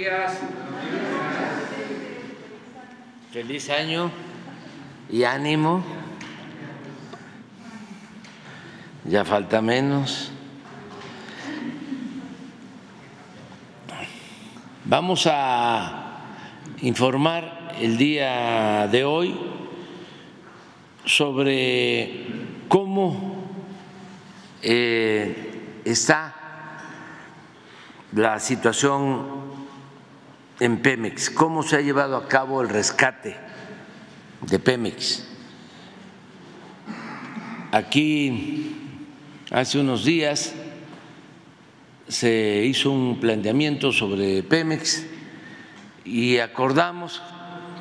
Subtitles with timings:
[0.00, 0.32] días.
[3.32, 4.10] Feliz año
[5.10, 5.84] y ánimo.
[9.04, 10.32] Ya falta menos.
[14.86, 16.22] Vamos a
[16.80, 19.38] informar el día de hoy
[21.04, 22.24] sobre
[22.68, 23.44] cómo
[24.62, 26.34] eh, está
[28.12, 29.49] la situación
[30.60, 33.34] en Pemex, cómo se ha llevado a cabo el rescate
[34.42, 35.26] de Pemex.
[37.72, 38.76] Aquí
[39.50, 40.54] hace unos días
[42.08, 45.06] se hizo un planteamiento sobre Pemex
[46.04, 47.22] y acordamos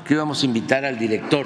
[0.06, 1.46] que íbamos a invitar al director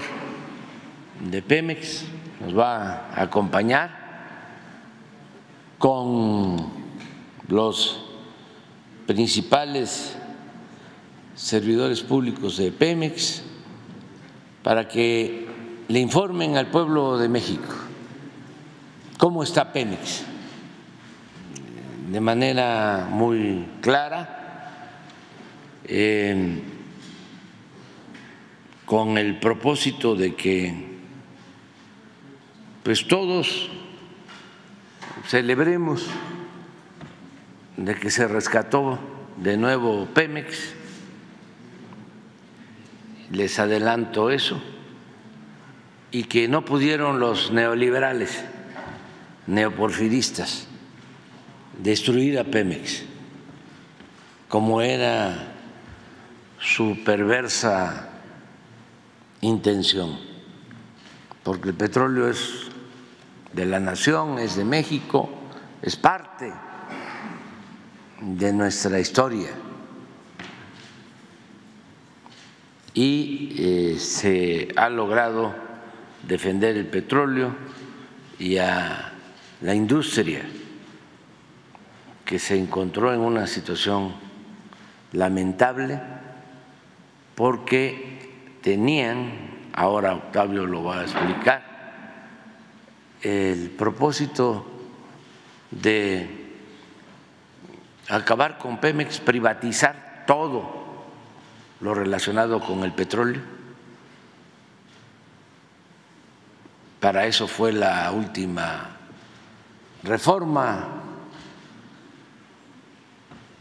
[1.19, 2.05] de Pemex,
[2.41, 4.03] nos va a acompañar
[5.79, 6.69] con
[7.47, 8.05] los
[9.07, 10.17] principales
[11.35, 13.43] servidores públicos de Pemex
[14.61, 15.47] para que
[15.87, 17.73] le informen al pueblo de México
[19.17, 20.25] cómo está Pemex.
[22.11, 24.91] De manera muy clara,
[25.85, 26.61] eh,
[28.85, 30.93] con el propósito de que
[32.83, 33.69] pues todos
[35.27, 36.05] celebremos
[37.77, 38.99] de que se rescató
[39.37, 40.75] de nuevo Pemex,
[43.31, 44.61] les adelanto eso,
[46.11, 48.43] y que no pudieron los neoliberales,
[49.47, 50.67] neoporfiristas,
[51.81, 53.03] destruir a Pemex,
[54.47, 55.53] como era
[56.59, 58.09] su perversa
[59.41, 60.19] intención,
[61.43, 62.67] porque el petróleo es
[63.53, 65.29] de la nación, es de México,
[65.81, 66.53] es parte
[68.21, 69.49] de nuestra historia.
[72.93, 75.53] Y eh, se ha logrado
[76.27, 77.55] defender el petróleo
[78.39, 79.13] y a
[79.61, 80.43] la industria
[82.25, 84.13] que se encontró en una situación
[85.11, 86.01] lamentable
[87.35, 89.31] porque tenían,
[89.73, 91.63] ahora Octavio lo va a explicar,
[93.21, 94.65] el propósito
[95.71, 96.27] de
[98.09, 100.82] acabar con Pemex, privatizar todo
[101.83, 103.41] lo relacionado con el petróleo.
[107.01, 108.95] Para eso fue la última
[110.01, 110.87] reforma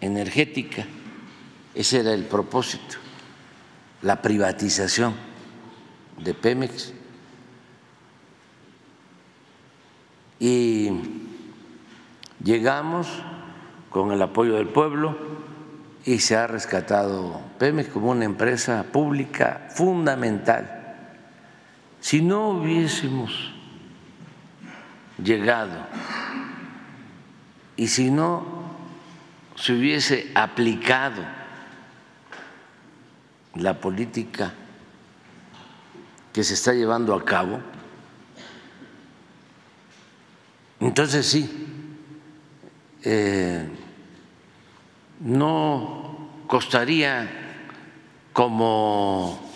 [0.01, 0.87] energética,
[1.75, 2.97] ese era el propósito,
[4.03, 5.15] la privatización
[6.19, 6.93] de Pemex.
[10.39, 10.91] Y
[12.45, 13.09] llegamos
[13.91, 15.42] con el apoyo del pueblo
[16.05, 20.97] y se ha rescatado Pemex como una empresa pública fundamental.
[22.01, 23.53] Si no hubiésemos
[25.23, 25.87] llegado
[27.77, 28.45] y si no
[29.55, 31.23] se hubiese aplicado
[33.55, 34.53] la política
[36.33, 37.61] que se está llevando a cabo,
[40.81, 41.69] entonces sí,
[43.05, 43.69] eh,
[45.23, 47.31] no costaría
[48.33, 49.51] como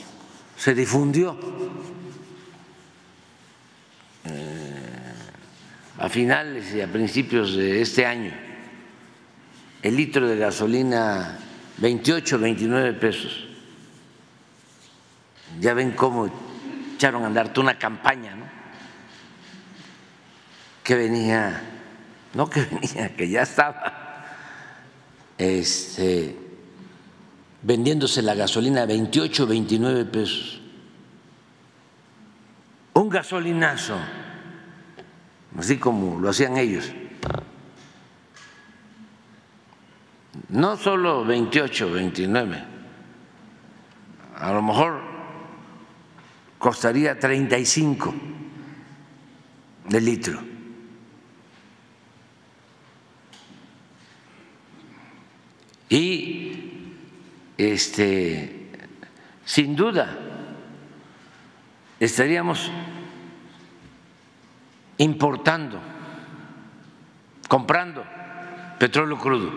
[0.57, 1.37] se difundió
[4.25, 5.13] eh,
[5.99, 8.33] a finales y a principios de este año
[9.83, 11.39] el litro de gasolina
[11.79, 13.45] 28, 29 pesos.
[15.61, 16.29] Ya ven cómo
[16.95, 18.47] echaron a andar toda una campaña, ¿no?
[20.83, 21.63] Que venía,
[22.35, 24.06] no que venía, que ya estaba
[25.39, 26.37] este,
[27.63, 30.61] vendiéndose la gasolina a 28, 29 pesos.
[32.95, 33.97] Un gasolinazo,
[35.59, 36.91] así como lo hacían ellos.
[40.49, 42.65] No solo 28, 29,
[44.37, 45.01] a lo mejor
[46.59, 48.15] costaría 35
[49.89, 50.56] de litro.
[55.89, 56.83] Y
[57.57, 58.71] este,
[59.45, 60.19] sin duda
[62.01, 62.71] estaríamos
[64.99, 65.79] importando,
[67.49, 68.05] comprando
[68.79, 69.53] petróleo crudo,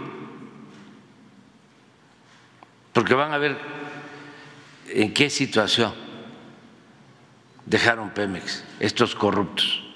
[2.93, 3.57] porque van a ver
[4.87, 5.93] en qué situación
[7.65, 9.88] dejaron Pemex estos corruptos.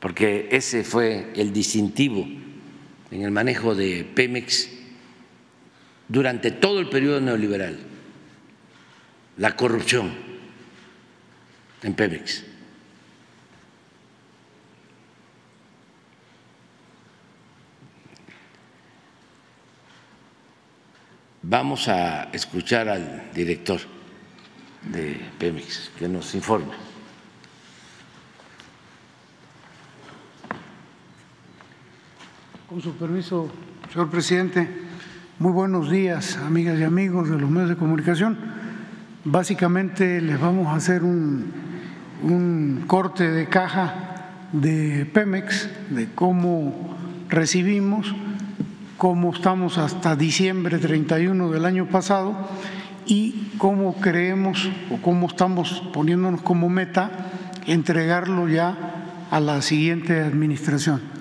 [0.00, 2.26] Porque ese fue el distintivo
[3.10, 4.68] en el manejo de Pemex
[6.08, 7.78] durante todo el periodo neoliberal,
[9.38, 10.12] la corrupción
[11.82, 12.44] en Pemex.
[21.42, 23.80] Vamos a escuchar al director
[24.82, 26.95] de Pemex que nos informe.
[32.68, 33.48] Con su permiso,
[33.92, 34.68] señor presidente,
[35.38, 38.36] muy buenos días, amigas y amigos de los medios de comunicación.
[39.24, 41.52] Básicamente les vamos a hacer un,
[42.24, 46.96] un corte de caja de Pemex, de cómo
[47.28, 48.12] recibimos
[48.98, 52.34] cómo estamos hasta diciembre 31 del año pasado
[53.06, 57.30] y cómo creemos o cómo estamos poniéndonos como meta
[57.68, 58.76] entregarlo ya
[59.30, 61.15] a la siguiente administración.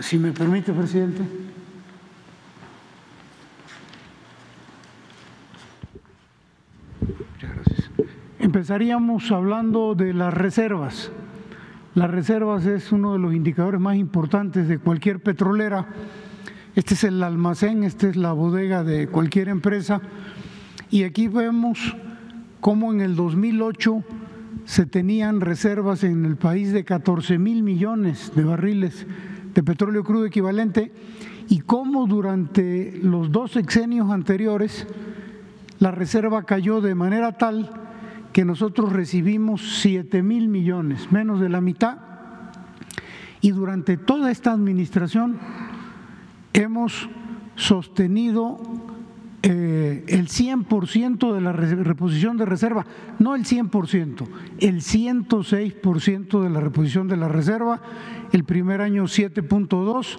[0.00, 1.22] Si me permite, presidente.
[7.00, 7.90] Muchas gracias.
[8.38, 11.10] Empezaríamos hablando de las reservas.
[11.94, 15.86] Las reservas es uno de los indicadores más importantes de cualquier petrolera
[16.76, 20.00] este es el almacén, esta es la bodega de cualquier empresa.
[20.90, 21.96] Y aquí vemos
[22.60, 24.02] cómo en el 2008
[24.64, 29.06] se tenían reservas en el país de 14 mil millones de barriles
[29.54, 30.92] de petróleo crudo equivalente
[31.48, 34.86] y cómo durante los dos sexenios anteriores
[35.78, 37.70] la reserva cayó de manera tal
[38.32, 41.98] que nosotros recibimos 7 mil millones, menos de la mitad,
[43.40, 45.38] y durante toda esta administración
[46.52, 47.08] hemos
[47.54, 48.60] sostenido
[49.46, 52.86] eh, el 100% de la reposición de reserva,
[53.18, 54.26] no el 100%,
[54.58, 57.82] el 106% de la reposición de la reserva,
[58.32, 60.16] el primer año 7.2,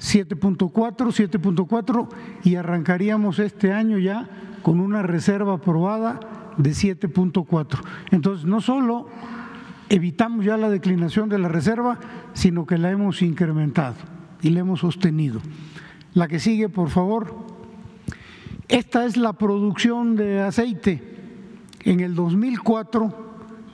[0.00, 2.08] 7.4, 7.4
[2.42, 4.26] y arrancaríamos este año ya
[4.62, 6.18] con una reserva aprobada
[6.56, 7.80] de 7.4.
[8.12, 9.08] Entonces, no solo
[9.90, 11.98] evitamos ya la declinación de la reserva,
[12.32, 13.96] sino que la hemos incrementado
[14.40, 15.42] y la hemos sostenido.
[16.14, 17.57] La que sigue, por favor.
[18.68, 21.02] Esta es la producción de aceite.
[21.84, 23.14] En el 2004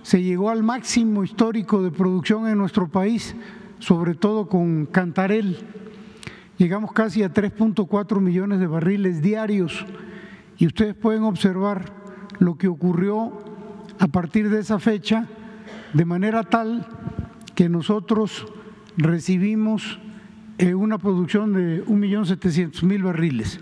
[0.02, 3.34] se llegó al máximo histórico de producción en nuestro país,
[3.80, 5.58] sobre todo con Cantarel.
[6.58, 9.84] Llegamos casi a 3.4 millones de barriles diarios
[10.58, 11.92] y ustedes pueden observar
[12.38, 13.32] lo que ocurrió
[13.98, 15.26] a partir de esa fecha,
[15.92, 16.86] de manera tal
[17.56, 18.46] que nosotros
[18.96, 19.98] recibimos
[20.58, 23.60] eh, una producción de 1.700.000 barriles.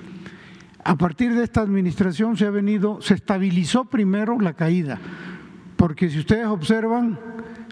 [0.84, 4.98] A partir de esta administración se ha venido, se estabilizó primero la caída,
[5.76, 7.18] porque si ustedes observan,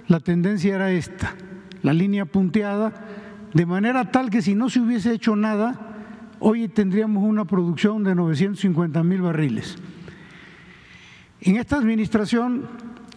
[0.06, 1.34] la tendencia era esta,
[1.82, 2.92] la línea punteada,
[3.52, 5.90] de manera tal que si no se hubiese hecho nada,
[6.38, 9.76] hoy tendríamos una producción de 950 mil barriles.
[11.40, 12.68] En esta administración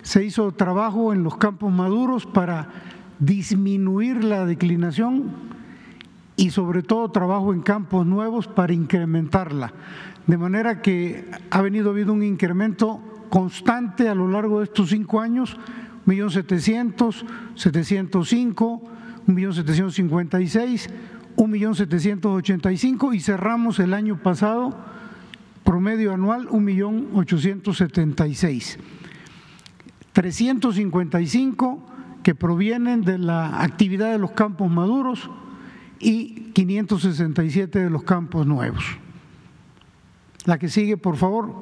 [0.01, 2.69] se hizo trabajo en los campos maduros para
[3.19, 5.52] disminuir la declinación
[6.43, 9.71] y sobre todo trabajo en campos nuevos para incrementarla.
[10.27, 12.99] De manera que ha venido habiendo un incremento
[13.29, 15.55] constante a lo largo de estos cinco años,
[16.05, 17.25] 1.700.000,
[17.55, 18.81] 705,
[19.25, 20.89] 1.756,
[21.37, 24.77] 1.785 y cerramos el año pasado
[25.63, 28.79] promedio anual 1.876.
[30.11, 31.87] 355
[32.21, 35.29] que provienen de la actividad de los campos maduros,
[36.03, 38.83] y 567 de los campos nuevos.
[40.45, 41.53] La que sigue, por favor.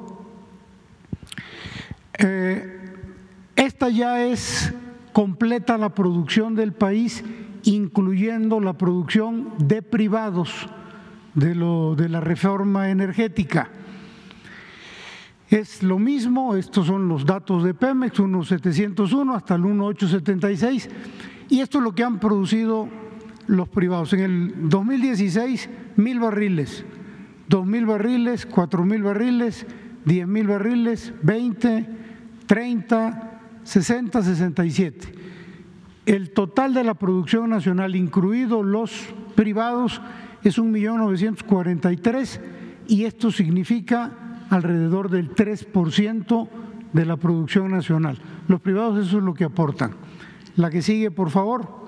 [2.18, 2.94] Eh,
[3.54, 4.74] esta ya es
[5.12, 7.22] completa la producción del país,
[7.62, 10.68] incluyendo la producción de privados
[11.34, 13.70] de, lo, de la reforma energética.
[15.48, 20.88] Es lo mismo, estos son los datos de Pemex, 1.701 hasta el 1.876,
[21.50, 22.88] y esto es lo que han producido
[23.46, 24.12] los privados.
[24.12, 26.84] En el 2016, mil barriles,
[27.48, 29.66] dos mil barriles, cuatro mil barriles,
[30.04, 31.86] diez mil barriles, veinte,
[32.46, 35.12] treinta, sesenta, sesenta y siete.
[36.06, 40.00] El total de la producción nacional, incluidos los privados,
[40.42, 42.40] es un millón novecientos cuarenta y tres
[42.88, 46.48] y esto significa alrededor del 3%
[46.92, 48.18] de la producción nacional.
[48.48, 49.92] Los privados eso es lo que aportan.
[50.56, 51.81] La que sigue, por favor.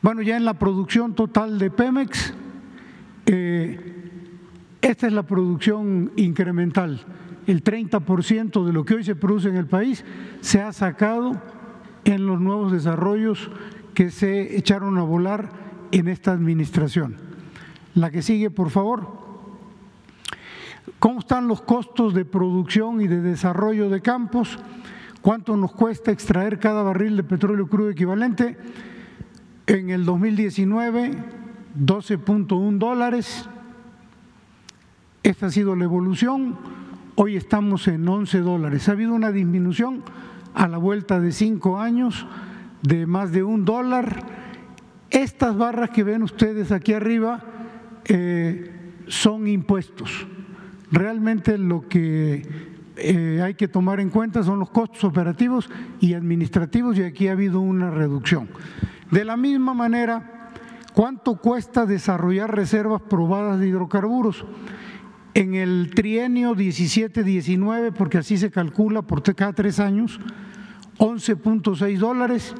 [0.00, 2.32] Bueno, ya en la producción total de Pemex,
[3.26, 4.10] eh,
[4.80, 7.04] esta es la producción incremental.
[7.48, 10.04] El 30% de lo que hoy se produce en el país
[10.40, 11.42] se ha sacado
[12.04, 13.50] en los nuevos desarrollos
[13.92, 15.50] que se echaron a volar
[15.90, 17.16] en esta administración.
[17.96, 19.18] La que sigue, por favor.
[21.00, 24.60] ¿Cómo están los costos de producción y de desarrollo de campos?
[25.22, 28.56] ¿Cuánto nos cuesta extraer cada barril de petróleo crudo equivalente?
[29.68, 31.10] En el 2019,
[31.78, 33.46] 12.1 dólares.
[35.22, 36.56] Esta ha sido la evolución.
[37.16, 38.88] Hoy estamos en 11 dólares.
[38.88, 40.04] Ha habido una disminución
[40.54, 42.26] a la vuelta de cinco años
[42.80, 44.24] de más de un dólar.
[45.10, 47.44] Estas barras que ven ustedes aquí arriba
[48.06, 48.72] eh,
[49.06, 50.26] son impuestos.
[50.90, 52.42] Realmente lo que
[52.96, 55.68] eh, hay que tomar en cuenta son los costos operativos
[56.00, 58.48] y administrativos y aquí ha habido una reducción.
[59.10, 60.50] De la misma manera,
[60.92, 64.44] ¿cuánto cuesta desarrollar reservas probadas de hidrocarburos?
[65.34, 70.20] En el trienio 17-19, porque así se calcula por cada tres años,
[70.98, 72.54] 11.6 dólares.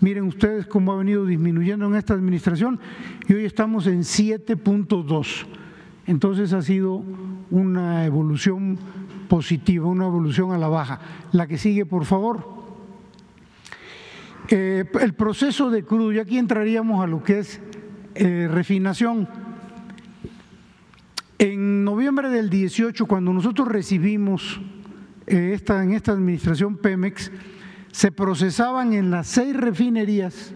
[0.00, 2.78] Miren ustedes cómo ha venido disminuyendo en esta administración
[3.26, 5.46] y hoy estamos en 7.2.
[6.06, 7.02] Entonces ha sido
[7.50, 8.78] una evolución
[9.28, 11.00] positiva, una evolución a la baja.
[11.32, 12.63] La que sigue, por favor.
[14.48, 17.60] Eh, el proceso de crudo, y aquí entraríamos a lo que es
[18.14, 19.26] eh, refinación.
[21.38, 24.60] En noviembre del 18, cuando nosotros recibimos
[25.26, 27.32] eh, esta, en esta administración Pemex,
[27.90, 30.54] se procesaban en las seis refinerías,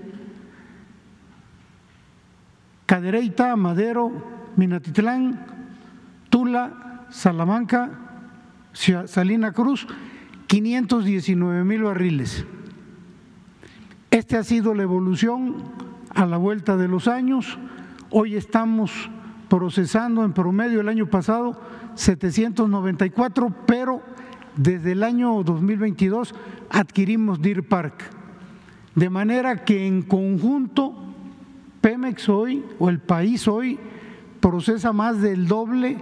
[2.85, 5.47] Cadereyta, Madero, Minatitlán,
[6.28, 7.90] Tula, Salamanca,
[8.73, 9.87] Salina Cruz,
[10.47, 12.45] 519 mil barriles.
[14.18, 15.54] Este ha sido la evolución
[16.12, 17.56] a la vuelta de los años.
[18.10, 18.90] Hoy estamos
[19.48, 21.56] procesando en promedio el año pasado
[21.94, 24.02] 794, pero
[24.56, 26.34] desde el año 2022
[26.68, 28.10] adquirimos Deer Park.
[28.96, 30.96] De manera que en conjunto
[31.80, 33.78] Pemex hoy o el país hoy
[34.40, 35.96] procesa más del doble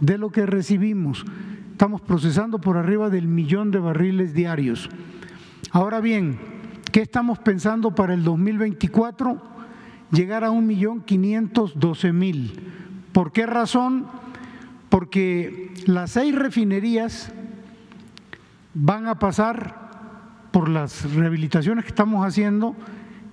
[0.00, 1.24] de lo que recibimos.
[1.70, 4.90] Estamos procesando por arriba del millón de barriles diarios.
[5.70, 6.53] Ahora bien,
[6.94, 9.36] ¿qué estamos pensando para el 2024?
[10.12, 12.52] Llegar a un millón quinientos doce mil.
[13.10, 14.06] ¿Por qué razón?
[14.90, 17.32] Porque las seis refinerías
[18.74, 19.90] van a pasar
[20.52, 22.76] por las rehabilitaciones que estamos haciendo,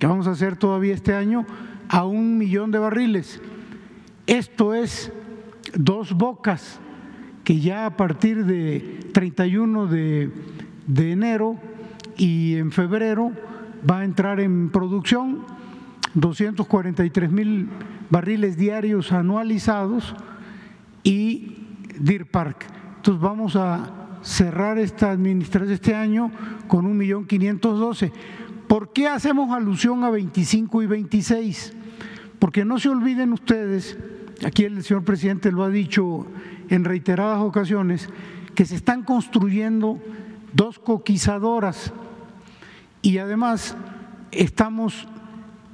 [0.00, 1.46] que vamos a hacer todavía este año,
[1.88, 3.40] a un millón de barriles.
[4.26, 5.12] Esto es
[5.74, 6.80] dos bocas
[7.44, 10.32] que ya a partir de 31 de,
[10.88, 11.60] de enero
[12.16, 13.30] y en febrero
[13.88, 15.44] va a entrar en producción
[16.14, 17.68] 243 mil
[18.10, 20.14] barriles diarios anualizados
[21.02, 21.56] y
[21.98, 22.66] Deer Park.
[22.96, 23.90] Entonces vamos a
[24.22, 26.30] cerrar esta administración este año
[26.68, 28.12] con un millón quinientos doce.
[28.68, 31.74] ¿Por qué hacemos alusión a 25 y 26?
[32.38, 33.98] Porque no se olviden ustedes,
[34.46, 36.26] aquí el señor presidente lo ha dicho
[36.68, 38.08] en reiteradas ocasiones,
[38.54, 39.98] que se están construyendo
[40.52, 41.92] dos coquizadoras
[43.02, 43.76] y además
[44.30, 45.06] estamos,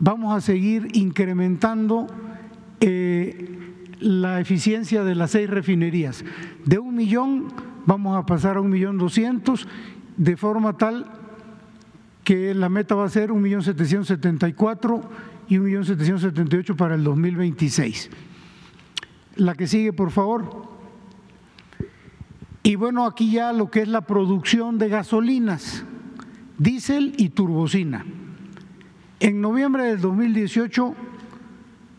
[0.01, 2.07] vamos a seguir incrementando
[2.81, 3.59] eh,
[4.01, 6.25] la eficiencia de las seis refinerías
[6.65, 7.49] de un millón
[7.89, 9.67] vamos a pasar a un millón doscientos,
[10.19, 11.07] de forma tal
[12.23, 15.01] que la meta va a ser un millón setecientos setenta y cuatro
[15.49, 18.11] y un millón setecientos setenta y ocho para el 2026.
[19.37, 20.69] La que sigue, por favor.
[22.63, 25.87] Y bueno, aquí ya lo que es la producción de gasolinas,
[26.59, 28.05] diésel y turbocina.
[29.21, 30.95] En noviembre del 2018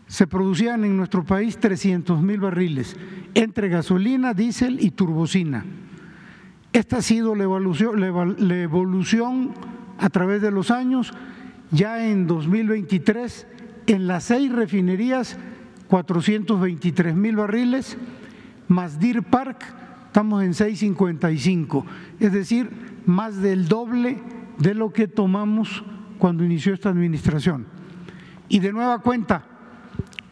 [0.06, 2.96] se producían en nuestro país 300 mil barriles
[3.34, 5.64] entre gasolina, diésel y turbocina.
[6.72, 9.54] Esta ha sido la evolución,
[9.98, 11.12] a través de los años.
[11.70, 13.46] Ya en 2023,
[13.86, 15.36] en las seis refinerías,
[15.88, 17.96] 423 mil barriles,
[18.68, 19.64] más Deer Park,
[20.06, 21.86] estamos en 655,
[22.18, 22.70] es decir,
[23.06, 24.18] más del doble
[24.60, 25.82] de lo que tomamos
[26.18, 27.66] cuando inició esta administración.
[28.48, 29.44] Y de nueva cuenta,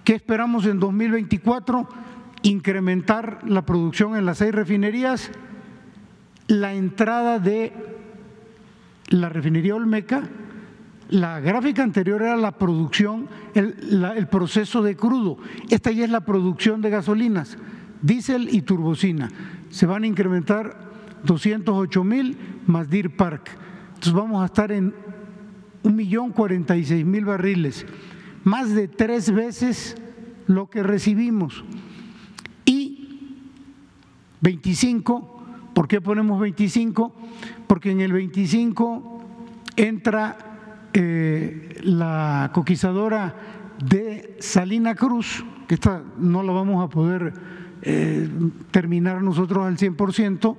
[0.05, 1.89] ¿qué esperamos en 2024?
[2.43, 5.31] incrementar la producción en las seis refinerías,
[6.47, 7.73] la entrada de
[9.09, 10.23] la refinería Olmeca,
[11.09, 15.39] la gráfica anterior era la producción, el, proceso de crudo,
[15.71, 17.57] esta ya es la producción de gasolinas,
[18.03, 19.31] diésel y turbocina.
[19.71, 20.89] Se van a incrementar
[21.25, 23.51] 208 mil más Deer Park.
[23.99, 24.95] Entonces vamos a estar en
[25.83, 27.85] un millón cuarenta y seis mil barriles,
[28.45, 29.97] más de tres veces
[30.47, 31.65] lo que recibimos.
[34.41, 35.71] 25.
[35.75, 37.13] ¿Por qué ponemos 25?
[37.67, 39.21] Porque en el 25
[39.77, 40.39] entra
[40.93, 43.35] eh, la coquizadora
[43.85, 47.33] de Salina Cruz, que esta no la vamos a poder
[47.83, 48.29] eh,
[48.71, 50.57] terminar nosotros al 100%,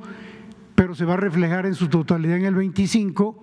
[0.80, 3.36] pero se va a reflejar en su totalidad en el 25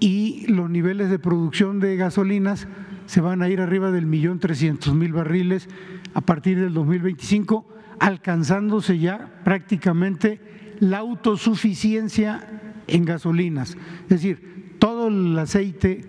[0.00, 2.66] y los niveles de producción de gasolinas
[3.06, 5.68] se van a ir arriba del millón trescientos mil barriles
[6.12, 7.68] a partir del 2025,
[8.00, 10.40] alcanzándose ya prácticamente
[10.80, 13.76] la autosuficiencia en gasolinas.
[14.02, 16.04] Es decir, todo el aceite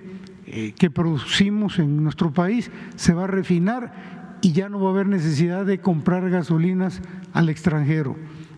[0.48, 4.94] eh, que producimos en nuestro país se va a refinar y ya no va a
[4.94, 7.00] haber necesidad de comprar gasolinas
[7.32, 8.16] al extranjero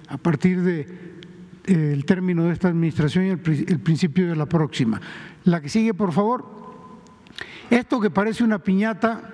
[0.08, 1.15] a partir de
[1.66, 5.02] el término de esta administración y el, principio de la próxima.
[5.44, 6.46] La que sigue, por favor.
[7.70, 9.34] Esto que parece una piñata,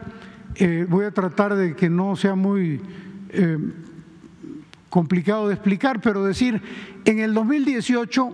[0.56, 2.82] eh, voy a tratar de que no sea muy
[4.90, 6.62] complicado de explicar, pero decir,
[7.06, 8.34] en el 2018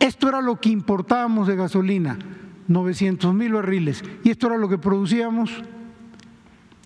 [0.00, 2.18] esto era lo que importábamos de gasolina,
[2.68, 5.50] 900 mil barriles, y esto era lo que producíamos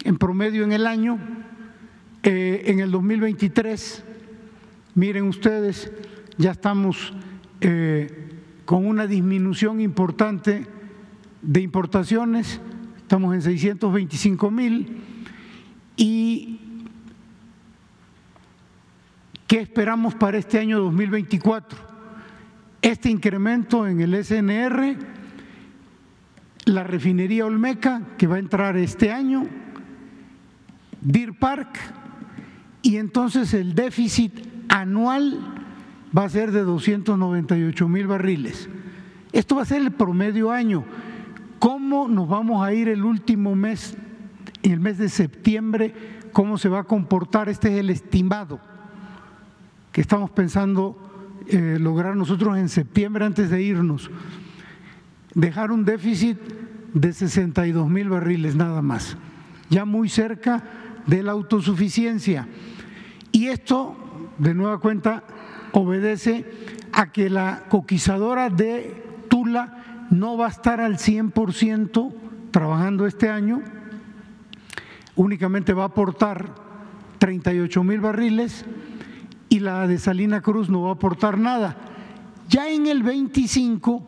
[0.05, 1.19] en promedio en el año.
[2.23, 4.05] Eh, en el 2023,
[4.95, 5.91] miren ustedes,
[6.39, 7.12] ya estamos
[7.61, 8.31] eh,
[8.65, 10.67] con una disminución importante
[11.43, 12.61] de importaciones,
[12.97, 14.97] estamos en 625 mil,
[15.97, 16.59] y
[19.47, 21.79] ¿qué esperamos para este año 2024?
[22.81, 24.97] Este incremento en el SNR,
[26.65, 29.47] la refinería Olmeca, que va a entrar este año,
[31.01, 31.79] Deer Park,
[32.83, 34.33] y entonces el déficit
[34.69, 35.62] anual
[36.16, 38.69] va a ser de 298 mil barriles.
[39.33, 40.85] Esto va a ser el promedio año.
[41.59, 43.97] ¿Cómo nos vamos a ir el último mes,
[44.62, 45.95] el mes de septiembre?
[46.33, 47.49] ¿Cómo se va a comportar?
[47.49, 48.61] Este es el estimado
[49.92, 50.97] que estamos pensando
[51.49, 54.11] eh, lograr nosotros en septiembre antes de irnos,
[55.35, 56.38] dejar un déficit
[56.95, 59.16] de 62 mil barriles nada más,
[59.69, 60.62] ya muy cerca
[61.07, 62.49] de la autosuficiencia.
[63.32, 63.97] Y esto,
[64.39, 65.25] de nueva cuenta,
[65.73, 66.45] obedece
[66.93, 72.13] a que la coquizadora de Tula no va a estar al 100%
[72.50, 73.63] trabajando este año,
[75.17, 76.54] únicamente va a aportar
[77.19, 78.65] 38 mil barriles
[79.49, 81.76] y la de Salina Cruz no va a aportar nada.
[82.49, 84.02] Ya en el 25,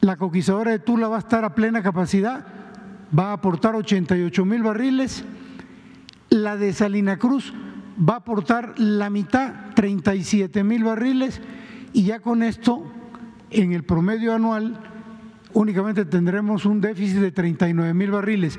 [0.00, 2.46] la coquizadora de Tula va a estar a plena capacidad,
[3.16, 5.24] va a aportar 88 mil barriles,
[6.30, 7.52] la de Salina Cruz
[7.98, 11.40] va a aportar la mitad, 37 mil barriles,
[11.92, 12.84] y ya con esto,
[13.50, 14.80] en el promedio anual,
[15.52, 18.58] únicamente tendremos un déficit de 39 mil barriles.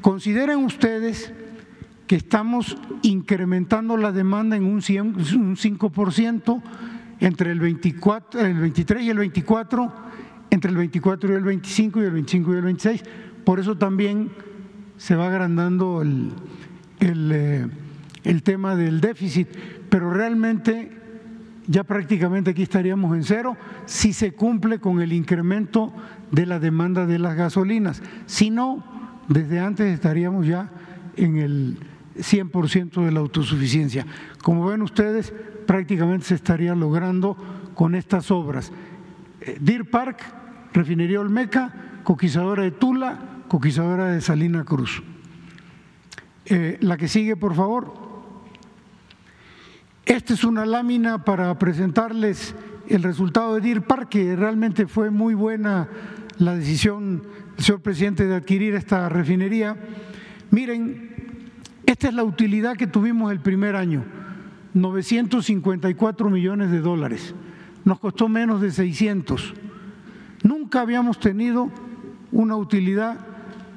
[0.00, 1.32] Consideren ustedes
[2.06, 6.62] que estamos incrementando la demanda en un, 5%
[7.20, 9.92] entre el, 24, el 23 y el 24,
[10.50, 13.04] entre el 24 y el 25 y el 25 y el 26.
[13.44, 14.30] Por eso también
[14.98, 16.32] se va agrandando el,
[17.00, 17.68] el, eh,
[18.24, 19.48] el tema del déficit,
[19.88, 20.90] pero realmente
[21.66, 23.56] ya prácticamente aquí estaríamos en cero
[23.86, 25.92] si se cumple con el incremento
[26.30, 28.02] de la demanda de las gasolinas.
[28.26, 28.84] Si no,
[29.28, 30.70] desde antes estaríamos ya
[31.16, 31.78] en el
[32.16, 34.06] 100% de la autosuficiencia.
[34.42, 35.32] Como ven ustedes,
[35.66, 37.36] prácticamente se estaría logrando
[37.74, 38.72] con estas obras.
[39.40, 40.20] Eh, Deer Park,
[40.72, 45.02] Refinería Olmeca, Coquizadora de Tula, Coquizadora de Salina Cruz.
[46.46, 48.13] Eh, la que sigue, por favor.
[50.06, 52.54] Esta es una lámina para presentarles
[52.88, 55.88] el resultado de Deer Park, que realmente fue muy buena
[56.36, 57.22] la decisión
[57.56, 59.78] del señor presidente de adquirir esta refinería.
[60.50, 61.10] Miren,
[61.86, 64.04] esta es la utilidad que tuvimos el primer año,
[64.74, 67.34] 954 millones de dólares.
[67.86, 69.54] Nos costó menos de 600.
[70.42, 71.70] Nunca habíamos tenido
[72.30, 73.20] una utilidad,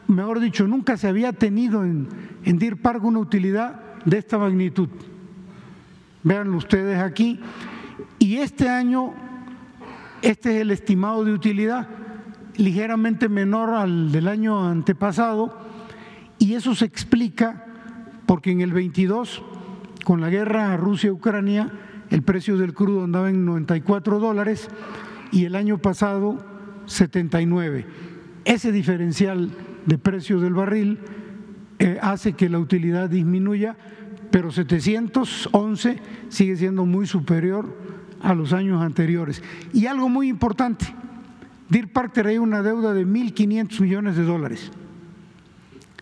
[0.09, 2.09] mejor dicho, nunca se había tenido en,
[2.43, 4.89] en Park una utilidad de esta magnitud.
[6.27, 7.39] Véanlo ustedes aquí.
[8.19, 9.13] Y este año,
[10.21, 11.87] este es el estimado de utilidad,
[12.57, 15.57] ligeramente menor al del año antepasado,
[16.37, 17.63] y eso se explica
[18.25, 19.41] porque en el 22,
[20.03, 21.71] con la guerra Rusia-Ucrania,
[22.09, 24.69] el precio del crudo andaba en 94 dólares
[25.31, 26.43] y el año pasado
[26.87, 27.85] 79.
[28.43, 29.49] Ese diferencial
[29.85, 30.99] de precio del barril
[31.79, 33.77] eh, hace que la utilidad disminuya,
[34.37, 37.75] pero 711 sigue siendo muy superior
[38.21, 39.41] a los años anteriores.
[39.73, 40.85] Y algo muy importante,
[41.69, 44.71] Deer Park trae una deuda de 1.500 millones de dólares.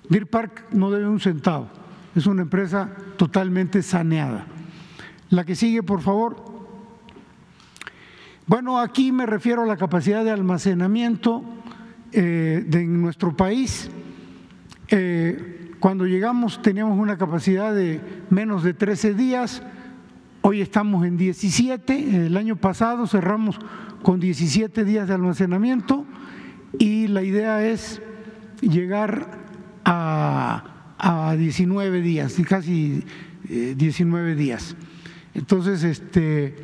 [0.10, 1.69] Deer Park no debe un centavo
[2.13, 4.48] es una empresa totalmente saneada.
[5.30, 6.36] La que sigue, por favor.
[8.48, 11.41] Bueno, aquí me refiero a la capacidad de almacenamiento
[12.12, 13.89] eh, de nuestro país.
[14.89, 19.61] Eh, cuando llegamos teníamos una capacidad de menos de 13 días,
[20.41, 23.59] hoy estamos en 17, el año pasado cerramos
[24.03, 26.05] con 17 días de almacenamiento
[26.77, 28.01] y la idea es
[28.61, 29.27] llegar
[29.83, 33.03] a, a 19 días, casi
[33.47, 34.75] 19 eh, días.
[35.33, 36.55] Entonces, este,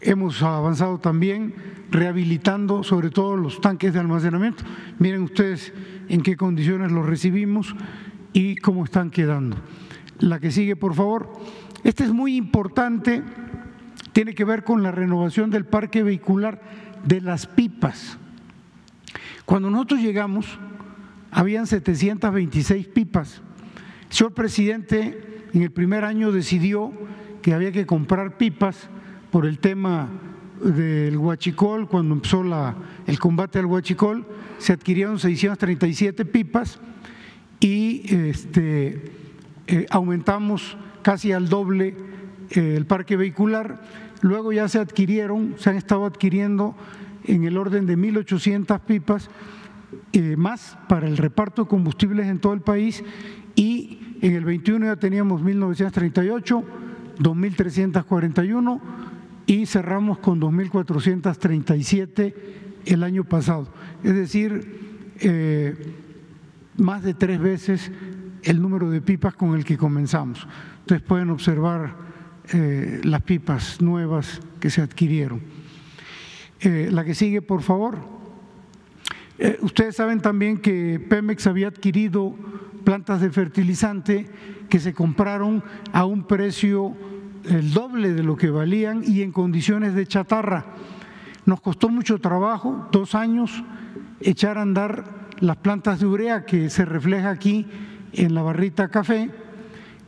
[0.00, 1.54] hemos avanzado también
[1.90, 4.64] rehabilitando sobre todo los tanques de almacenamiento.
[4.98, 5.72] Miren ustedes
[6.08, 7.74] en qué condiciones los recibimos
[8.32, 9.56] y cómo están quedando.
[10.18, 11.32] La que sigue, por favor.
[11.84, 13.22] Este es muy importante,
[14.12, 16.60] tiene que ver con la renovación del parque vehicular
[17.04, 18.18] de las pipas.
[19.46, 20.58] Cuando nosotros llegamos,
[21.30, 23.40] habían 726 pipas.
[24.10, 26.92] El señor presidente en el primer año decidió
[27.42, 28.88] que había que comprar pipas
[29.30, 30.08] por el tema
[30.62, 34.26] del huachicol, cuando empezó la, el combate al huachicol,
[34.58, 36.78] se adquirieron 637 pipas
[37.60, 39.12] y este,
[39.66, 41.94] eh, aumentamos casi al doble
[42.50, 43.82] eh, el parque vehicular.
[44.22, 46.74] Luego ya se adquirieron, se han estado adquiriendo
[47.24, 49.30] en el orden de 1.800 pipas
[50.12, 53.04] eh, más para el reparto de combustibles en todo el país
[53.54, 56.64] y en el 21 ya teníamos 1.938,
[57.18, 58.80] 2.341
[59.46, 62.34] y cerramos con 2.437
[62.86, 63.68] el año pasado.
[64.02, 64.80] Es decir,
[66.80, 67.92] más de tres veces
[68.42, 70.46] el número de pipas con el que comenzamos.
[70.80, 71.94] Ustedes pueden observar
[72.52, 75.40] eh, las pipas nuevas que se adquirieron.
[76.60, 77.98] Eh, la que sigue, por favor.
[79.62, 82.34] ustedes saben también que Pemex había adquirido
[82.84, 84.26] plantas de fertilizante
[84.68, 85.62] que se compraron
[85.92, 86.94] a un precio
[87.44, 90.66] el doble de lo que valían y en condiciones de chatarra.
[91.46, 93.64] Nos costó mucho trabajo, dos años,
[94.20, 97.66] echar a andar las plantas de urea que se refleja aquí
[98.12, 99.30] en la barrita café.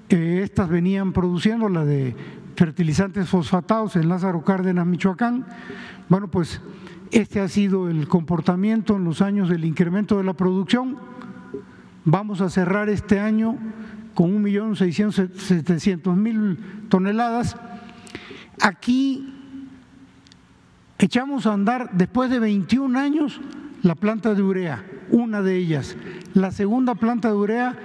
[0.08, 2.14] Eh, estas venían produciendo la de
[2.56, 5.46] fertilizantes fosfatados en Lázaro Cárdenas, Michoacán.
[6.08, 6.60] Bueno, pues
[7.10, 10.98] este ha sido el comportamiento en los años del incremento de la producción.
[12.04, 13.56] Vamos a cerrar este año
[14.14, 17.56] con 1.600.000 toneladas.
[18.60, 19.32] Aquí
[20.98, 23.40] echamos a andar después de 21 años
[23.82, 25.96] la planta de urea, una de ellas.
[26.34, 27.78] La segunda planta de urea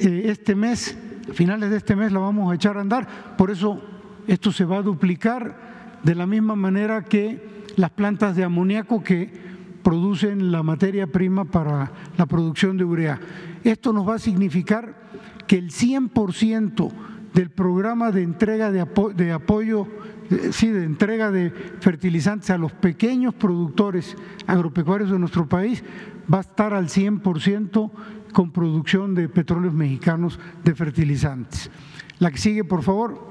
[0.00, 0.96] eh, este mes,
[1.32, 3.80] finales de este mes la vamos a echar a andar, por eso
[4.26, 9.30] esto se va a duplicar de la misma manera que las plantas de amoníaco que
[9.82, 13.20] producen la materia prima para la producción de urea.
[13.64, 14.94] Esto nos va a significar
[15.46, 16.90] que el 100%
[17.34, 18.80] del programa de entrega de,
[19.32, 19.86] apoyo,
[20.50, 24.16] sí, de entrega de fertilizantes a los pequeños productores
[24.46, 25.82] agropecuarios de nuestro país
[26.32, 27.90] va a estar al 100%
[28.32, 31.70] con producción de petróleos mexicanos de fertilizantes.
[32.18, 33.30] La que sigue, por favor.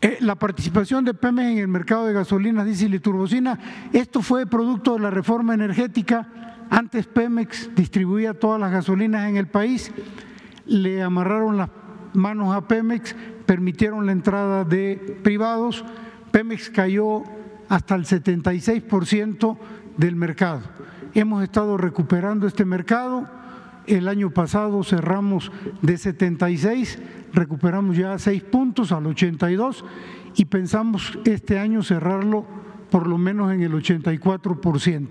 [0.00, 3.58] Eh, la participación de Pemex en el mercado de gasolina, diésel y turbocina,
[3.92, 6.28] esto fue producto de la reforma energética
[6.70, 9.90] antes Pemex distribuía todas las gasolinas en el país,
[10.66, 11.70] le amarraron las
[12.12, 13.14] manos a Pemex,
[13.46, 15.84] permitieron la entrada de privados,
[16.30, 17.22] Pemex cayó
[17.68, 19.56] hasta el 76%
[19.96, 20.60] del mercado.
[21.18, 23.28] Hemos estado recuperando este mercado,
[23.88, 25.50] el año pasado cerramos
[25.82, 27.00] de 76,
[27.32, 29.84] recuperamos ya 6 puntos al 82
[30.36, 32.46] y pensamos este año cerrarlo
[32.88, 35.08] por lo menos en el 84%.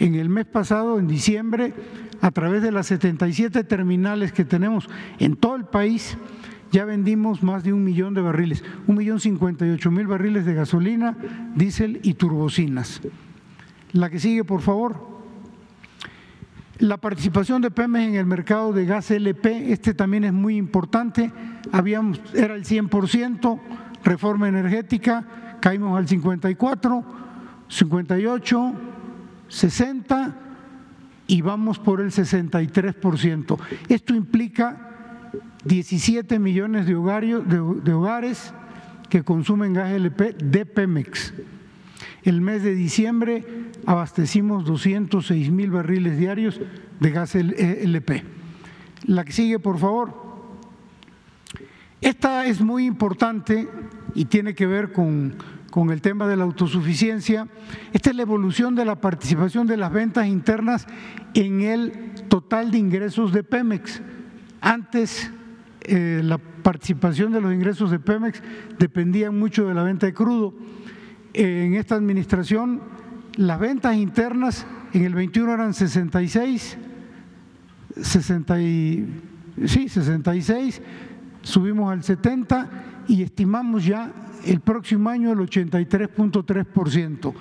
[0.00, 1.72] En el mes pasado, en diciembre,
[2.20, 6.18] a través de las 77 terminales que tenemos en todo el país,
[6.72, 10.44] ya vendimos más de un millón de barriles, un millón cincuenta y ocho mil barriles
[10.44, 11.16] de gasolina,
[11.54, 13.00] diésel y turbocinas.
[13.92, 15.17] La que sigue, por favor.
[16.78, 21.32] La participación de Pemex en el mercado de gas LP, este también es muy importante,
[21.72, 23.60] Habíamos, era el 100%,
[24.04, 25.24] reforma energética,
[25.60, 27.04] caímos al 54,
[27.68, 28.72] 58,
[29.48, 30.36] 60
[31.26, 33.58] y vamos por el 63%.
[33.88, 35.20] Esto implica
[35.64, 38.54] 17 millones de, hogares
[39.10, 41.34] que consumen gas LP de Pemex.
[42.22, 43.44] El mes de diciembre
[43.86, 46.60] abastecimos 206 mil barriles diarios
[47.00, 48.24] de gas LP.
[49.06, 50.26] La que sigue, por favor.
[52.00, 53.68] Esta es muy importante
[54.14, 55.36] y tiene que ver con
[55.70, 57.46] con el tema de la autosuficiencia.
[57.92, 60.86] Esta es la evolución de la participación de las ventas internas
[61.34, 61.92] en el
[62.28, 64.02] total de ingresos de Pemex.
[64.60, 65.30] Antes
[65.82, 68.42] eh, la participación de los ingresos de Pemex
[68.78, 70.54] dependía mucho de la venta de crudo.
[71.34, 72.80] En esta administración
[73.36, 76.78] las ventas internas en el 21 eran 66,
[78.00, 79.06] 60 y,
[79.66, 80.82] sí, 66,
[81.42, 82.68] subimos al 70
[83.06, 84.12] y estimamos ya
[84.44, 87.34] el próximo año el 83.3%.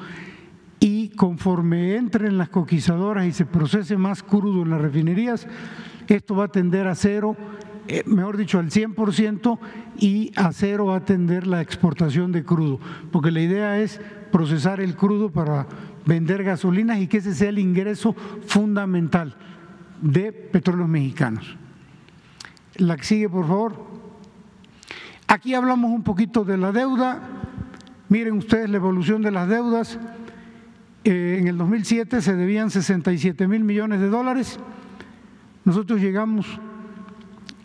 [0.80, 5.48] Y conforme entren las coquizadoras y se procese más crudo en las refinerías,
[6.08, 7.36] esto va a tender a cero,
[7.88, 9.60] eh, mejor dicho, al 100%
[9.98, 12.80] y a cero va a tender la exportación de crudo,
[13.12, 15.68] porque la idea es procesar el crudo para
[16.06, 18.14] vender gasolinas y que ese sea el ingreso
[18.48, 19.36] fundamental
[20.02, 21.56] de petróleos mexicanos.
[22.76, 23.88] La que sigue, por favor.
[25.28, 27.22] Aquí hablamos un poquito de la deuda.
[28.10, 30.00] Miren ustedes la evolución de las deudas.
[31.04, 34.60] Eh, en el 2007 se debían 67 mil millones de dólares.
[35.66, 36.60] Nosotros llegamos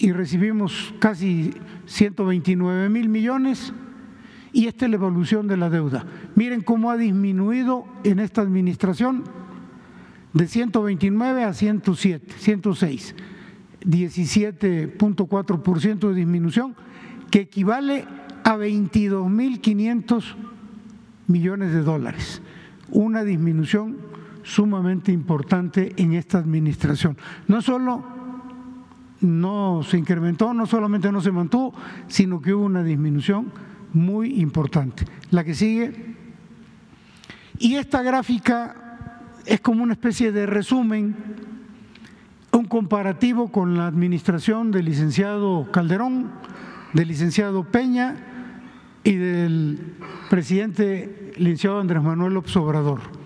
[0.03, 1.55] y recibimos casi
[1.87, 3.73] 129 mil millones
[4.53, 6.05] y esta es la evolución de la deuda.
[6.35, 9.23] Miren cómo ha disminuido en esta administración
[10.33, 13.15] de 129 a 107, 106,
[13.85, 16.75] 17.4% de disminución,
[17.31, 18.05] que equivale
[18.43, 20.35] a 22.500
[21.29, 22.43] millones de dólares.
[22.91, 23.99] Una disminución
[24.43, 27.17] sumamente importante en esta administración.
[27.47, 28.22] No solo
[29.23, 31.75] no se incrementó, no solamente no se mantuvo,
[32.09, 33.53] sino que hubo una disminución
[33.93, 35.05] muy importante.
[35.31, 36.15] La que sigue.
[37.59, 38.99] Y esta gráfica
[39.47, 41.17] es como una especie de resumen,
[42.53, 46.31] un comparativo con la administración del licenciado Calderón,
[46.93, 48.17] del licenciado Peña
[49.05, 49.95] y del
[50.29, 53.22] presidente licenciado Andrés Manuel López Obrador.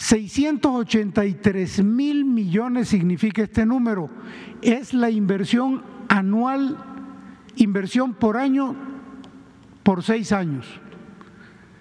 [0.00, 4.08] 683 mil millones significa este número.
[4.62, 6.78] Es la inversión anual,
[7.56, 8.74] inversión por año
[9.82, 10.66] por seis años.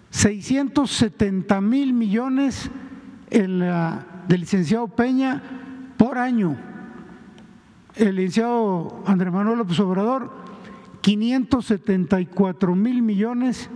[0.09, 2.69] 670 mil millones
[3.29, 3.59] el,
[4.27, 5.41] del licenciado Peña
[5.95, 6.57] por año.
[7.95, 10.29] El licenciado Andrés Manuel López Obrador,
[10.99, 13.69] 574 mil millones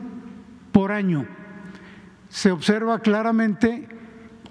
[0.74, 1.26] por año.
[2.28, 3.93] Se observa claramente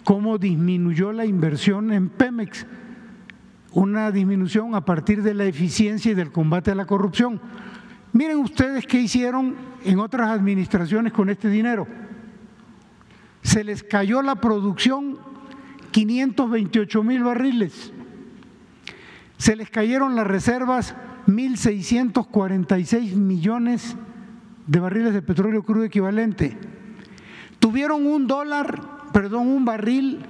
[0.04, 2.66] cómo disminuyó la inversión en Pemex,
[3.72, 7.40] una disminución a partir de la eficiencia y del combate a la corrupción.
[8.12, 11.86] Miren ustedes qué hicieron en otras administraciones con este dinero.
[13.42, 15.18] Se les cayó la producción
[15.90, 17.92] 528 mil barriles.
[19.38, 20.94] Se les cayeron las reservas
[21.26, 23.96] 1.646 millones
[24.66, 26.56] de barriles de petróleo crudo equivalente.
[27.58, 28.80] Tuvieron un dólar,
[29.12, 30.20] perdón, un barril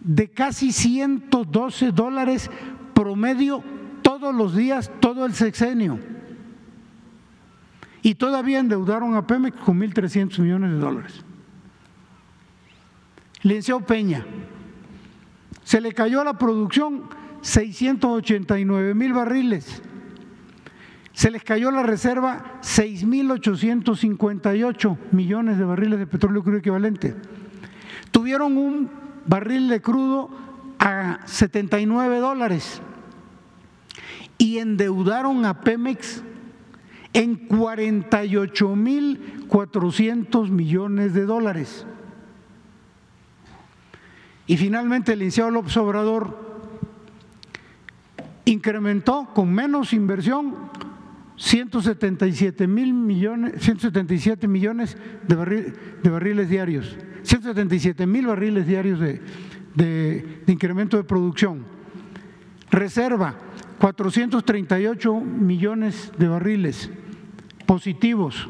[0.00, 2.50] de casi 112 dólares
[2.94, 3.62] promedio
[4.02, 5.98] todos los días, todo el sexenio
[8.02, 11.24] y todavía endeudaron a Pemex con 1.300 millones de dólares.
[13.42, 14.26] Licenciado Peña,
[15.64, 17.04] se le cayó la producción
[17.40, 19.80] 689 mil barriles,
[21.12, 27.14] se les cayó la reserva 6.858 millones de barriles de petróleo crudo equivalente.
[28.12, 28.88] Tuvieron un
[29.26, 30.30] barril de crudo
[30.78, 32.80] a 79 dólares
[34.38, 36.22] y endeudaron a Pemex
[37.12, 41.86] en 48 mil 400 millones de dólares.
[44.46, 46.36] Y finalmente el licenciado López Obrador
[48.44, 50.54] incrementó con menos inversión
[51.36, 54.96] 177 mil millones, 177 millones
[55.26, 59.20] de, de, barriles diarios, 177 mil barriles diarios de,
[59.74, 61.64] de incremento de producción.
[62.70, 63.36] Reserva
[63.78, 66.90] 438 millones de barriles
[67.66, 68.48] positivos.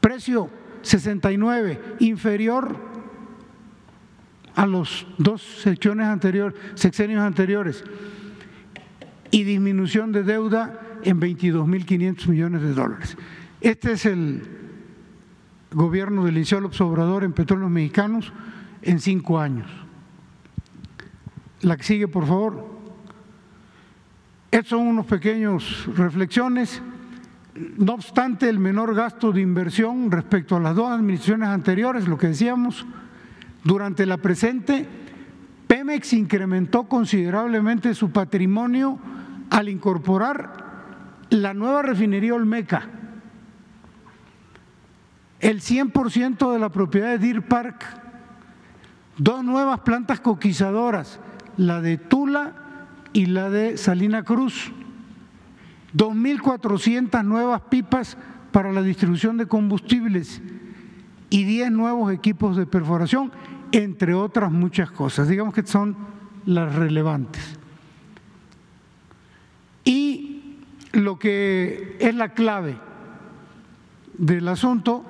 [0.00, 0.48] Precio
[0.82, 2.76] 69, inferior
[4.54, 7.84] a los dos secciones anteriores, sexenios anteriores.
[9.30, 13.16] Y disminución de deuda en 22.500 millones de dólares.
[13.60, 14.42] Este es el
[15.74, 18.32] gobierno del Liceo López Obrador en petróleos mexicanos
[18.82, 19.66] en cinco años.
[21.62, 22.74] La que sigue, por favor.
[24.50, 26.80] Estos son unos pequeños reflexiones.
[27.76, 32.28] No obstante el menor gasto de inversión respecto a las dos administraciones anteriores, lo que
[32.28, 32.86] decíamos,
[33.64, 34.86] durante la presente,
[35.66, 38.98] Pemex incrementó considerablemente su patrimonio
[39.50, 40.64] al incorporar
[41.30, 42.88] la nueva refinería Olmeca,
[45.44, 47.84] el 100% de la propiedad de Deer Park,
[49.18, 51.20] dos nuevas plantas coquizadoras,
[51.56, 52.52] la de Tula
[53.12, 54.72] y la de Salina Cruz
[55.94, 58.16] 2.400 nuevas pipas
[58.52, 60.42] para la distribución de combustibles
[61.30, 63.30] y 10 nuevos equipos de perforación
[63.72, 65.28] entre otras muchas cosas.
[65.28, 65.96] Digamos que son
[66.46, 67.42] las relevantes.
[69.84, 70.56] Y
[70.92, 72.76] lo que es la clave
[74.16, 75.04] del asunto,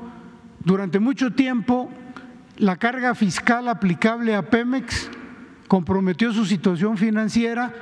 [0.64, 1.90] durante mucho tiempo
[2.56, 5.10] la carga fiscal aplicable a Pemex
[5.68, 7.72] comprometió su situación financiera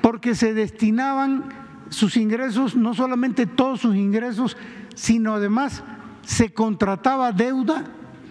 [0.00, 1.44] porque se destinaban
[1.88, 4.56] sus ingresos, no solamente todos sus ingresos,
[4.94, 5.82] sino además
[6.22, 7.84] se contrataba deuda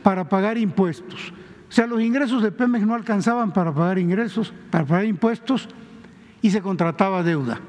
[0.03, 1.33] para pagar impuestos.
[1.69, 5.69] O sea, los ingresos de Pemex no alcanzaban para pagar ingresos, para pagar impuestos
[6.41, 7.61] y se contrataba deuda.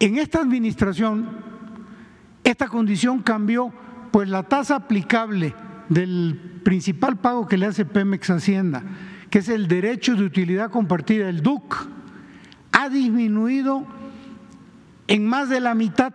[0.00, 1.28] En esta administración,
[2.44, 3.72] esta condición cambió,
[4.16, 5.54] pues la tasa aplicable
[5.90, 8.82] del principal pago que le hace Pemex Hacienda,
[9.28, 11.86] que es el derecho de utilidad compartida, el DUC,
[12.72, 13.86] ha disminuido
[15.06, 16.14] en más de la mitad,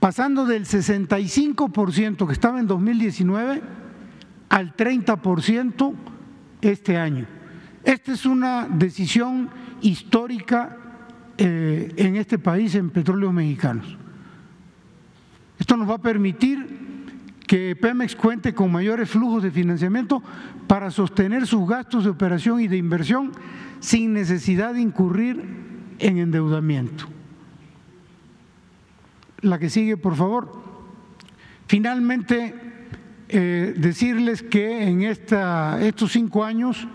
[0.00, 3.62] pasando del 65% que estaba en 2019
[4.48, 5.94] al 30%
[6.62, 7.26] este año.
[7.84, 9.50] Esta es una decisión
[9.82, 10.76] histórica
[11.38, 13.98] eh, en este país en petróleos mexicanos.
[15.58, 16.86] Esto nos va a permitir
[17.46, 20.22] que Pemex cuente con mayores flujos de financiamiento
[20.66, 23.32] para sostener sus gastos de operación y de inversión
[23.80, 25.42] sin necesidad de incurrir
[25.98, 27.06] en endeudamiento.
[29.40, 30.52] La que sigue, por favor.
[31.68, 32.54] Finalmente,
[33.28, 36.86] eh, decirles que en esta, estos cinco años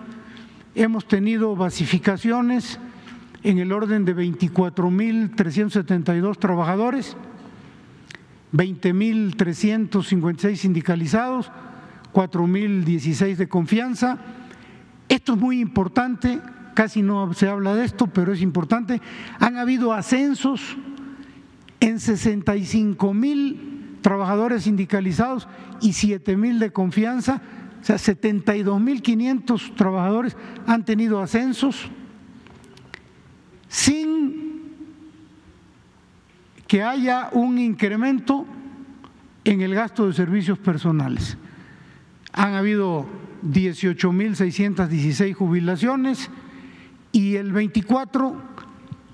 [0.75, 2.79] hemos tenido basificaciones
[3.43, 7.17] en el orden de 24.372 trabajadores
[8.53, 11.51] 20.356 sindicalizados,
[12.13, 14.17] 4.016 de confianza.
[15.07, 16.39] Esto es muy importante,
[16.73, 19.01] casi no se habla de esto, pero es importante.
[19.39, 20.77] Han habido ascensos
[21.79, 25.47] en 65 mil trabajadores sindicalizados
[25.81, 27.41] y 7 mil de confianza,
[27.81, 30.37] o sea, 72.500 trabajadores
[30.67, 31.89] han tenido ascensos
[33.67, 34.50] sin
[36.71, 38.45] que haya un incremento
[39.43, 41.37] en el gasto de servicios personales.
[42.31, 43.05] Han habido
[43.43, 46.29] 18.616 jubilaciones
[47.11, 48.41] y el 24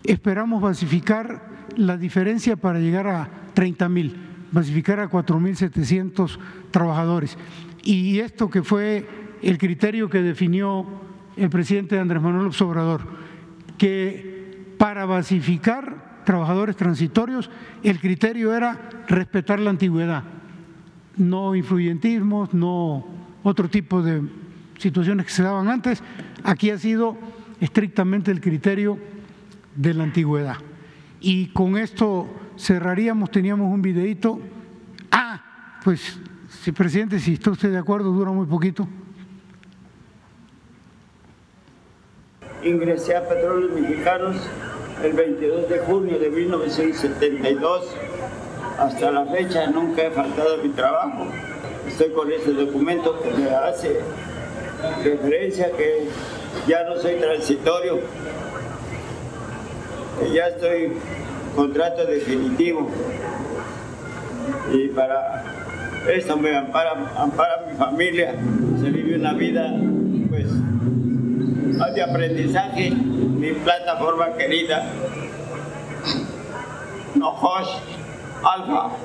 [0.03, 4.13] esperamos basificar la diferencia para llegar a 30.000,
[4.51, 6.37] basificar a 4.700
[6.69, 7.39] trabajadores.
[7.81, 9.09] Y esto que fue
[9.41, 10.85] el criterio que definió
[11.35, 13.01] el presidente Andrés Manuel Obrador,
[13.79, 17.49] que para basificar trabajadores transitorios,
[17.83, 20.25] el criterio era respetar la antigüedad,
[21.15, 23.05] no influyentismos, no
[23.43, 24.23] otro tipo de
[24.77, 26.03] situaciones que se daban antes.
[26.43, 27.17] Aquí ha sido
[27.61, 28.99] estrictamente el criterio
[29.77, 30.57] de la antigüedad.
[31.21, 32.27] Y con esto
[32.59, 34.41] cerraríamos, teníamos un videito.
[35.09, 38.85] Ah, pues, si presidente, si está usted de acuerdo, dura muy poquito.
[42.65, 44.35] Ingresé a Petróleos Mexicanos
[45.03, 47.85] el 22 de junio de 1972.
[48.79, 51.27] Hasta la fecha nunca he faltado a mi trabajo.
[51.87, 54.01] Estoy con ese documento que me hace
[55.03, 56.07] referencia que
[56.67, 57.99] ya no soy transitorio,
[60.33, 60.93] ya estoy
[61.55, 62.89] contrato definitivo.
[64.71, 65.43] Y para
[66.09, 68.35] esto me ampara mi familia,
[68.79, 69.73] se vive una vida
[70.29, 70.45] pues
[71.85, 74.83] de aprendizaje mi plataforma querida,
[77.13, 77.69] Nojosh
[78.43, 78.97] Alfa.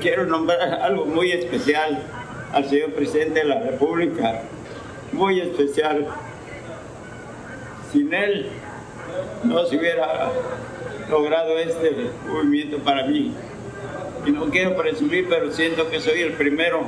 [0.00, 2.02] Quiero nombrar algo muy especial
[2.52, 4.42] al señor presidente de la República,
[5.12, 6.08] muy especial.
[7.90, 8.50] Sin él
[9.44, 10.30] no se hubiera
[11.08, 13.34] logrado este movimiento para mí
[14.24, 16.86] y no quiero presumir, pero siento que soy el primero,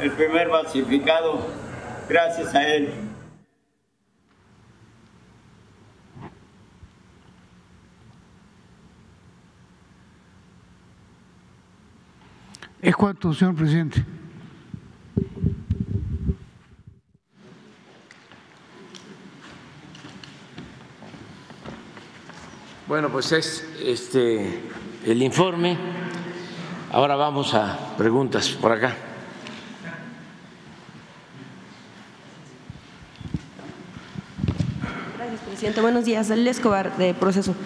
[0.00, 1.46] el primer basificado,
[2.08, 2.92] gracias a él.
[12.82, 14.04] ¿Es cuánto, señor presidente?
[22.86, 24.60] Bueno, pues es este
[25.06, 25.76] el informe.
[26.94, 28.94] Ahora vamos a preguntas por acá.
[35.18, 35.80] Gracias, presidente.
[35.80, 36.28] Buenos días.
[36.28, 37.56] Dalila Escobar, de Proceso.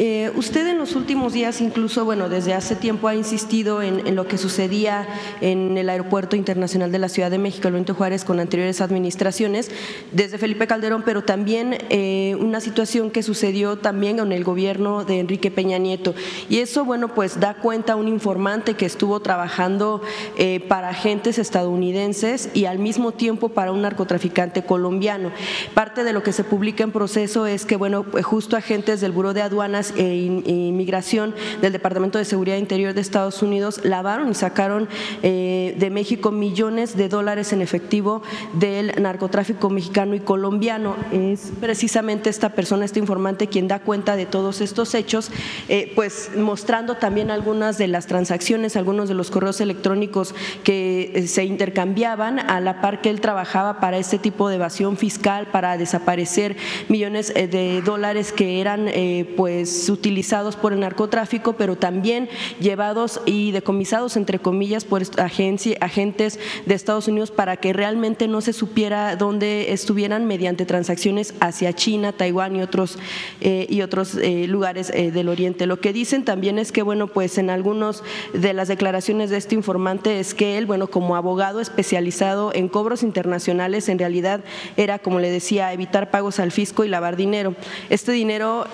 [0.00, 4.28] Eh, usted en los últimos días, incluso, bueno, desde hace tiempo ha insistido en, lo
[4.28, 5.08] que sucedía
[5.40, 9.72] en el Aeropuerto Internacional de la Ciudad de México, Benito Juárez, con anteriores administraciones,
[10.12, 15.18] desde Felipe Calderón, pero también eh, una situación que sucedió también con el gobierno de
[15.18, 16.14] Enrique Peña Nieto.
[16.48, 20.00] Y eso, bueno, pues da cuenta un informante que estuvo trabajando
[20.36, 25.32] eh, para agentes estadounidenses y al mismo tiempo para un narcotraficante colombiano.
[25.74, 29.10] Parte de lo que se publica en proceso es que, bueno, pues justo agentes del
[29.10, 34.34] Buró de Aduanas e Inmigración del Departamento de Seguridad Interior de Estados Unidos lavaron y
[34.34, 34.88] sacaron
[35.22, 38.22] eh, de México millones de dólares en efectivo
[38.54, 40.96] del narcotráfico mexicano y colombiano.
[41.12, 45.30] Es precisamente esta persona, este informante, quien da cuenta de todos estos hechos,
[45.68, 50.34] eh, pues mostrando también algunas de las transacciones, algunos de los correos electrónicos
[50.64, 55.48] que se intercambiaban a la par que él trabajaba para este tipo de evasión fiscal,
[55.50, 56.56] para desaparecer
[56.88, 58.88] millones de dólares que eran
[59.36, 62.28] pues utilizados por el narcotráfico, pero también
[62.60, 68.52] llevados y decomisados, entre comillas, por agentes de Estados Unidos para que realmente no se
[68.52, 72.98] supiera dónde estuvieran mediante transacciones hacia China, Taiwán y otros,
[73.40, 75.66] eh, y otros eh, lugares eh, del Oriente.
[75.66, 78.02] Lo que dicen también es que, bueno, pues en algunas
[78.32, 83.02] de las declaraciones de este informante es que él, bueno, como abogado especializado en cobros
[83.02, 84.40] internacionales, en realidad
[84.76, 87.54] era, como le decía, evitar pagos al fisco y lavar dinero.
[87.90, 88.66] Este dinero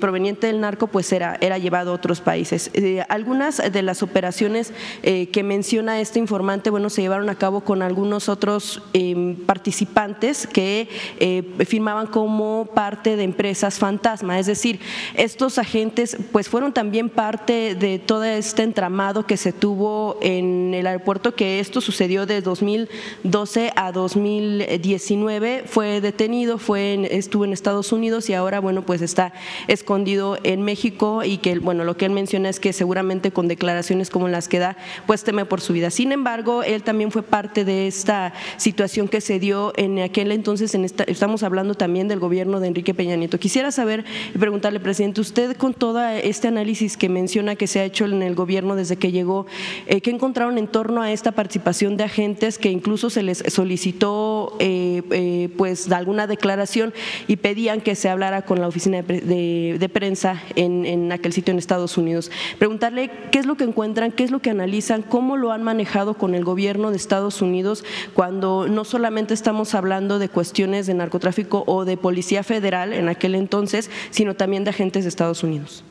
[0.00, 2.70] proveniente del narco pues era, era llevado a otros países.
[2.74, 4.72] Eh, algunas de las operaciones
[5.02, 10.46] eh, que menciona este informante, bueno, se llevaron a cabo con algunos otros em, participantes
[10.46, 10.88] que
[11.18, 14.80] eh, firmaban como parte de empresas fantasma, es decir,
[15.14, 20.86] estos agentes pues fueron también parte de todo este entramado que se tuvo en el
[20.86, 28.28] aeropuerto, que esto sucedió de 2012 a 2019, fue detenido, fue estuvo en Estados Unidos
[28.28, 29.32] y ahora, bueno, pues está
[29.68, 34.10] escondido en México y que, bueno, lo que él menciona es que seguramente con declaraciones
[34.10, 34.76] como las que da,
[35.06, 35.90] pues teme por su vida.
[35.90, 40.74] Sin embargo, él también fue parte de esta situación que se dio en aquel entonces,
[40.74, 43.38] en esta, estamos hablando también del gobierno de Enrique Peña Nieto.
[43.38, 44.04] Quisiera saber
[44.34, 48.22] y preguntarle, presidente, usted con todo este análisis que menciona que se ha hecho en
[48.22, 49.46] el gobierno desde que llegó,
[49.86, 54.56] eh, ¿qué encontraron en torno a esta participación de agentes que incluso se les solicitó
[54.58, 56.92] eh, eh, pues alguna declaración
[57.28, 60.21] y pedían que se hablara con la oficina de prensa
[60.56, 62.30] en, aquel sitio en Estados Unidos.
[62.58, 66.14] Preguntarle qué es lo que encuentran, qué es lo que analizan, cómo lo han manejado
[66.14, 71.64] con el gobierno de Estados Unidos cuando no solamente estamos hablando de cuestiones de narcotráfico
[71.66, 75.84] o de policía federal en aquel entonces, sino también de agentes de Estados Unidos.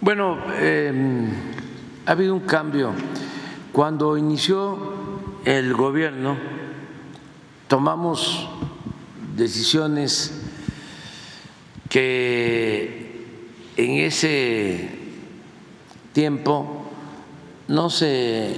[0.00, 1.28] Bueno, em,
[2.06, 2.92] ha habido un cambio.
[3.72, 4.76] Cuando inició
[5.44, 6.36] el gobierno,
[7.68, 8.48] tomamos
[9.36, 10.41] decisiones
[11.92, 13.26] que
[13.76, 14.88] en ese
[16.14, 16.86] tiempo
[17.68, 18.56] no se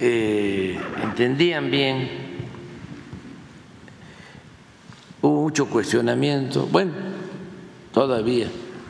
[0.00, 2.10] eh, entendían bien,
[5.22, 6.90] hubo mucho cuestionamiento, bueno,
[7.92, 8.48] todavía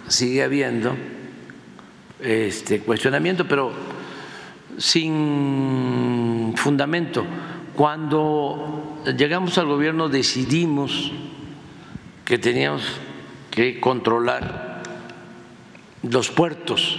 [0.08, 0.96] sigue habiendo
[2.20, 3.70] este cuestionamiento, pero
[4.78, 7.26] sin fundamento.
[7.76, 11.12] Cuando llegamos al gobierno decidimos
[12.24, 12.82] que teníamos
[13.80, 14.82] controlar
[16.02, 16.98] los puertos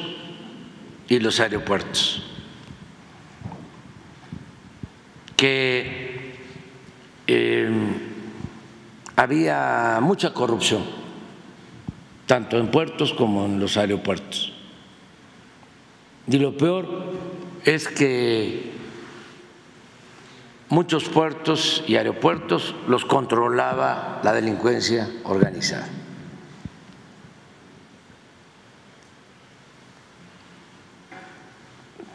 [1.07, 2.24] y los aeropuertos,
[5.36, 6.36] que
[7.28, 7.70] eh,
[9.16, 10.84] había mucha corrupción,
[12.28, 14.53] tanto en puertos como en los aeropuertos.
[16.28, 17.12] Y lo peor
[17.66, 18.72] es que
[20.70, 26.01] muchos puertos y aeropuertos los controlaba la delincuencia organizada.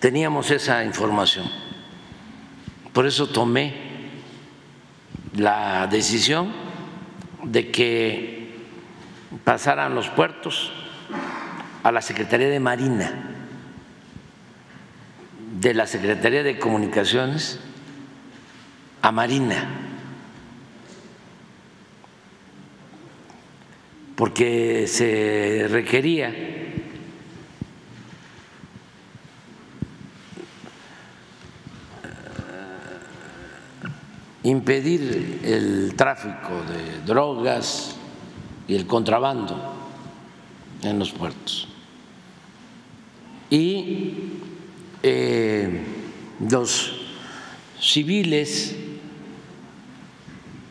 [0.06, 1.50] Teníamos esa información.
[2.92, 3.74] Por eso tomé
[5.34, 6.52] la decisión
[7.42, 8.54] de que
[9.42, 10.70] pasaran los puertos
[11.82, 13.32] a la Secretaría de Marina,
[15.58, 17.58] de la Secretaría de Comunicaciones
[19.02, 19.64] a Marina,
[24.14, 26.32] porque se requería
[34.46, 37.96] impedir el tráfico de drogas
[38.68, 39.74] y el contrabando
[40.82, 41.66] en los puertos.
[43.50, 44.14] Y
[45.02, 45.84] eh,
[46.48, 46.92] los
[47.80, 48.76] civiles,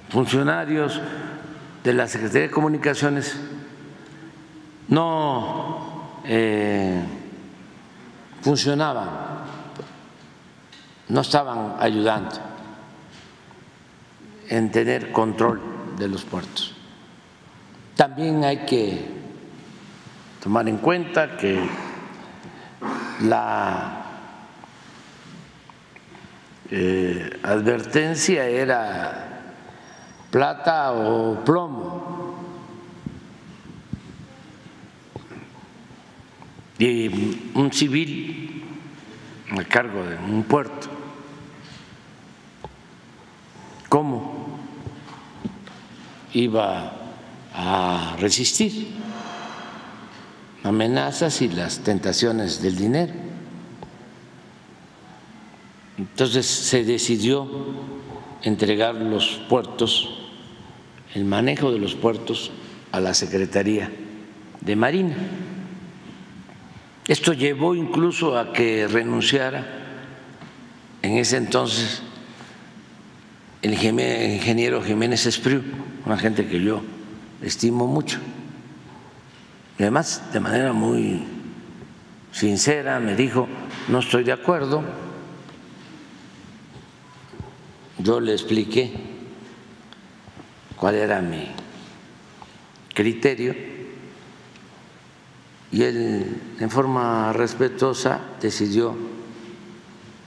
[0.09, 1.01] funcionarios
[1.83, 3.35] de la Secretaría de Comunicaciones
[4.87, 7.03] no eh,
[8.41, 9.09] funcionaban,
[11.09, 12.54] no estaban ayudando
[14.49, 15.61] en tener control
[15.97, 16.75] de los puertos.
[17.95, 19.05] También hay que
[20.43, 21.59] tomar en cuenta que
[23.21, 24.05] la
[26.69, 29.53] eh, advertencia era
[30.29, 32.35] plata o plomo.
[36.77, 38.63] Y un civil
[39.57, 40.89] a cargo de un puerto.
[43.87, 44.34] ¿Cómo
[46.35, 46.91] iba
[47.53, 48.89] a resistir
[50.63, 53.13] amenazas y las tentaciones del dinero?
[55.97, 57.47] Entonces se decidió
[58.43, 60.09] entregar los puertos,
[61.13, 62.51] el manejo de los puertos
[62.91, 63.89] a la Secretaría
[64.59, 65.15] de Marina.
[67.07, 69.65] Esto llevó incluso a que renunciara
[71.01, 72.01] en ese entonces
[73.65, 75.61] el ingeniero Jiménez Espriu,
[76.05, 76.81] una gente que yo
[77.41, 78.19] estimo mucho.
[79.77, 81.23] Y además, de manera muy
[82.31, 83.47] sincera, me dijo,
[83.87, 84.83] no estoy de acuerdo
[87.97, 88.91] yo le expliqué
[90.75, 91.47] cuál era mi
[92.93, 93.55] criterio
[95.71, 98.95] y él en forma respetuosa decidió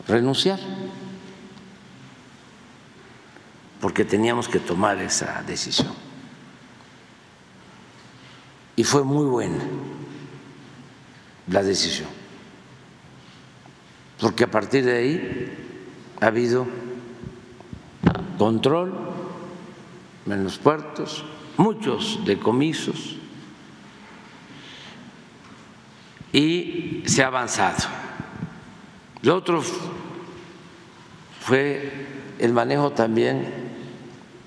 [0.09, 0.59] renunciar
[3.81, 5.93] porque teníamos que tomar esa decisión.
[8.76, 9.59] Y fue muy buena
[11.49, 12.09] la decisión,
[14.20, 15.53] porque a partir de ahí
[16.20, 16.66] ha habido
[18.37, 18.93] control
[20.26, 21.24] en los puertos,
[21.57, 23.16] muchos decomisos
[26.33, 27.89] y se ha avanzado.
[29.22, 29.62] Lo otro
[31.41, 32.07] fue
[32.39, 33.68] el manejo también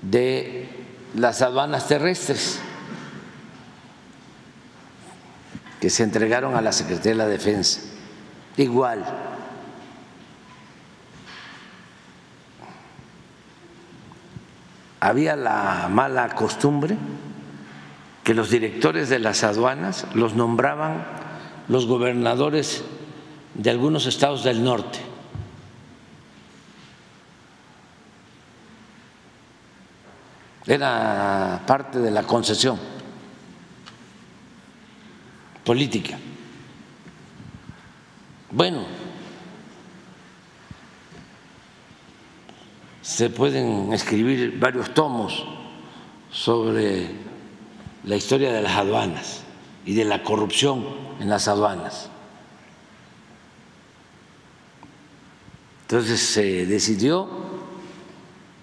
[0.02, 0.68] de
[1.14, 2.60] las aduanas terrestres
[5.80, 7.80] que se entregaron a la Secretaría de la Defensa.
[8.56, 9.04] Igual,
[15.00, 16.96] había la mala costumbre
[18.22, 21.04] que los directores de las aduanas los nombraban
[21.68, 22.84] los gobernadores
[23.54, 25.11] de algunos estados del norte.
[30.66, 32.78] Era parte de la concesión
[35.64, 36.18] política.
[38.50, 38.84] Bueno,
[43.00, 45.44] se pueden escribir varios tomos
[46.30, 47.10] sobre
[48.04, 49.42] la historia de las aduanas
[49.84, 50.84] y de la corrupción
[51.20, 52.08] en las aduanas.
[55.82, 57.28] Entonces se decidió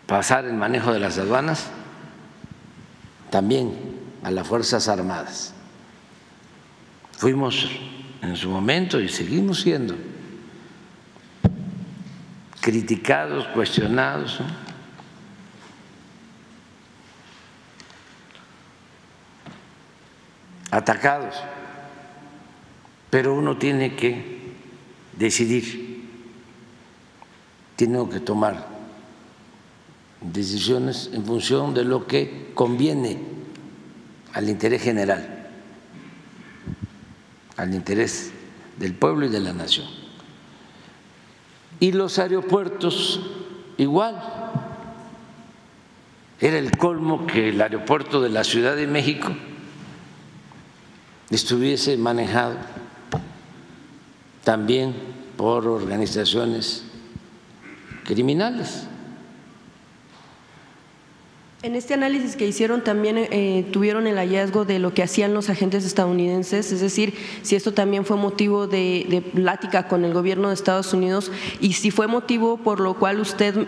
[0.08, 1.70] pasar el manejo de las aduanas
[3.30, 3.73] también
[4.23, 5.53] a las Fuerzas Armadas.
[7.13, 7.69] Fuimos
[8.21, 9.95] en su momento y seguimos siendo
[12.61, 14.39] criticados, cuestionados.
[20.71, 21.36] atacados,
[23.09, 24.53] pero uno tiene que
[25.17, 26.07] decidir,
[27.75, 28.67] tiene que tomar
[30.22, 33.20] decisiones en función de lo que conviene
[34.34, 35.47] al interés general,
[37.57, 38.32] al interés
[38.78, 39.88] del pueblo y de la nación.
[41.80, 43.22] Y los aeropuertos
[43.80, 44.22] igual.
[46.41, 49.30] Era el colmo que el aeropuerto de la Ciudad de México
[51.30, 52.55] estuviese manejado
[54.43, 54.95] también
[55.36, 56.84] por organizaciones
[58.05, 58.88] criminales.
[61.62, 65.49] En este análisis que hicieron también eh, tuvieron el hallazgo de lo que hacían los
[65.49, 70.53] agentes estadounidenses, es decir, si esto también fue motivo de, plática con el gobierno de
[70.53, 73.68] Estados Unidos y si fue motivo por lo cual usted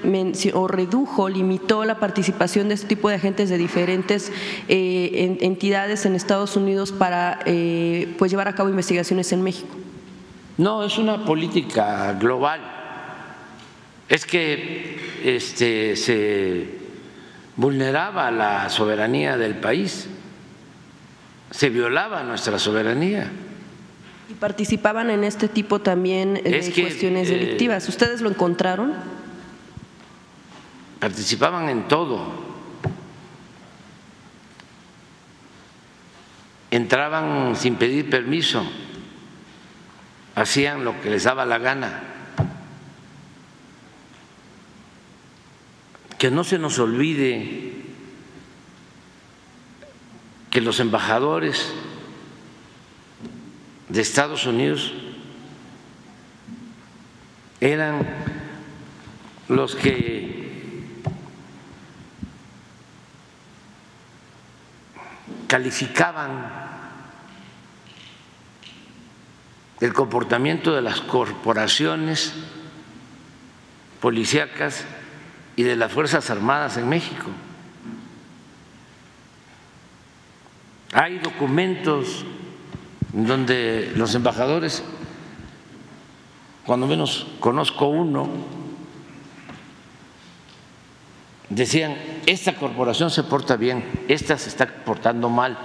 [0.53, 4.31] o redujo, limitó la participación de este tipo de agentes de diferentes
[4.69, 9.75] eh, entidades en Estados Unidos para eh, pues llevar a cabo investigaciones en México.
[10.57, 12.61] No, es una política global.
[14.07, 16.80] Es que este, se
[17.61, 20.07] vulneraba la soberanía del país,
[21.51, 23.29] se violaba nuestra soberanía.
[24.29, 27.87] ¿Y participaban en este tipo también de cuestiones eh, delictivas?
[27.87, 28.93] ¿Ustedes lo encontraron?
[30.99, 32.51] Participaban en todo.
[36.71, 38.63] entraban sin pedir permiso,
[40.35, 42.10] hacían lo que les daba la gana.
[46.21, 47.73] Que no se nos olvide
[50.51, 51.73] que los embajadores
[53.89, 54.93] de Estados Unidos
[57.59, 58.07] eran
[59.47, 61.01] los que
[65.47, 66.51] calificaban
[69.79, 72.33] el comportamiento de las corporaciones
[73.99, 74.85] policíacas
[75.55, 77.27] y de las Fuerzas Armadas en México.
[80.93, 82.25] Hay documentos
[83.13, 84.83] donde los embajadores,
[86.65, 88.29] cuando menos conozco uno,
[91.49, 91.95] decían,
[92.25, 95.57] esta corporación se porta bien, esta se está portando mal.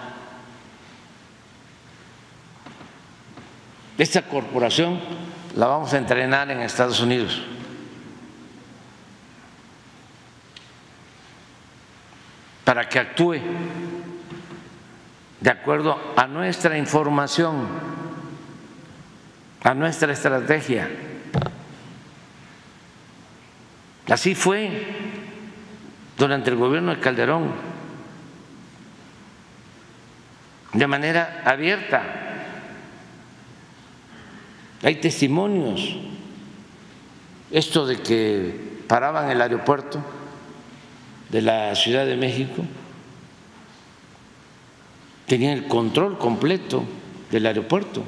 [3.98, 5.00] Esta corporación
[5.56, 7.42] la vamos a entrenar en Estados Unidos.
[12.66, 13.38] Para que actúe
[15.40, 17.68] de acuerdo a nuestra información,
[19.62, 20.90] a nuestra estrategia.
[24.08, 24.84] Así fue
[26.18, 27.52] durante el gobierno de Calderón,
[30.72, 32.02] de manera abierta.
[34.82, 35.98] Hay testimonios.
[37.52, 40.15] Esto de que paraban el aeropuerto
[41.28, 42.62] de la Ciudad de México
[45.26, 46.84] tenían el control completo
[47.30, 48.04] del aeropuerto.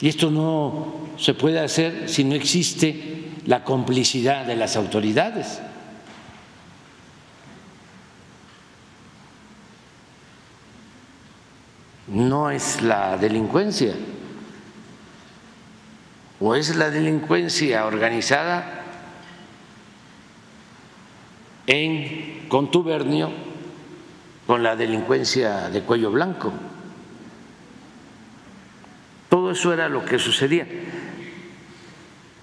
[0.00, 5.60] Y esto no se puede hacer si no existe la complicidad de las autoridades.
[12.08, 13.94] No es la delincuencia,
[16.40, 18.83] o es la delincuencia organizada
[21.66, 23.30] en contubernio
[24.46, 26.52] con la delincuencia de cuello blanco.
[29.28, 30.66] Todo eso era lo que sucedía.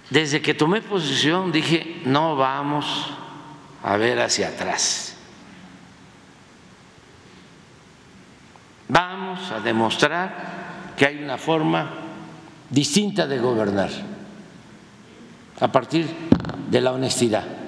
[0.10, 3.12] Desde que tomé posición dije, no vamos
[3.84, 5.16] a ver hacia atrás.
[8.90, 11.90] Vamos a demostrar que hay una forma
[12.70, 13.90] distinta de gobernar
[15.62, 16.08] a partir
[16.70, 17.61] de la honestidad.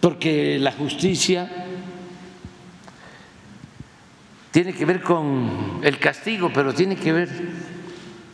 [0.00, 1.48] Porque la justicia
[4.50, 7.28] tiene que ver con el castigo, pero tiene que ver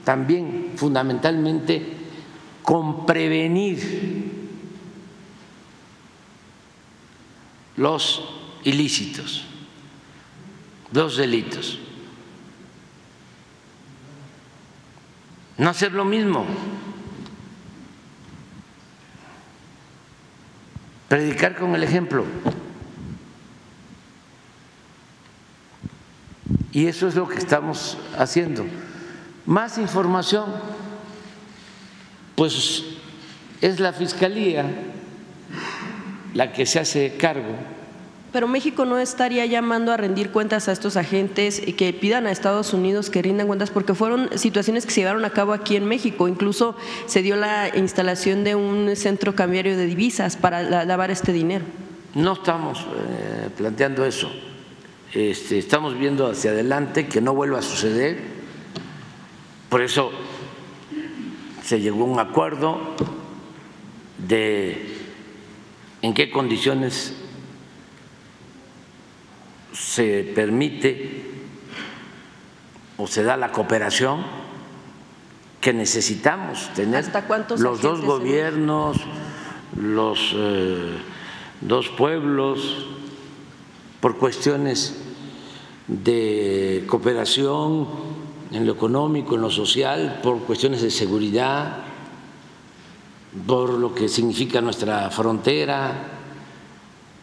[0.05, 1.95] también fundamentalmente
[2.63, 4.27] con prevenir
[7.77, 8.23] los
[8.65, 9.45] ilícitos,
[10.93, 11.79] los delitos.
[15.59, 16.45] No hacer lo mismo.
[21.09, 22.25] Predicar con el ejemplo.
[26.73, 28.65] Y eso es lo que estamos haciendo.
[29.47, 30.45] Más información,
[32.35, 32.85] pues
[33.61, 34.67] es la Fiscalía
[36.35, 37.76] la que se hace cargo
[38.37, 42.75] pero México no estaría llamando a rendir cuentas a estos agentes que pidan a Estados
[42.75, 46.29] Unidos que rindan cuentas porque fueron situaciones que se llevaron a cabo aquí en México.
[46.29, 46.77] Incluso
[47.07, 51.65] se dio la instalación de un centro cambiario de divisas para lavar este dinero.
[52.15, 54.31] No estamos eh, planteando eso.
[55.15, 58.19] Este, estamos viendo hacia adelante que no vuelva a suceder.
[59.71, 60.11] Por eso
[61.65, 62.97] se llegó a un acuerdo
[64.29, 64.95] de
[66.03, 67.15] en qué condiciones
[69.79, 71.25] se permite
[72.97, 74.25] o se da la cooperación
[75.61, 77.05] que necesitamos tener
[77.59, 78.97] los dos gobiernos,
[79.77, 80.97] los eh,
[81.61, 82.87] dos pueblos,
[84.01, 84.97] por cuestiones
[85.89, 87.89] de cooperación
[88.53, 91.79] en lo económico, en lo social, por cuestiones de seguridad,
[93.47, 95.93] por lo que significa nuestra frontera.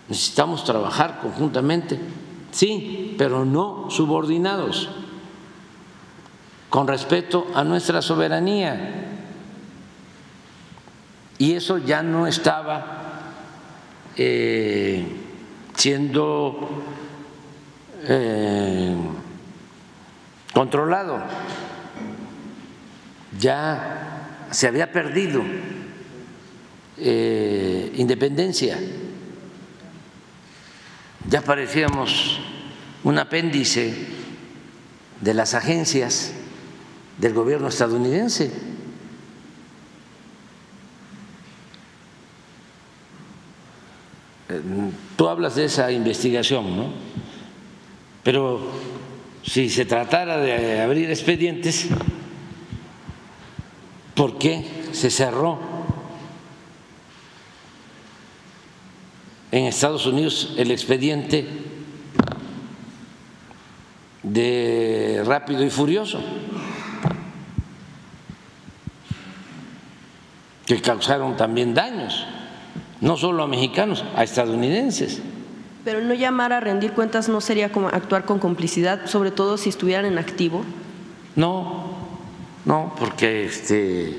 [0.10, 1.97] Necesitamos trabajar conjuntamente
[2.54, 4.89] sí, pero no subordinados,
[6.70, 9.10] con respeto a nuestra soberanía.
[11.39, 13.34] Y eso ya no estaba
[14.16, 15.04] eh,
[15.76, 16.70] siendo
[18.08, 18.95] eh,
[20.54, 21.20] controlado,
[23.39, 25.41] ya se había perdido
[26.97, 28.78] eh, independencia
[31.30, 32.39] ya parecíamos
[33.03, 33.93] un apéndice
[35.21, 36.34] de las agencias
[37.17, 38.51] del gobierno estadounidense.
[44.49, 44.61] Eh,
[45.15, 46.93] tú hablas de esa investigación, ¿no?
[48.24, 48.59] Pero
[49.43, 51.88] si se tratara de abrir expedientes,
[54.15, 55.72] ¿por qué se cerró
[59.54, 61.47] en Estados Unidos el expediente
[64.24, 66.20] de Rápido y Furioso?
[70.66, 72.26] que causaron también daños,
[73.01, 75.22] no solo a mexicanos, a estadounidenses.
[75.84, 79.70] Pero no llamar a rendir cuentas no sería como actuar con complicidad, sobre todo si
[79.70, 80.64] estuvieran en activo.
[81.36, 81.97] No,
[82.64, 84.18] no, porque este,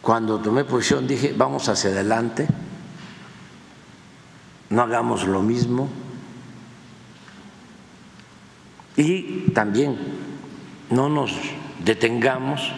[0.00, 2.48] cuando tomé posición dije vamos hacia adelante,
[4.72, 5.90] no hagamos lo mismo
[8.96, 9.98] y también
[10.88, 11.30] no nos
[11.84, 12.72] detengamos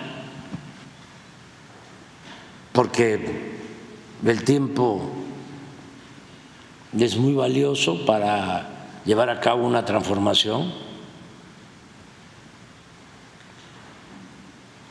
[2.72, 3.54] porque
[4.26, 5.08] el tiempo
[6.98, 10.72] es muy valioso para llevar a cabo una transformación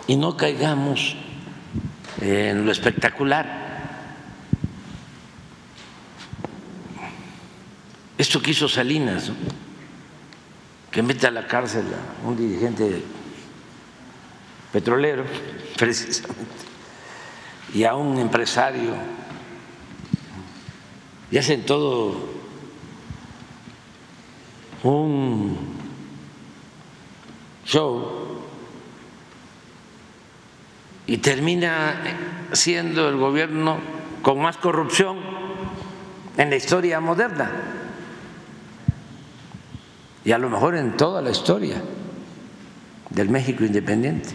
[0.08, 1.18] y no caigamos
[2.22, 3.62] en lo espectacular.
[8.18, 9.32] Esto que hizo Salinas,
[10.91, 13.01] que mete a la cárcel a un dirigente
[14.72, 15.26] petrolero,
[15.78, 16.64] precisamente
[17.74, 18.93] y a un empresario.
[21.32, 22.30] Y hacen todo
[24.84, 25.57] un
[27.66, 28.43] show
[31.07, 31.95] y termina
[32.51, 33.78] siendo el gobierno
[34.22, 35.18] con más corrupción
[36.38, 37.82] en la historia moderna
[40.26, 41.82] y a lo mejor en toda la historia
[43.09, 44.30] del México independiente.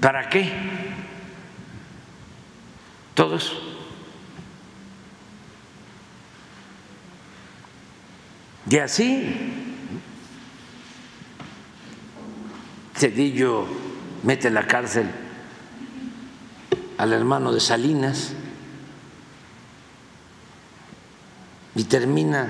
[0.00, 0.52] ¿Para qué?
[3.14, 3.54] Todo eso.
[8.68, 9.52] Y así,
[12.94, 13.66] Cedillo
[14.22, 15.06] mete en la cárcel
[16.98, 18.32] al hermano de Salinas
[21.76, 22.48] y termina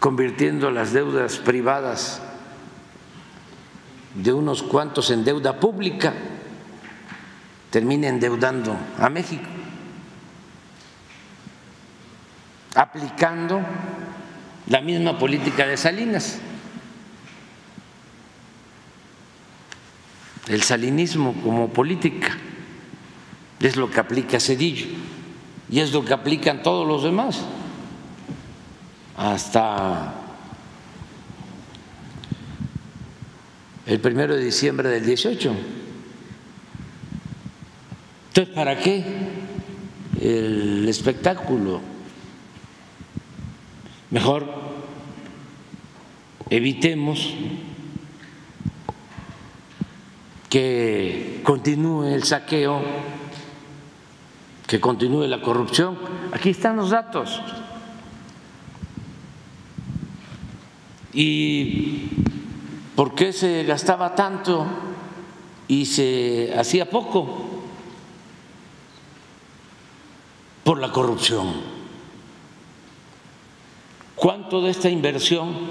[0.00, 2.22] convirtiendo las deudas privadas
[4.14, 6.14] de unos cuantos en deuda pública
[7.70, 9.44] termine endeudando a México,
[12.74, 13.60] aplicando
[14.68, 16.38] la misma política de Salinas.
[20.46, 22.38] El salinismo como política
[23.60, 24.86] es lo que aplica Cedillo
[25.70, 27.40] y es lo que aplican todos los demás,
[29.16, 30.14] hasta
[33.86, 35.54] el primero de diciembre del 18.
[38.28, 39.04] Entonces, ¿para qué
[40.20, 41.80] el espectáculo?
[44.10, 44.46] Mejor
[46.48, 47.34] evitemos
[50.48, 52.80] que continúe el saqueo,
[54.68, 55.98] que continúe la corrupción.
[56.32, 57.40] Aquí están los datos.
[61.12, 62.08] Y
[62.98, 64.66] ¿Por qué se gastaba tanto
[65.68, 67.62] y se hacía poco?
[70.64, 71.46] Por la corrupción.
[74.16, 75.68] ¿Cuánto de esta inversión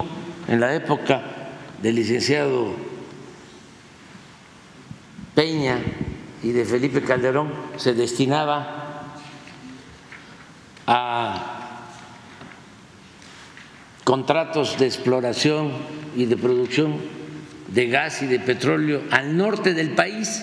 [0.48, 1.20] en la época
[1.82, 2.68] del licenciado
[5.34, 5.78] Peña
[6.42, 8.87] y de Felipe Calderón se destinaba
[10.90, 11.58] a
[14.04, 15.70] contratos de exploración
[16.16, 16.94] y de producción
[17.68, 20.42] de gas y de petróleo al norte del país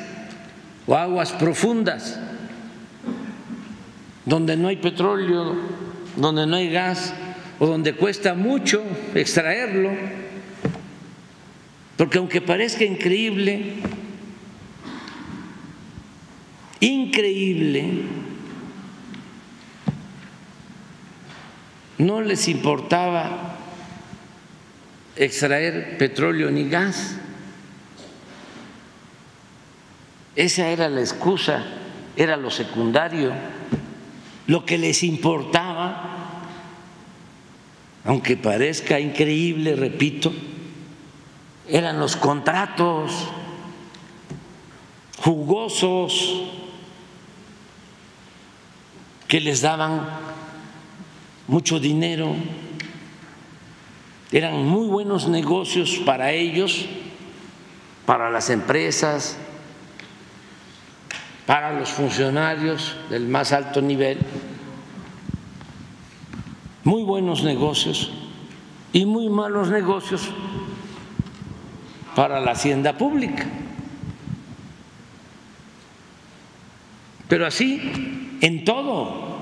[0.86, 2.20] o aguas profundas,
[4.24, 5.56] donde no hay petróleo,
[6.16, 7.16] donde no hay gas
[7.58, 8.84] o donde cuesta mucho
[9.16, 9.90] extraerlo,
[11.98, 13.78] porque aunque parezca increíble,
[16.82, 18.04] increíble,
[21.98, 23.56] no les importaba
[25.16, 27.16] extraer petróleo ni gas.
[30.36, 31.64] Esa era la excusa,
[32.18, 33.34] era lo secundario.
[34.48, 36.44] Lo que les importaba,
[38.04, 40.34] aunque parezca increíble, repito,
[41.68, 43.30] eran los contratos
[45.18, 46.44] jugosos
[49.28, 50.35] que les daban
[51.48, 52.36] mucho dinero,
[54.32, 56.86] eran muy buenos negocios para ellos,
[58.06, 59.38] para las empresas,
[61.46, 64.18] para los funcionarios del más alto nivel,
[66.84, 68.12] muy buenos negocios
[68.94, 70.30] y muy malos negocios
[72.16, 73.46] para la hacienda pública.
[77.28, 79.35] Pero así en todo.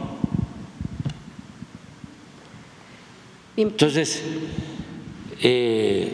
[3.55, 4.23] Entonces,
[5.41, 6.11] eh,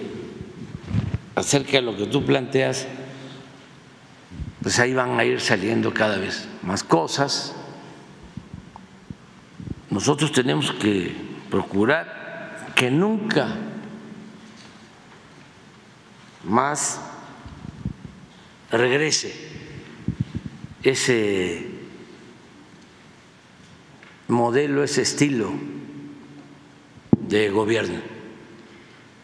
[1.35, 2.85] acerca de lo que tú planteas,
[4.61, 7.55] pues ahí van a ir saliendo cada vez más cosas.
[9.89, 11.15] Nosotros tenemos que
[11.49, 13.55] procurar que nunca
[16.43, 16.99] más
[18.69, 19.33] regrese
[20.83, 21.67] ese
[24.27, 25.78] modelo, ese estilo
[27.30, 28.18] de gobierno.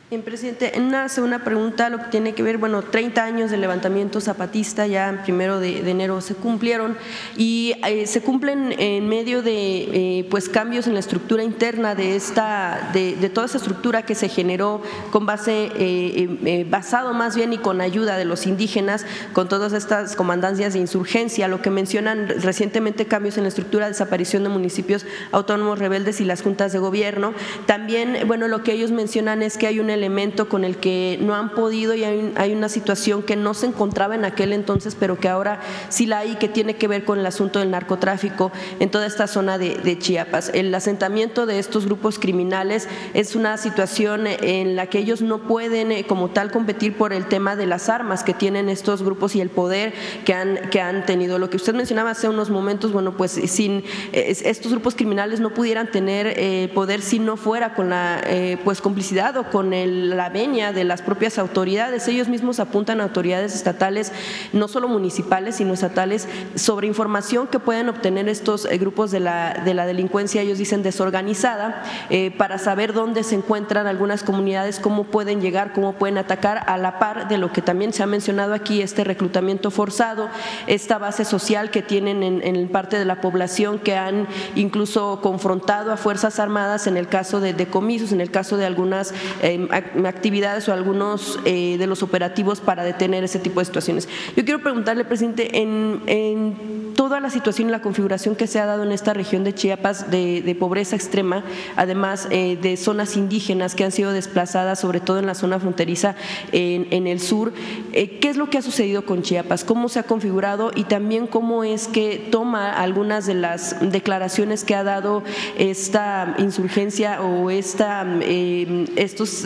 [0.07, 4.21] Bien, presidente, una segunda pregunta, lo que tiene que ver, bueno, 30 años de levantamiento
[4.21, 6.95] zapatista, ya en primero de, enero se cumplieron
[7.35, 12.15] y eh, se cumplen en medio de eh, pues cambios en la estructura interna de
[12.15, 17.57] esta, de, toda esa estructura que se generó con base, eh, basado más bien y
[17.57, 23.07] con ayuda de los indígenas, con todas estas comandancias de insurgencia, lo que mencionan recientemente
[23.07, 27.33] cambios en la estructura, desaparición de municipios autónomos rebeldes y las juntas de gobierno.
[27.65, 31.35] También, bueno, lo que ellos mencionan es que hay una elemento con el que no
[31.35, 35.27] han podido y hay, una situación que no se encontraba en aquel entonces, pero que
[35.27, 39.05] ahora sí la hay, que tiene que ver con el asunto del narcotráfico en toda
[39.05, 40.51] esta zona de, Chiapas.
[40.53, 45.91] El asentamiento de estos grupos criminales es una situación en la que ellos no pueden
[45.91, 49.41] eh, como tal competir por el tema de las armas que tienen estos grupos y
[49.41, 49.93] el poder
[50.25, 51.39] que han, que han tenido.
[51.39, 55.91] Lo que usted mencionaba hace unos momentos, bueno, pues sin estos grupos criminales no pudieran
[55.91, 60.29] tener eh, poder si no fuera con la eh, pues complicidad o con el la
[60.29, 62.07] venia de las propias autoridades.
[62.07, 64.11] Ellos mismos apuntan a autoridades estatales,
[64.53, 69.61] no solo municipales, sino estatales, sobre información que pueden obtener estos eh, grupos de la,
[69.65, 75.05] de la delincuencia, ellos dicen desorganizada, eh, para saber dónde se encuentran algunas comunidades, cómo
[75.05, 78.53] pueden llegar, cómo pueden atacar, a la par de lo que también se ha mencionado
[78.53, 80.29] aquí, este reclutamiento forzado,
[80.67, 85.91] esta base social que tienen en, en parte de la población que han incluso confrontado
[85.91, 89.67] a Fuerzas Armadas en el caso de decomisos, en el caso de algunas eh,
[90.05, 94.07] actividades o algunos eh, de los operativos para detener ese tipo de situaciones.
[94.35, 98.83] Yo quiero preguntarle, presidente, en, toda la situación y la configuración que se ha dado
[98.83, 101.43] en esta región de Chiapas de, pobreza extrema,
[101.75, 106.15] además eh, de zonas indígenas que han sido desplazadas, sobre todo en la zona fronteriza
[106.53, 107.51] en, el sur,
[107.91, 109.65] eh, ¿qué es lo que ha sucedido con Chiapas?
[109.65, 114.75] ¿Cómo se ha configurado y también cómo es que toma algunas de las declaraciones que
[114.75, 115.21] ha dado
[115.57, 119.43] esta insurgencia o esta, estos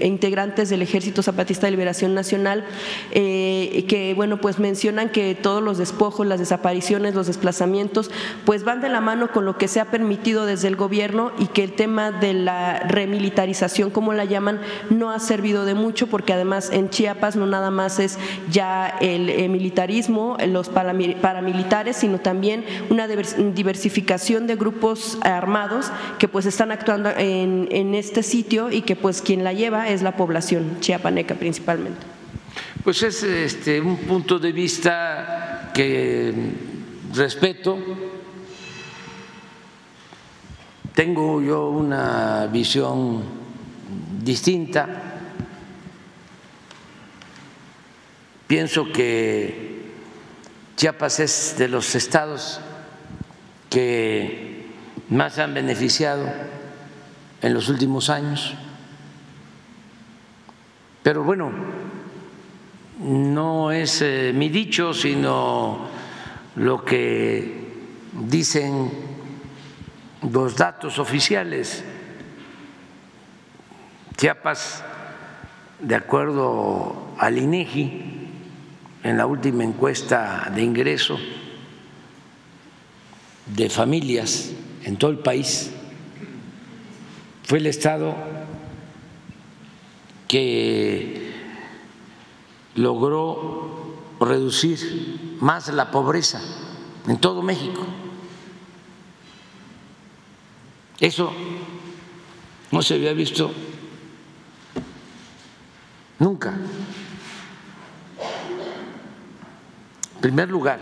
[0.00, 2.64] integrantes del Ejército Zapatista de Liberación Nacional,
[3.12, 8.10] eh, que bueno, pues mencionan que todos los despojos, las desapariciones, los desplazamientos,
[8.44, 11.46] pues van de la mano con lo que se ha permitido desde el gobierno y
[11.46, 14.60] que el tema de la remilitarización, como la llaman,
[14.90, 18.18] no ha servido de mucho, porque además en Chiapas no nada más es
[18.50, 26.46] ya el eh, militarismo, los paramilitares, sino también una diversificación de grupos armados que pues
[26.46, 30.78] están actuando en, en este sitio y que pues quien la lleva es la población
[30.80, 32.00] chiapaneca principalmente.
[32.82, 36.34] Pues es este, un punto de vista que
[37.14, 37.78] respeto.
[40.94, 43.22] Tengo yo una visión
[44.22, 44.88] distinta.
[48.46, 49.70] Pienso que
[50.76, 52.58] Chiapas es de los estados
[53.68, 54.66] que
[55.10, 56.26] más han beneficiado
[57.42, 58.54] en los últimos años.
[61.02, 61.50] Pero bueno,
[63.00, 65.88] no es eh, mi dicho, sino
[66.56, 67.70] lo que
[68.12, 68.90] dicen
[70.30, 71.82] los datos oficiales.
[74.16, 74.84] Chiapas,
[75.80, 78.18] de acuerdo al INEGI,
[79.02, 81.18] en la última encuesta de ingreso
[83.46, 84.52] de familias
[84.84, 85.72] en todo el país,
[87.44, 88.14] fue el estado
[90.30, 91.32] que
[92.76, 96.40] logró reducir más la pobreza
[97.08, 97.84] en todo México.
[101.00, 101.32] Eso
[102.70, 103.50] no se había visto
[106.20, 106.54] nunca.
[110.14, 110.78] En primer lugar,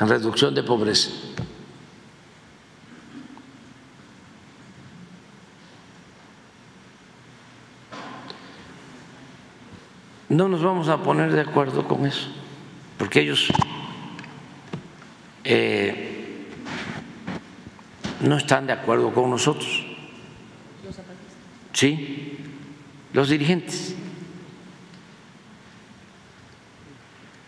[0.00, 1.10] en reducción de pobreza.
[10.36, 12.28] No nos vamos a poner de acuerdo con eso,
[12.98, 13.48] porque ellos
[15.44, 16.48] eh,
[18.20, 19.86] no están de acuerdo con nosotros.
[21.72, 22.38] Sí,
[23.12, 23.94] los dirigentes.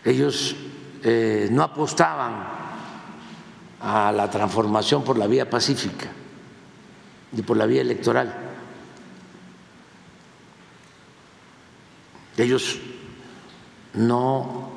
[0.05, 0.55] Ellos
[1.03, 2.47] eh, no apostaban
[3.81, 6.07] a la transformación por la vía pacífica
[7.35, 8.46] y por la vía electoral.
[12.37, 12.77] Ellos
[13.93, 14.71] no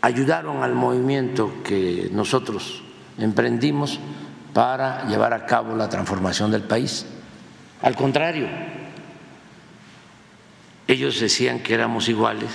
[0.00, 2.82] ayudaron al movimiento que nosotros
[3.18, 3.98] emprendimos
[4.54, 7.04] para llevar a cabo la transformación del país.
[7.82, 8.48] Al contrario,
[10.86, 12.50] ellos decían que éramos iguales.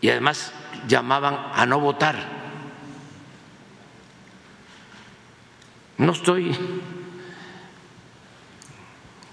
[0.00, 0.52] Y además
[0.88, 2.16] llamaban a no votar.
[5.98, 6.56] No estoy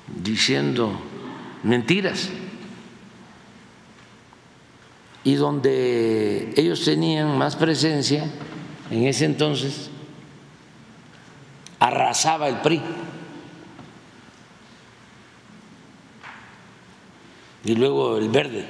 [0.07, 0.99] diciendo
[1.63, 2.29] mentiras.
[5.23, 8.31] Y donde ellos tenían más presencia
[8.89, 9.89] en ese entonces,
[11.79, 12.81] arrasaba el PRI.
[17.65, 18.65] Y luego el verde.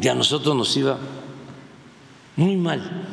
[0.00, 0.98] Y a nosotros nos iba
[2.34, 3.06] muy mal.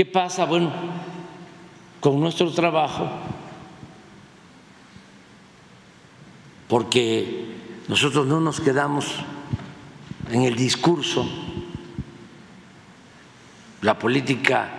[0.00, 0.46] ¿Qué pasa?
[0.46, 0.72] Bueno,
[2.00, 3.06] con nuestro trabajo,
[6.68, 7.54] porque
[7.86, 9.04] nosotros no nos quedamos
[10.30, 11.28] en el discurso,
[13.82, 14.70] la política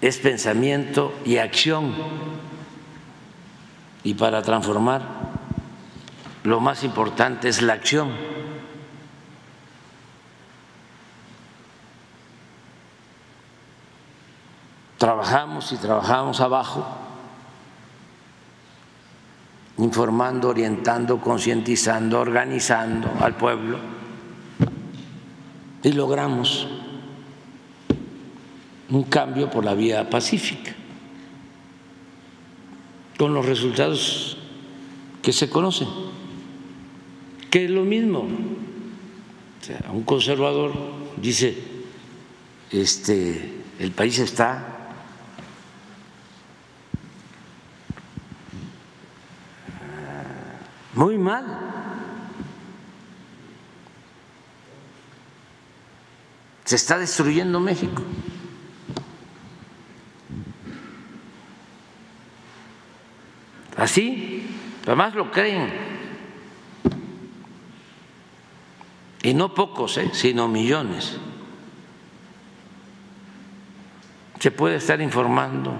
[0.00, 1.92] es pensamiento y acción,
[4.02, 5.02] y para transformar
[6.42, 8.12] lo más importante es la acción.
[14.98, 16.86] Trabajamos y trabajamos abajo,
[19.78, 23.78] informando, orientando, concientizando, organizando al pueblo
[25.82, 26.66] y logramos
[28.88, 30.74] un cambio por la vía pacífica,
[33.18, 34.38] con los resultados
[35.22, 35.88] que se conocen,
[37.50, 38.26] que es lo mismo.
[39.92, 40.72] un conservador
[41.16, 41.56] dice,
[42.70, 44.75] este, el país está
[50.96, 51.44] muy mal.
[56.64, 58.02] Se está destruyendo México.
[63.76, 64.48] Así,
[64.84, 65.72] además lo creen.
[69.22, 70.10] Y no pocos, ¿eh?
[70.12, 71.18] sino millones.
[74.40, 75.74] Se puede estar informando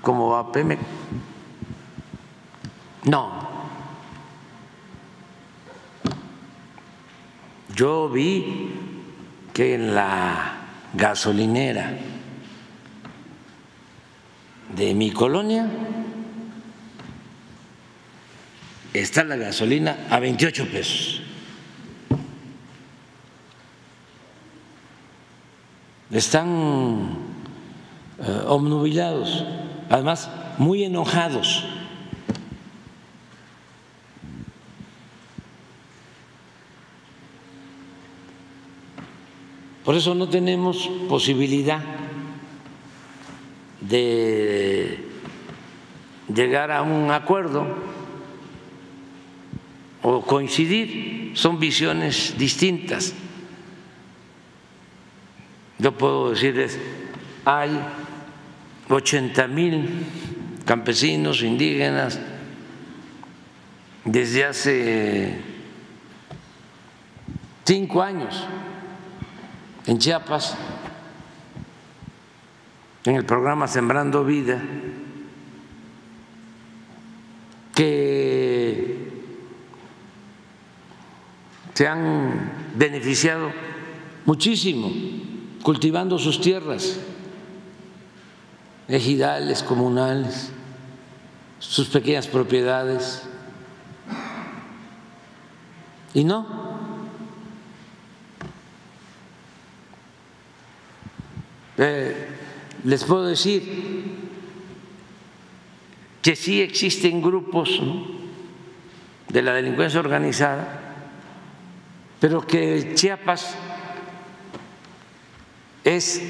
[0.00, 0.80] cómo va Pemex.
[3.04, 3.53] No,
[7.74, 8.70] Yo vi
[9.52, 10.58] que en la
[10.92, 11.92] gasolinera
[14.76, 15.66] de mi colonia
[18.92, 21.20] está la gasolina a 28 pesos.
[26.12, 27.18] Están
[28.20, 28.42] eh,
[29.90, 31.64] además muy enojados
[39.84, 41.82] Por eso no tenemos posibilidad
[43.82, 44.98] de
[46.34, 47.66] llegar a un acuerdo
[50.02, 53.12] o coincidir, son visiones distintas.
[55.78, 56.78] Yo puedo decirles,
[57.44, 57.78] hay
[58.88, 60.06] 80 mil
[60.64, 62.18] campesinos indígenas
[64.04, 65.38] desde hace
[67.64, 68.46] cinco años
[69.86, 70.56] en Chiapas,
[73.04, 74.62] en el programa Sembrando Vida,
[77.74, 79.10] que
[81.74, 83.50] se han beneficiado
[84.24, 84.90] muchísimo
[85.62, 86.98] cultivando sus tierras,
[88.86, 90.52] ejidales, comunales,
[91.58, 93.22] sus pequeñas propiedades.
[96.12, 96.63] Y no,
[101.78, 102.28] Eh,
[102.84, 103.62] les puedo decir
[106.22, 107.80] que sí existen grupos
[109.28, 110.80] de la delincuencia organizada,
[112.20, 113.56] pero que Chiapas
[115.82, 116.22] es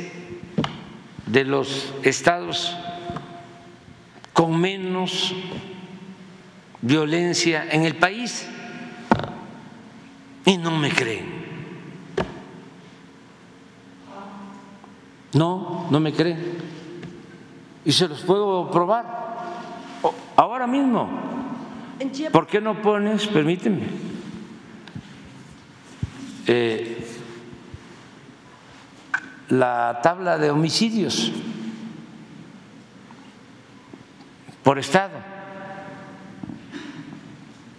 [1.27, 2.77] de los estados
[4.33, 5.35] con menos
[6.83, 8.47] violencia en el país.
[10.45, 11.44] Y no me creen.
[15.35, 16.59] No, no me creen.
[17.85, 19.25] Y se los puedo probar
[20.37, 21.09] ahora mismo.
[22.33, 23.83] ¿Por qué no pones, permíteme,
[26.47, 27.07] eh,
[29.49, 31.31] la tabla de homicidios
[34.63, 35.19] por estado?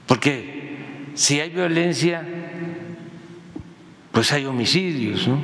[0.07, 2.25] Porque si hay violencia,
[4.11, 5.39] pues hay homicidios, ¿no?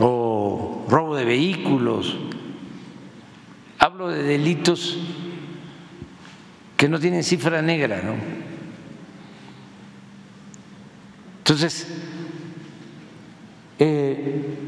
[0.00, 2.16] O robo de vehículos.
[3.78, 4.98] Hablo de delitos
[6.76, 8.14] que no tienen cifra negra, ¿no?
[11.38, 11.86] Entonces,
[13.78, 14.58] eh,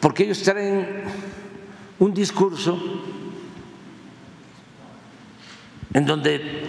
[0.00, 1.02] porque ellos traen
[1.98, 2.80] un discurso
[5.92, 6.62] en donde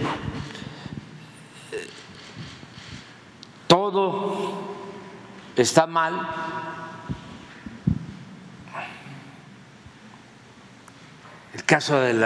[3.91, 4.51] todo
[5.55, 6.13] está mal,
[11.53, 12.23] el caso del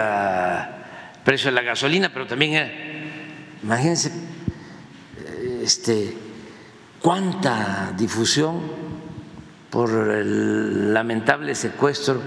[1.24, 4.12] precio de la gasolina, pero también, eh, imagínense,
[5.18, 6.16] eh, este,
[7.00, 8.60] cuánta difusión
[9.70, 12.20] por el lamentable secuestro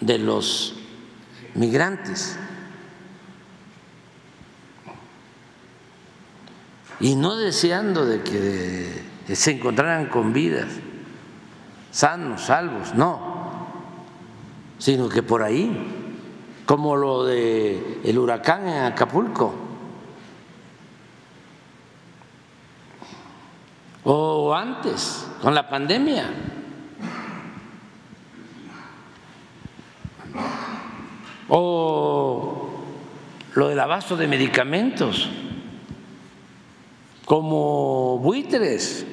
[0.00, 0.74] de los
[1.54, 2.38] migrantes.
[7.02, 10.68] Y no deseando de que se encontraran con vidas,
[11.90, 13.66] sanos, salvos, no,
[14.78, 16.14] sino que por ahí,
[16.64, 19.52] como lo de el huracán en Acapulco,
[24.04, 26.30] o antes, con la pandemia.
[31.48, 32.70] O
[33.54, 35.28] lo del abasto de medicamentos,
[37.32, 39.06] como buitres.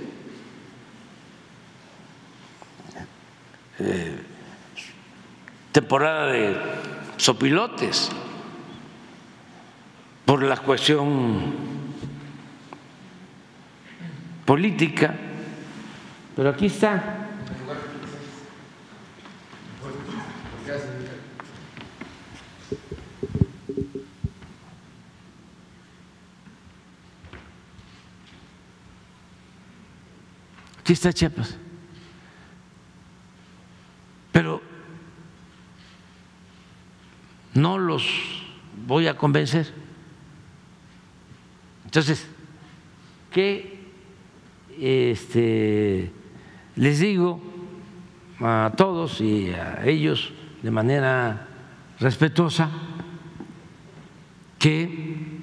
[3.80, 4.20] Eh,
[5.72, 6.58] temporada de
[7.16, 8.10] sopilotes
[10.26, 11.54] por la cuestión
[14.44, 15.16] política,
[16.36, 17.29] pero aquí está.
[30.90, 31.56] Aquí está Chiapas.
[34.32, 34.60] Pero
[37.54, 38.04] no los
[38.88, 39.72] voy a convencer.
[41.86, 42.28] Entonces,
[43.32, 43.86] ¿qué
[44.80, 46.12] este,
[46.76, 47.40] les digo
[48.40, 50.34] a todos y a ellos
[50.64, 51.50] de manera
[52.00, 52.72] respetuosa
[54.58, 55.38] que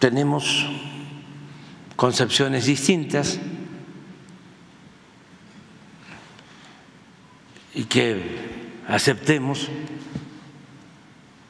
[0.00, 0.88] tenemos
[1.98, 3.40] concepciones distintas
[7.74, 8.22] y que
[8.86, 9.68] aceptemos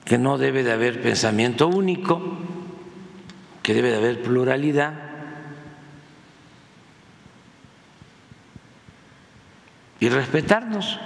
[0.07, 2.39] que no debe de haber pensamiento único,
[3.63, 4.95] que debe de haber pluralidad
[10.01, 10.99] y respetarnos.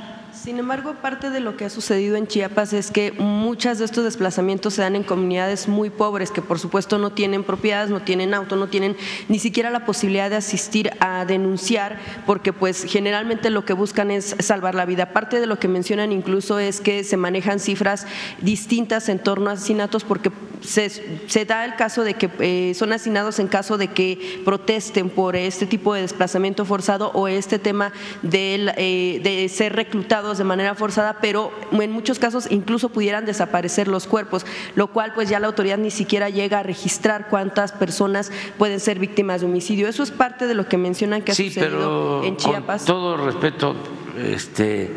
[0.42, 4.02] Sin embargo, parte de lo que ha sucedido en Chiapas es que muchos de estos
[4.02, 8.34] desplazamientos se dan en comunidades muy pobres que por supuesto no tienen propiedades, no tienen
[8.34, 8.96] auto, no tienen
[9.28, 11.96] ni siquiera la posibilidad de asistir a denunciar
[12.26, 15.12] porque pues generalmente lo que buscan es salvar la vida.
[15.12, 18.08] Parte de lo que mencionan incluso es que se manejan cifras
[18.40, 23.38] distintas en torno a asesinatos porque se, da el caso de que eh, son asesinados
[23.38, 27.92] en caso de que protesten por este tipo de desplazamiento forzado o este tema
[28.22, 33.88] de, eh, de ser reclutados de manera forzada, pero en muchos casos incluso pudieran desaparecer
[33.88, 38.30] los cuerpos, lo cual pues ya la autoridad ni siquiera llega a registrar cuántas personas
[38.58, 39.88] pueden ser víctimas de homicidio.
[39.88, 42.82] Eso es parte de lo que mencionan que ha sucedido en Chiapas.
[42.82, 43.76] Con todo respeto,
[44.18, 44.90] este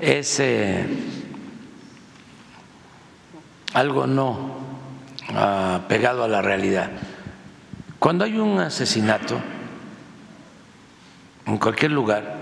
[0.00, 0.86] es eh,
[3.72, 4.56] algo no
[5.30, 6.90] ah, pegado a la realidad.
[7.98, 9.40] Cuando hay un asesinato
[11.46, 12.35] en cualquier lugar,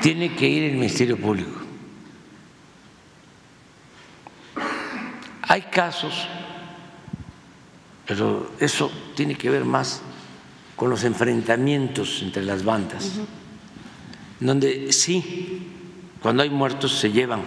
[0.00, 1.58] tiene que ir el Ministerio Público.
[5.42, 6.26] Hay casos,
[8.06, 10.00] pero eso tiene que ver más
[10.76, 13.12] con los enfrentamientos entre las bandas,
[14.38, 15.66] donde sí,
[16.22, 17.42] cuando hay muertos se llevan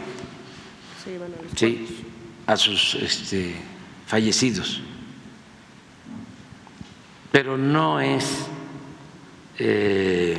[1.03, 1.95] Se llevan a los sí, cuerpos.
[2.47, 3.55] a sus este,
[4.05, 4.81] fallecidos.
[7.31, 8.45] Pero no es
[9.57, 10.37] eh,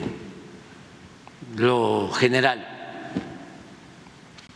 [1.56, 2.68] lo general.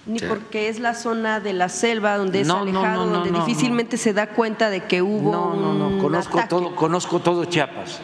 [0.06, 3.38] Ni porque es la zona de la selva donde es No, alejado, no, no, donde
[3.38, 6.48] difícilmente se da cuenta de que hubo No, no, no, un conozco ataque.
[6.48, 8.00] todo, conozco todo Chiapas,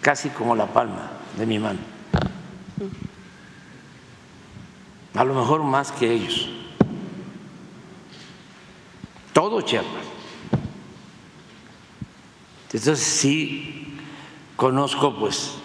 [0.00, 1.78] casi como la palma de mi mano.
[5.14, 6.48] A lo mejor más que ellos.
[9.32, 10.06] Todo Chiapas.
[12.72, 13.96] Entonces sí
[14.56, 15.59] conozco pues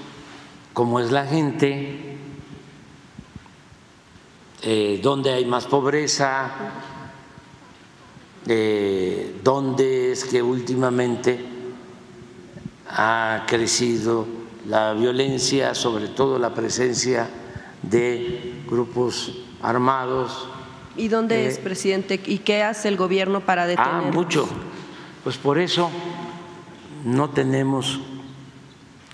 [0.76, 2.18] cómo es la gente,
[4.62, 6.52] eh, dónde hay más pobreza,
[8.46, 11.40] eh, dónde es que últimamente
[12.90, 14.28] ha crecido
[14.68, 17.30] la violencia, sobre todo la presencia
[17.82, 19.32] de grupos
[19.62, 20.50] armados.
[20.98, 22.20] ¿Y dónde Eh, es, presidente?
[22.26, 23.92] ¿Y qué hace el gobierno para detener?
[23.94, 24.46] Ah, mucho.
[25.24, 25.90] Pues por eso
[27.06, 28.02] no tenemos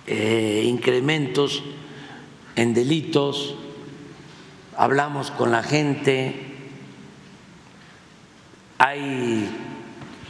[0.07, 1.63] eh, incrementos
[2.55, 3.55] en delitos,
[4.77, 6.47] hablamos con la gente,
[8.77, 9.49] hay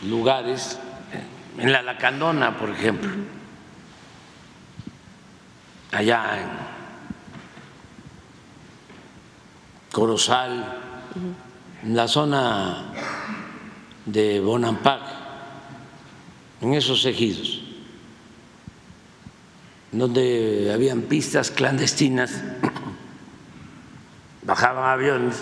[0.07, 0.79] lugares,
[1.13, 3.11] eh, en la Lacandona, por ejemplo,
[5.91, 6.49] allá en
[9.91, 10.79] Corozal,
[11.83, 12.93] en la zona
[14.05, 15.01] de Bonampak,
[16.61, 17.61] en esos ejidos,
[19.91, 22.31] donde habían pistas clandestinas,
[24.43, 25.35] bajaban aviones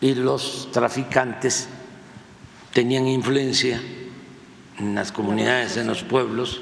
[0.00, 1.68] y los traficantes
[2.72, 3.80] tenían influencia
[4.78, 6.60] en las comunidades, en los pueblos,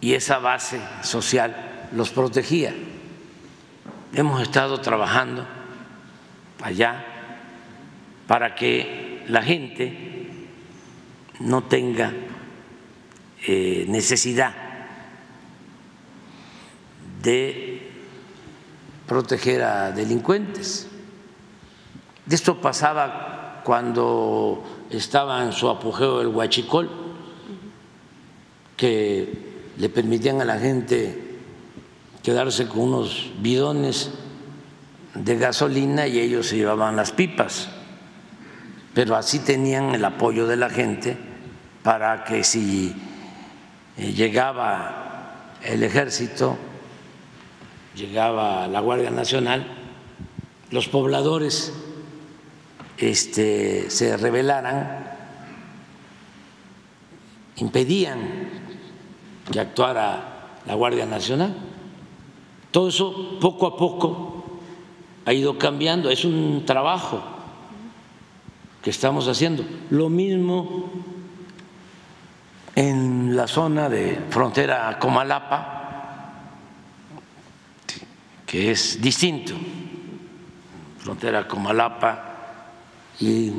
[0.00, 2.74] y esa base social los protegía.
[4.12, 5.46] Hemos estado trabajando
[6.62, 7.04] allá
[8.28, 10.48] para que la gente
[11.40, 12.12] no tenga
[13.46, 14.54] eh, necesidad
[17.22, 17.90] de
[19.06, 20.88] proteger a delincuentes.
[22.28, 26.88] Esto pasaba cuando estaba en su apogeo el huachicol,
[28.76, 29.46] que
[29.78, 31.38] le permitían a la gente
[32.22, 34.10] quedarse con unos bidones
[35.14, 37.68] de gasolina y ellos se llevaban las pipas,
[38.94, 41.16] pero así tenían el apoyo de la gente
[41.82, 42.94] para que si
[43.96, 46.56] llegaba el ejército,
[47.94, 49.66] llegaba la Guardia Nacional,
[50.70, 51.72] los pobladores
[52.98, 55.06] este, se rebelaran,
[57.56, 58.50] impedían
[59.50, 61.54] que actuara la Guardia Nacional.
[62.70, 64.44] Todo eso poco a poco
[65.24, 67.22] ha ido cambiando, es un trabajo
[68.82, 69.64] que estamos haciendo.
[69.90, 70.90] Lo mismo
[72.76, 75.72] en la zona de frontera Comalapa,
[78.44, 79.54] que es distinto,
[80.98, 82.36] frontera Comalapa
[83.18, 83.50] y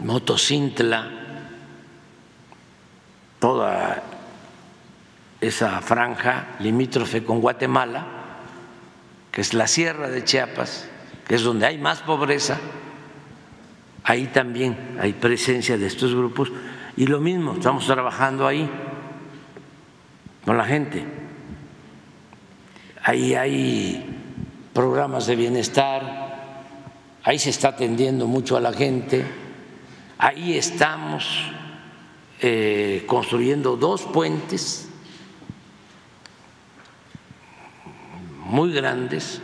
[0.00, 1.10] Motocintla,
[3.38, 4.02] toda
[5.40, 8.06] esa franja limítrofe con Guatemala,
[9.32, 10.86] que es la sierra de Chiapas,
[11.26, 12.58] que es donde hay más pobreza,
[14.04, 16.52] ahí también hay presencia de estos grupos
[16.96, 18.68] y lo mismo, estamos trabajando ahí
[20.44, 21.04] con la gente.
[23.02, 24.04] Ahí hay
[24.72, 26.64] programas de bienestar,
[27.22, 29.24] ahí se está atendiendo mucho a la gente,
[30.18, 31.50] ahí estamos
[32.40, 34.88] eh, construyendo dos puentes
[38.44, 39.40] muy grandes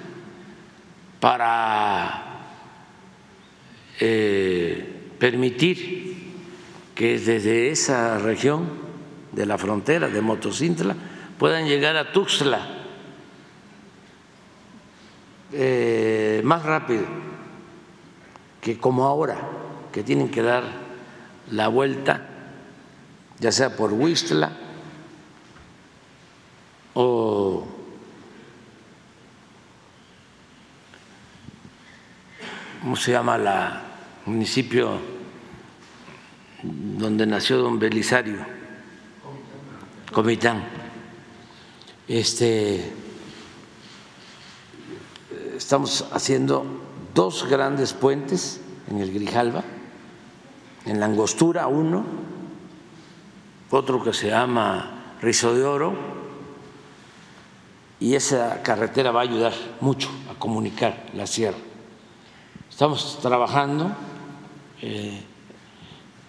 [1.21, 2.23] para
[4.01, 6.16] eh, permitir
[6.97, 8.67] que desde esa región
[9.31, 10.97] de la frontera de Motocintla
[11.39, 12.67] puedan llegar a Tuxtla
[15.53, 17.05] eh, más rápido
[18.63, 19.37] que como ahora,
[19.93, 20.65] que tienen que dar
[21.51, 22.27] la vuelta,
[23.39, 24.51] ya sea por Huixtla
[26.95, 27.69] o
[32.81, 33.83] ¿cómo se llama la
[34.25, 35.16] municipio
[36.99, 38.39] donde nació don Belisario?
[40.13, 40.65] Comitán.
[42.09, 42.93] Este
[45.57, 46.65] estamos haciendo
[47.15, 49.65] dos grandes puentes en el Grijalva,
[50.85, 52.05] en la Angostura uno,
[53.71, 55.95] otro que se llama Rizo de Oro
[57.99, 61.59] y esa carretera va a ayudar mucho a comunicar la sierra.
[62.71, 63.91] Estamos trabajando
[64.83, 65.23] eh,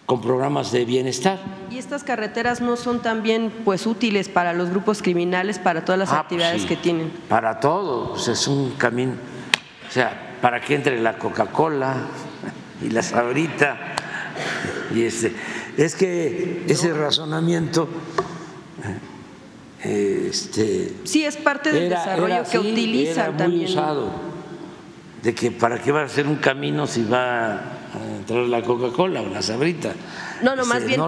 [0.07, 1.37] con programas de bienestar.
[1.69, 6.09] ¿Y estas carreteras no son también pues útiles para los grupos criminales, para todas las
[6.09, 7.11] Ah, pues actividades sí, que tienen?
[7.29, 9.11] Para todo, pues es un camino,
[9.87, 11.95] o sea, para que entre la Coca-Cola
[12.81, 13.77] y la sabrita.
[14.95, 15.33] Y este,
[15.75, 17.89] es que ese razonamiento
[19.83, 23.65] este, Sí, es parte del era- desarrollo era que utilizan era muy también.
[23.71, 24.09] usado,
[25.21, 27.61] de que para qué va a ser un camino si va a
[28.27, 29.93] entrar la Coca-Cola o la sabrita.
[30.41, 31.07] No, no, más bien no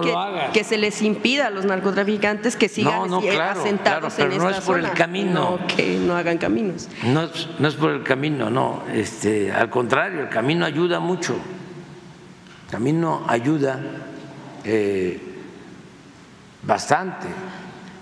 [0.52, 4.32] que, se les impida a los narcotraficantes que sigan No, no, eh, claro, asentados claro,
[4.32, 5.58] en pero no esta es por el zona, camino.
[5.60, 6.88] No, que no hagan caminos.
[7.04, 8.82] No es, no es por el camino, no.
[8.92, 11.34] Este, al contrario, el camino ayuda mucho.
[11.34, 13.80] El camino ayuda
[14.64, 15.20] eh,
[16.62, 17.26] bastante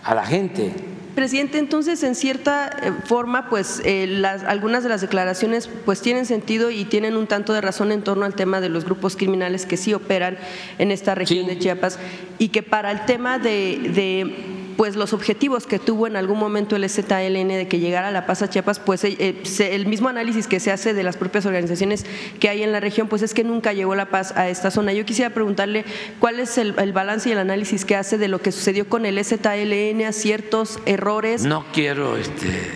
[0.04, 0.72] a la gente.
[1.18, 6.26] Presidente, entonces en cierta eh, forma, pues eh, las, algunas de las declaraciones pues tienen
[6.26, 9.66] sentido y tienen un tanto de razón en torno al tema de los grupos criminales
[9.66, 10.38] que sí operan
[10.78, 11.50] en esta región Sí.
[11.54, 11.98] de Chiapas
[12.38, 16.76] y que para el tema de, de, pues los objetivos que tuvo en algún momento
[16.76, 19.42] el ZLN de que llegara la paz a Chiapas, pues eh, eh,
[19.72, 22.06] el mismo análisis que se hace de las propias organizaciones
[22.38, 24.92] que hay en la región, pues es que nunca llegó la paz a esta zona.
[24.92, 25.84] Yo quisiera preguntarle
[26.20, 29.18] cuál es el, balance y el análisis que hace de lo que sucedió con el
[29.24, 31.42] ZLN, aciertos, errores.
[31.42, 32.70] No quiero este,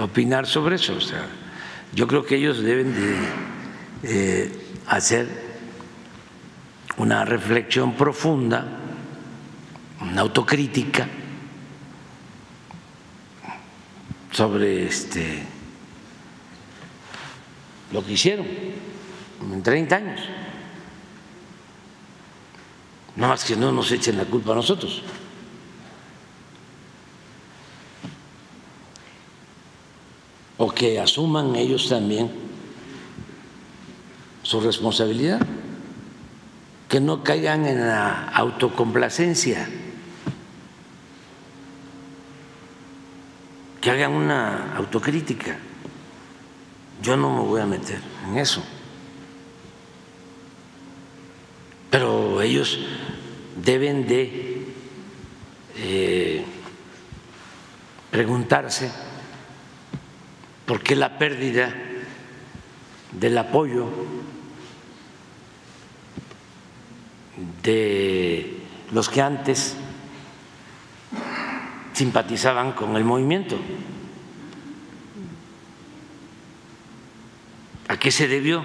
[0.00, 0.96] opinar sobre eso.
[1.92, 3.16] Yo creo que ellos deben de
[4.04, 4.52] eh,
[4.86, 5.28] hacer
[6.96, 8.85] una reflexión profunda,
[10.00, 11.08] una autocrítica
[14.32, 15.42] sobre este
[17.92, 18.46] lo que hicieron
[19.52, 20.20] en 30 años.
[23.16, 25.02] No más que no nos echen la culpa a nosotros.
[30.58, 32.30] o que asuman ellos también
[34.42, 35.40] su responsabilidad,
[36.88, 39.68] que no caigan en la autocomplacencia,
[43.80, 45.58] que hagan una autocrítica.
[47.02, 48.64] Yo no me voy a meter en eso,
[51.90, 52.78] pero ellos
[53.56, 54.66] deben de
[55.76, 56.44] eh,
[58.10, 58.90] preguntarse
[60.66, 61.72] ¿Por qué la pérdida
[63.12, 63.86] del apoyo
[67.62, 68.58] de
[68.90, 69.76] los que antes
[71.96, 73.56] simpatizaban con el movimiento?
[77.88, 78.62] ¿A qué se debió?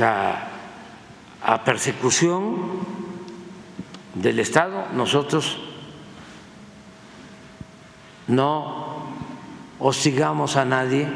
[0.00, 2.56] A, persecución
[4.14, 5.58] del Estado, nosotros
[8.28, 9.06] no
[9.80, 11.08] hostigamos a nadie,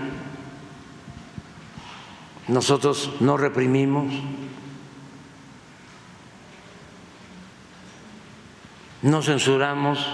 [2.49, 4.13] nosotros no reprimimos,
[9.07, 10.05] no censuramos.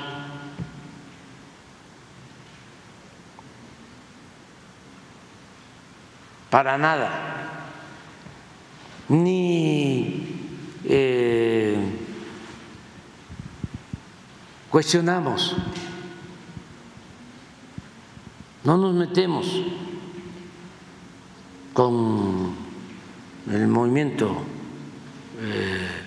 [6.50, 7.10] Para nada,
[9.08, 10.26] ni
[10.84, 11.78] eh,
[14.68, 15.56] cuestionamos,
[18.64, 19.46] no nos metemos
[21.72, 22.54] con
[23.50, 24.42] el movimiento
[25.40, 26.01] eh,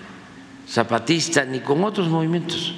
[0.68, 2.74] zapatista ni con otros movimientos.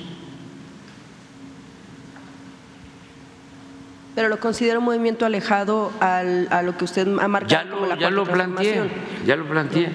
[4.15, 7.82] Pero lo considera un movimiento alejado al- a lo que usted ha marcado Ya como
[7.86, 8.90] lo, la ya lo planteé,
[9.24, 9.90] ya lo planteé.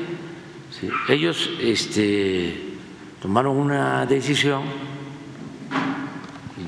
[0.72, 2.57] Sí, ellos este,
[3.22, 4.64] tomaron una decisión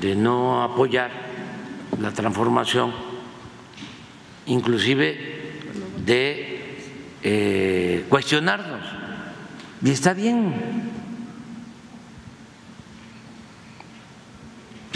[0.00, 1.10] de no apoyar
[2.00, 2.92] la transformación,
[4.46, 5.18] inclusive
[6.04, 6.76] de
[7.22, 8.82] eh, cuestionarnos.
[9.82, 10.94] Y está bien.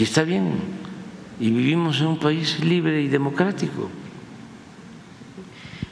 [0.00, 0.52] Y está bien.
[1.38, 3.90] Y vivimos en un país libre y democrático.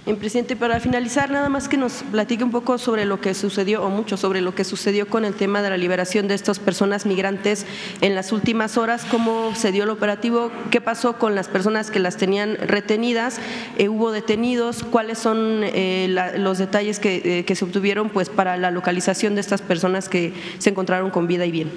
[0.06, 3.82] Bien, presidente, para finalizar, nada más que nos platique un poco sobre lo que sucedió,
[3.84, 7.04] o mucho sobre lo que sucedió con el tema de la liberación de estas personas
[7.04, 7.66] migrantes
[8.00, 11.98] en las últimas horas, cómo se dio el operativo, qué pasó con las personas que
[11.98, 13.38] las tenían retenidas,
[13.76, 18.30] Eh, hubo detenidos, cuáles son eh, la- los detalles que, eh, que se obtuvieron pues,
[18.30, 21.70] para la localización de estas personas que se encontraron con vida y bien.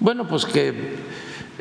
[0.00, 0.74] Bueno, pues que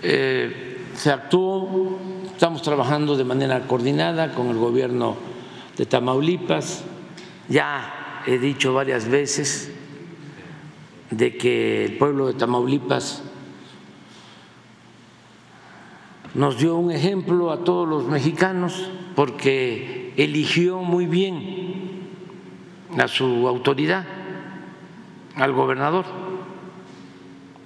[0.01, 5.15] eh, se actuó, estamos trabajando de manera coordinada con el gobierno
[5.77, 6.83] de Tamaulipas.
[7.49, 9.71] Ya he dicho varias veces
[11.11, 13.23] de que el pueblo de Tamaulipas
[16.33, 22.09] nos dio un ejemplo a todos los mexicanos porque eligió muy bien
[22.97, 24.05] a su autoridad,
[25.35, 26.05] al gobernador,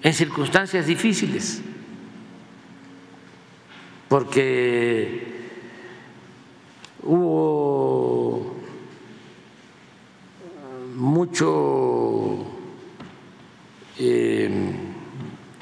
[0.01, 1.63] en circunstancias difíciles,
[4.09, 5.27] porque
[7.03, 8.55] hubo
[10.95, 12.45] mucho
[13.99, 14.49] eh,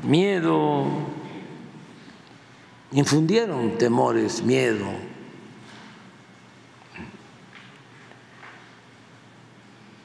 [0.03, 0.85] miedo,
[2.93, 4.85] infundieron temores, miedo.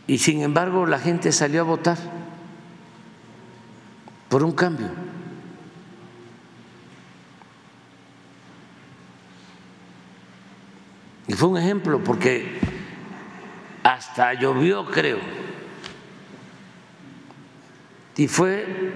[0.08, 1.96] Y sin embargo la gente salió a votar
[4.28, 5.11] por un cambio.
[11.32, 12.58] Y fue un ejemplo porque
[13.82, 15.16] hasta llovió, creo.
[18.18, 18.92] Y fue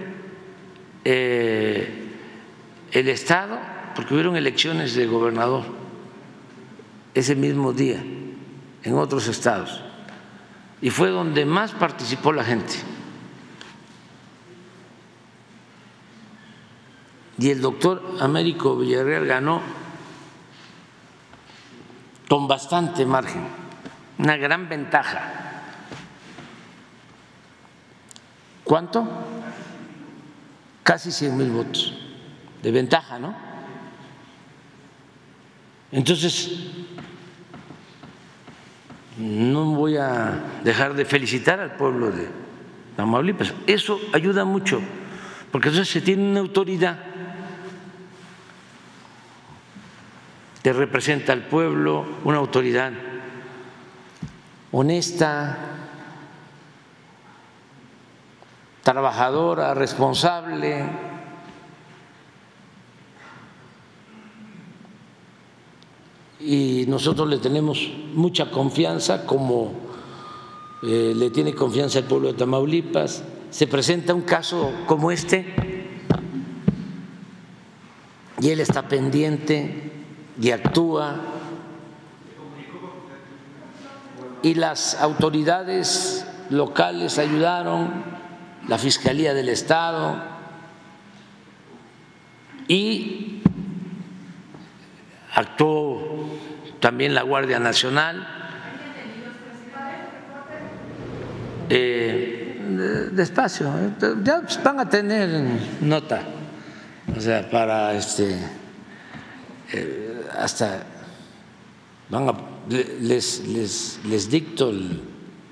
[1.03, 2.11] eh,
[2.93, 3.59] el Estado,
[3.95, 5.65] porque hubieron elecciones de gobernador
[7.15, 8.05] ese mismo día
[8.83, 9.81] en otros estados,
[10.83, 12.75] y fue donde más participó la gente.
[17.39, 19.86] Y el doctor Américo Villarreal ganó
[22.29, 23.67] con bastante margen
[24.19, 25.21] una gran ventaja.
[28.65, 29.07] ¿Cuánto?
[30.83, 31.95] Casi 100 mil votos
[32.63, 33.35] de ventaja, ¿no?
[35.93, 36.51] Entonces,
[39.19, 42.29] no voy a dejar de felicitar al pueblo de
[42.97, 43.55] Tamaulipas.
[43.67, 44.81] Eso ayuda mucho,
[45.53, 46.99] porque entonces se tiene una autoridad
[50.67, 52.93] que representa al pueblo, una autoridad
[54.73, 55.57] honesta,
[58.83, 60.85] trabajadora, responsable.
[66.41, 69.73] Y nosotros le tenemos mucha confianza, como
[70.83, 73.23] eh, le tiene confianza el pueblo de Tamaulipas.
[73.51, 75.47] Se presenta un caso como este
[78.41, 79.86] y él está pendiente
[80.41, 81.17] y actúa
[84.43, 88.05] y las autoridades locales ayudaron,
[88.69, 90.17] la Fiscalía del Estado
[92.69, 93.43] y
[95.35, 96.29] actuó
[96.81, 98.27] también la Guardia Nacional.
[101.69, 103.73] Eh, despacio,
[104.23, 105.29] ya van a tener
[105.81, 106.21] nota,
[107.17, 108.39] o sea, para este,
[109.73, 110.06] eh,
[110.39, 110.85] hasta
[112.09, 112.35] van a
[112.69, 114.73] les, les, les dicto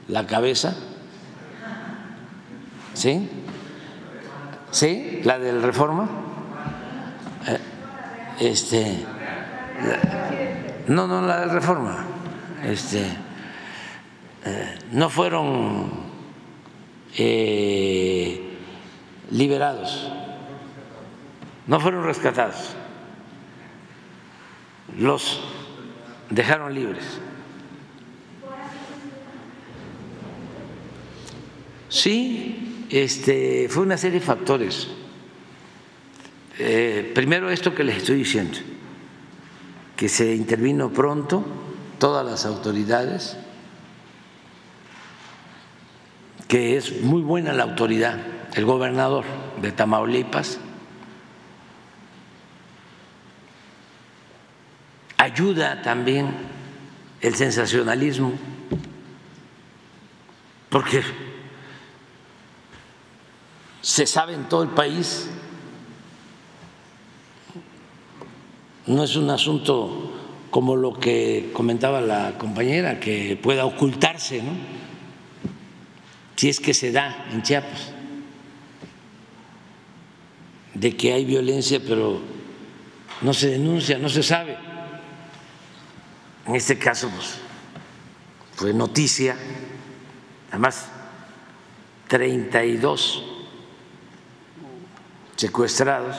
[0.08, 0.74] la cabeza,
[2.92, 3.28] ¿sí?
[4.70, 5.20] ¿Sí?
[5.24, 6.08] La del reforma.
[7.46, 7.58] Eh,
[8.40, 9.04] este,
[10.88, 12.04] no, no, la del reforma.
[12.64, 13.04] Este,
[14.44, 15.90] eh, no fueron
[17.16, 18.58] eh,
[19.30, 20.10] liberados,
[21.66, 22.74] no fueron rescatados.
[24.98, 25.40] Los
[26.30, 27.04] dejaron libres.
[31.88, 34.88] Sí, este, fue una serie de factores.
[36.58, 38.58] Eh, primero esto que les estoy diciendo,
[39.96, 41.44] que se intervino pronto,
[41.98, 43.36] todas las autoridades,
[46.48, 48.18] que es muy buena la autoridad,
[48.54, 49.24] el gobernador
[49.60, 50.58] de Tamaulipas,
[55.18, 56.34] ayuda también
[57.20, 58.32] el sensacionalismo,
[60.68, 61.02] porque
[63.80, 65.30] se sabe en todo el país,
[68.86, 70.12] no es un asunto
[70.50, 74.52] como lo que comentaba la compañera, que pueda ocultarse, ¿no?
[76.36, 77.92] si es que se da en Chiapas,
[80.74, 82.20] de que hay violencia, pero
[83.22, 84.63] no se denuncia, no se sabe
[86.46, 87.38] en este caso pues,
[88.56, 89.36] fue noticia,
[90.50, 90.88] además
[92.08, 93.24] 32
[95.36, 96.16] secuestrados,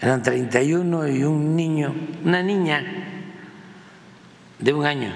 [0.00, 1.94] eran 31 y un niño,
[2.24, 2.84] una niña
[4.58, 5.12] de un año.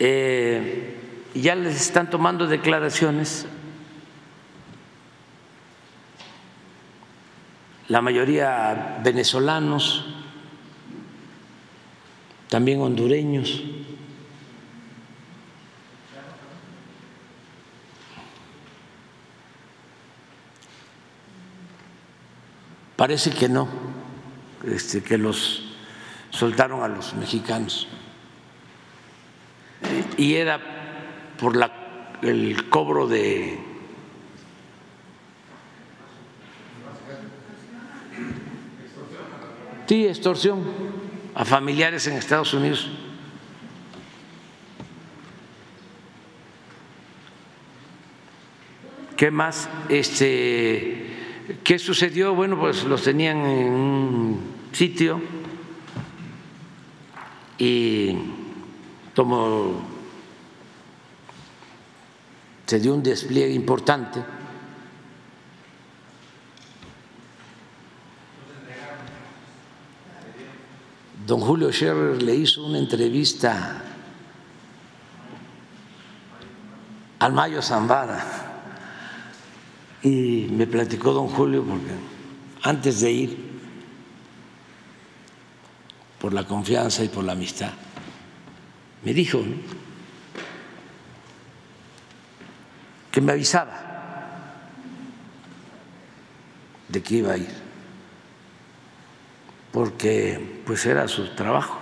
[0.00, 0.96] Eh,
[1.34, 3.46] ya les están tomando declaraciones
[7.88, 10.06] la mayoría venezolanos,
[12.48, 13.62] también hondureños.
[22.96, 23.68] Parece que no,
[24.64, 25.64] este, que los
[26.30, 27.88] soltaron a los mexicanos.
[30.16, 30.60] Y era
[31.38, 33.73] por la, el cobro de
[39.86, 40.62] Sí, extorsión
[41.34, 42.88] a familiares en Estados Unidos.
[49.16, 49.68] ¿Qué más?
[49.90, 51.06] Este,
[51.62, 52.34] ¿Qué sucedió?
[52.34, 54.40] Bueno, pues los tenían en un
[54.72, 55.20] sitio
[57.58, 58.16] y
[59.14, 59.82] como
[62.66, 64.20] se dio un despliegue importante
[71.26, 73.82] don Julio Scherer le hizo una entrevista
[77.18, 78.22] al Mayo Zambara
[80.02, 81.92] y me platicó don Julio porque
[82.62, 83.54] antes de ir,
[86.18, 87.72] por la confianza y por la amistad,
[89.02, 89.42] me dijo
[93.10, 93.80] que me avisaba
[96.88, 97.63] de que iba a ir
[99.74, 101.76] porque pues era su trabajo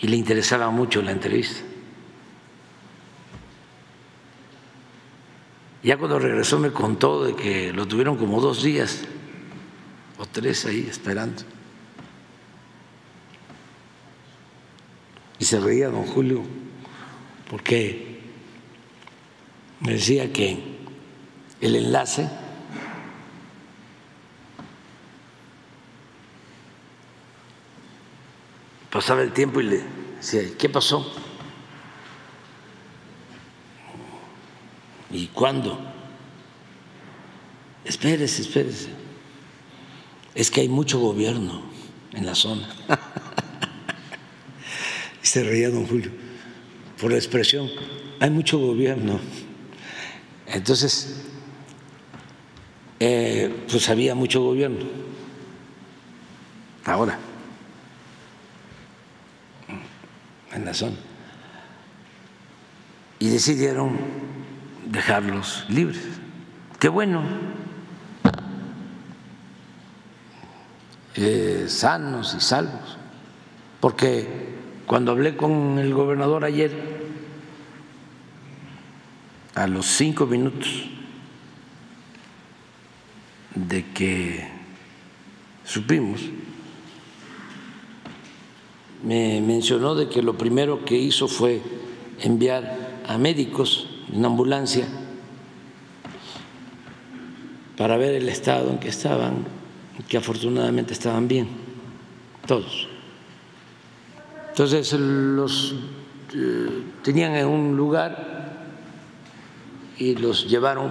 [0.00, 1.60] y le interesaba mucho la entrevista.
[5.84, 9.04] Ya cuando regresó me contó de que lo tuvieron como dos días
[10.18, 11.44] o tres ahí esperando.
[15.38, 16.42] Y se reía don Julio
[17.48, 18.20] porque
[19.78, 20.58] me decía que
[21.60, 22.28] el enlace
[28.94, 29.82] Pasaba el tiempo y le
[30.18, 31.04] decía, ¿qué pasó?
[35.10, 35.80] ¿Y cuándo?
[37.84, 38.90] Espérese, espérese.
[40.32, 41.64] Es que hay mucho gobierno
[42.12, 42.68] en la zona.
[45.24, 46.12] y se reía don Julio
[47.00, 47.68] por la expresión,
[48.20, 49.18] hay mucho gobierno.
[50.46, 51.24] Entonces,
[53.00, 54.86] eh, pues había mucho gobierno.
[56.84, 57.18] Ahora.
[63.18, 63.98] Y decidieron
[64.86, 66.02] dejarlos libres.
[66.78, 67.22] Qué bueno.
[71.16, 72.98] Eh, sanos y salvos.
[73.80, 74.54] Porque
[74.86, 76.94] cuando hablé con el gobernador ayer,
[79.54, 80.88] a los cinco minutos
[83.54, 84.48] de que
[85.64, 86.20] supimos
[89.04, 91.60] me mencionó de que lo primero que hizo fue
[92.20, 94.86] enviar a médicos en ambulancia
[97.76, 99.44] para ver el estado en que estaban,
[100.08, 101.48] que afortunadamente estaban bien,
[102.46, 102.88] todos.
[104.48, 105.74] Entonces los
[106.34, 108.54] eh, tenían en un lugar
[109.98, 110.90] y los llevaron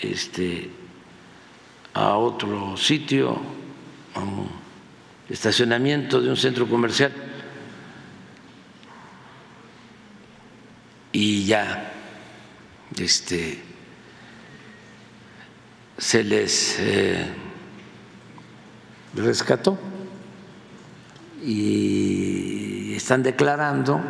[0.00, 0.70] este,
[1.94, 3.36] a otro sitio,
[4.14, 4.20] a
[5.32, 7.10] estacionamiento de un centro comercial
[11.10, 11.90] y ya
[12.98, 13.62] este,
[15.96, 17.26] se les eh,
[19.14, 19.78] rescató
[21.42, 24.00] y están declarando,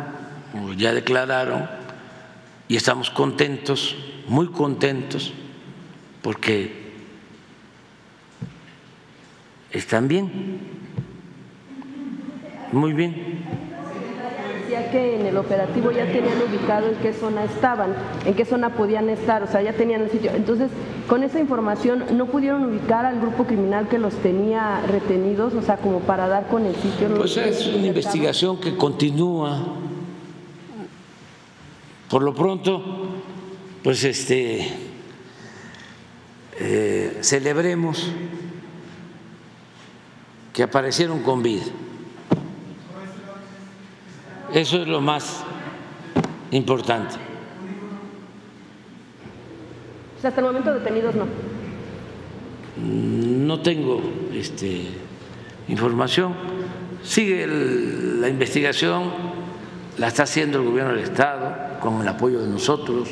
[0.53, 1.69] o ya declararon,
[2.67, 3.95] y estamos contentos,
[4.27, 5.33] muy contentos,
[6.21, 6.83] porque
[9.71, 10.82] están bien.
[12.73, 13.43] Muy bien.
[14.61, 17.93] Decía que en el operativo ya tenían ubicado en qué zona estaban,
[18.25, 20.31] en qué zona podían estar, o sea, ya tenían el sitio.
[20.33, 20.71] Entonces,
[21.07, 25.77] con esa información, ¿no pudieron ubicar al grupo criminal que los tenía retenidos, o sea,
[25.77, 27.13] como para dar con el sitio?
[27.15, 29.59] Pues es una investigación que continúa.
[32.09, 32.81] Por lo pronto,
[33.83, 34.67] pues este,
[36.59, 38.11] eh, celebremos
[40.51, 41.63] que aparecieron con vida.
[44.53, 45.43] Eso es lo más
[46.51, 47.15] importante.
[50.23, 51.25] hasta el momento detenidos no.
[52.77, 54.01] No tengo
[54.31, 54.87] este,
[55.67, 56.33] información.
[57.03, 59.11] Sigue la investigación,
[59.97, 63.09] la está haciendo el gobierno del Estado con el apoyo de nosotros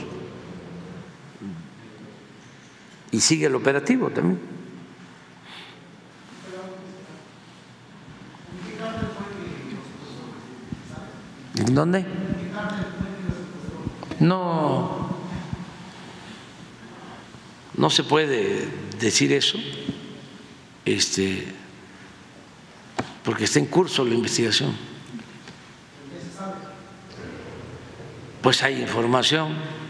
[3.12, 4.61] y sigue el operativo también.
[11.58, 12.06] ¿En dónde?
[14.20, 15.10] No,
[17.76, 18.68] no se puede
[19.00, 19.58] decir eso,
[20.86, 21.48] este,
[23.24, 24.76] porque está en curso la investigación.
[28.42, 29.81] Pues hay información.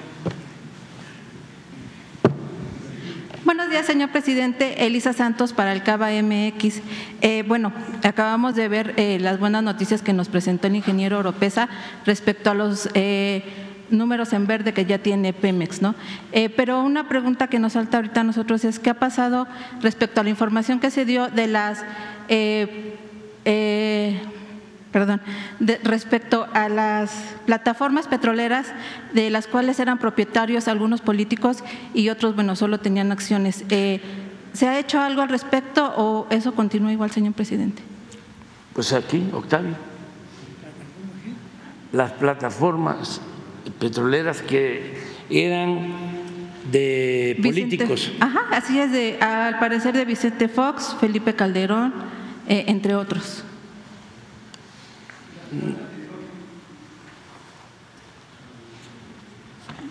[3.51, 4.85] Buenos días, señor presidente.
[4.85, 6.79] Elisa Santos para el Cava MX.
[7.19, 11.67] Eh, bueno, acabamos de ver eh, las buenas noticias que nos presentó el ingeniero Oropesa
[12.05, 13.43] respecto a los eh,
[13.89, 15.95] números en verde que ya tiene Pemex, ¿no?
[16.55, 19.49] pero una pregunta que nos salta ahorita a nosotros es qué ha pasado
[19.81, 21.83] respecto a la información que se dio de las
[24.91, 25.21] perdón,
[25.83, 27.11] respecto a las
[27.45, 28.67] plataformas petroleras
[29.13, 31.63] de las cuales eran propietarios algunos políticos
[31.93, 33.63] y otros, bueno, solo tenían acciones.
[33.69, 34.01] Eh,
[34.53, 37.81] ¿Se ha hecho algo al respecto o eso continúa igual, señor presidente?
[38.73, 39.75] Pues aquí, Octavio.
[41.93, 43.21] Las plataformas
[43.79, 44.97] petroleras que
[45.29, 46.21] eran
[46.71, 48.11] de políticos.
[48.19, 51.93] Ajá, así es, de, al parecer de Vicente Fox, Felipe Calderón,
[52.47, 53.43] eh, entre otros.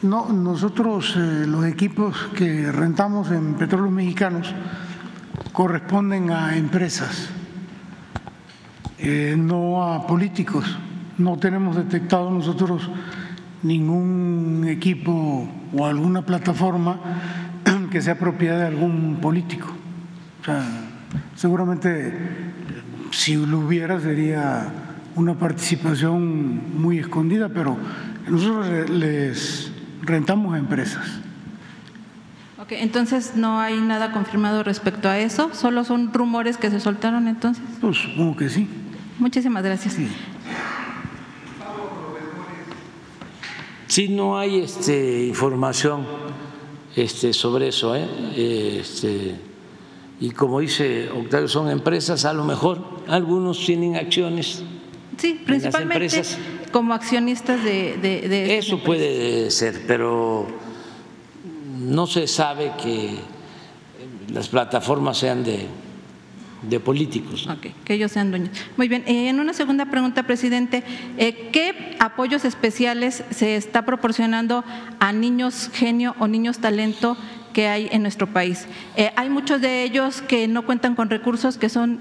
[0.02, 4.54] No, nosotros eh, los equipos que rentamos en Petróleos Mexicanos
[5.52, 7.28] corresponden a empresas,
[8.98, 10.78] eh, no a políticos.
[11.18, 12.88] No tenemos detectado nosotros
[13.62, 15.46] ningún equipo
[15.76, 16.98] o alguna plataforma
[17.90, 19.68] que sea propiedad de algún político.
[21.36, 22.14] seguramente
[23.10, 24.89] si lo hubiera sería
[25.20, 27.76] una participación muy escondida, pero
[28.26, 29.70] nosotros les
[30.02, 31.06] rentamos a empresas.
[32.58, 37.28] Ok, entonces no hay nada confirmado respecto a eso, solo son rumores que se soltaron
[37.28, 37.62] entonces.
[37.82, 38.66] Pues supongo que sí.
[39.18, 39.98] Muchísimas gracias.
[43.88, 44.08] Sí.
[44.08, 46.06] no hay este, información
[46.96, 48.08] este, sobre eso, ¿eh?
[48.80, 49.34] Este,
[50.18, 52.78] y como dice Octavio, son empresas, a lo mejor
[53.08, 54.62] algunos tienen acciones
[55.16, 56.22] Sí, principalmente
[56.72, 58.58] como accionistas de...
[58.58, 60.46] Eso puede ser, pero
[61.78, 63.18] no se sabe que
[64.32, 65.66] las plataformas sean de,
[66.62, 67.48] de políticos.
[67.84, 68.50] que ellos sean dueños.
[68.76, 70.84] Muy bien, eh, en una segunda pregunta, presidente,
[71.16, 74.64] eh, ¿qué apoyos especiales se está proporcionando
[74.98, 77.16] a niños genio o niños talento
[77.52, 78.66] que hay en nuestro país?
[78.96, 82.00] Eh, hay muchos de ellos que no cuentan con recursos, que son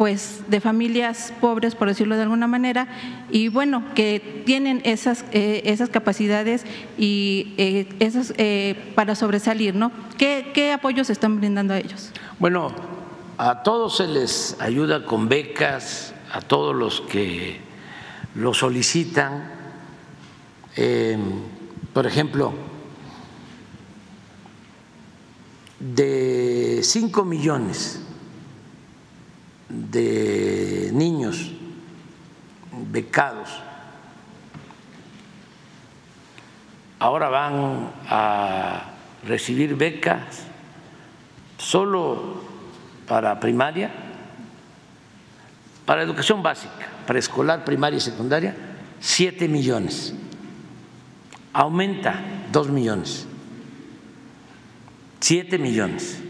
[0.00, 2.88] pues de familias pobres, por decirlo de alguna manera,
[3.30, 6.64] y bueno, que tienen esas, eh, esas capacidades
[6.96, 9.92] y eh, esas, eh, para sobresalir, ¿no?
[10.16, 12.12] ¿Qué, ¿Qué apoyos están brindando a ellos?
[12.38, 12.72] Bueno,
[13.36, 17.60] a todos se les ayuda con becas, a todos los que
[18.34, 19.50] lo solicitan.
[21.92, 22.54] por ejemplo,
[25.78, 28.00] de 5 millones
[29.70, 31.52] de niños
[32.90, 33.48] becados
[37.00, 38.92] ahora van a
[39.26, 40.44] recibir becas
[41.58, 42.42] solo
[43.08, 43.90] para primaria,
[45.84, 48.54] para educación básica, preescolar, primaria y secundaria,
[49.00, 50.14] 7 millones.
[51.52, 52.20] Aumenta
[52.52, 53.26] 2 millones.
[55.18, 56.22] 7 millones.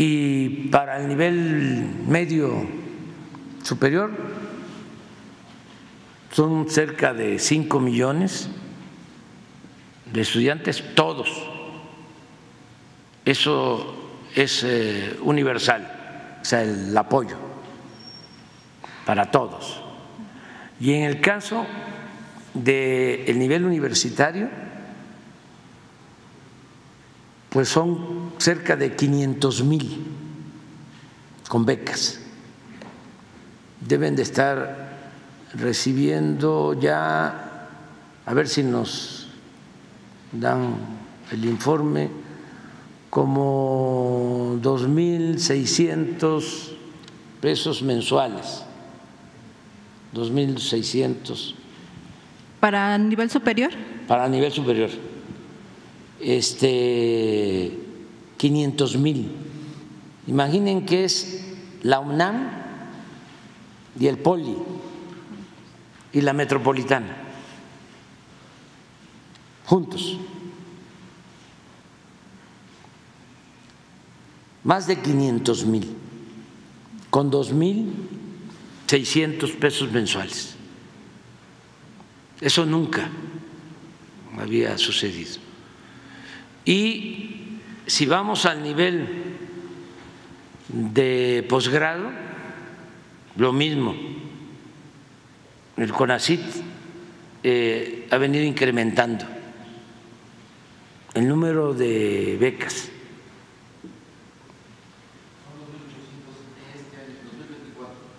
[0.00, 2.64] Y para el nivel medio
[3.64, 4.12] superior
[6.30, 8.48] son cerca de 5 millones
[10.12, 11.28] de estudiantes, todos.
[13.24, 17.36] Eso es eh, universal, o sea, el apoyo
[19.04, 19.82] para todos.
[20.78, 21.66] Y en el caso
[22.54, 24.48] del nivel universitario,
[27.50, 30.06] pues son cerca de 500 mil
[31.48, 32.20] con becas.
[33.80, 34.98] Deben de estar
[35.54, 37.68] recibiendo ya,
[38.26, 39.28] a ver si nos
[40.32, 40.76] dan
[41.30, 42.10] el informe,
[43.08, 46.42] como 2.600
[47.40, 48.64] pesos mensuales.
[50.14, 51.54] 2.600.
[52.60, 53.70] ¿Para nivel superior?
[54.06, 55.07] Para nivel superior
[56.20, 57.78] este,
[58.36, 59.30] 500 mil.
[60.26, 61.44] Imaginen que es
[61.82, 62.50] la UNAM
[63.98, 64.56] y el Poli
[66.12, 67.16] y la Metropolitana,
[69.66, 70.18] juntos.
[74.64, 75.88] Más de 500 mil,
[77.10, 77.92] con 2 mil
[78.88, 80.54] 600 pesos mensuales.
[82.40, 83.08] Eso nunca
[84.38, 85.47] había sucedido.
[86.68, 89.08] Y si vamos al nivel
[90.68, 92.10] de posgrado,
[93.36, 93.96] lo mismo.
[95.78, 96.42] El CONACIT
[97.42, 99.24] eh, ha venido incrementando
[101.14, 102.90] el número de becas.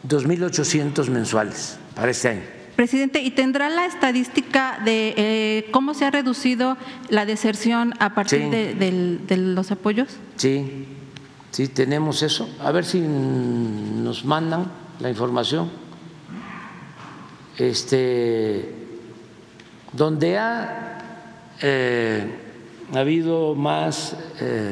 [0.01, 2.58] Dos mil ochocientos mensuales para este año.
[2.83, 6.77] Presidente, ¿y tendrá la estadística de eh, cómo se ha reducido
[7.09, 8.49] la deserción a partir Sí.
[8.49, 10.07] de, del- de los apoyos?
[10.37, 10.85] Sí,
[11.51, 12.47] sí, tenemos eso.
[12.63, 15.69] A ver si nos mandan la información.
[17.57, 18.73] Este,
[19.91, 20.99] donde ha
[21.61, 22.33] eh,
[22.95, 24.71] habido más eh,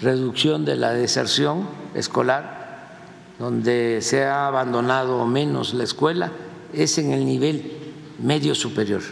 [0.00, 2.96] reducción de la deserción escolar,
[3.38, 6.32] donde se ha abandonado menos la escuela,
[6.76, 7.72] es en el nivel
[8.18, 9.02] medio superior.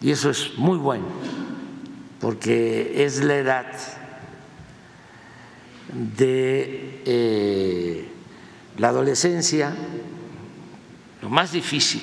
[0.00, 1.06] Y eso es muy bueno,
[2.20, 3.66] porque es la edad
[6.16, 8.08] de eh,
[8.78, 9.74] la adolescencia,
[11.22, 12.02] lo más difícil.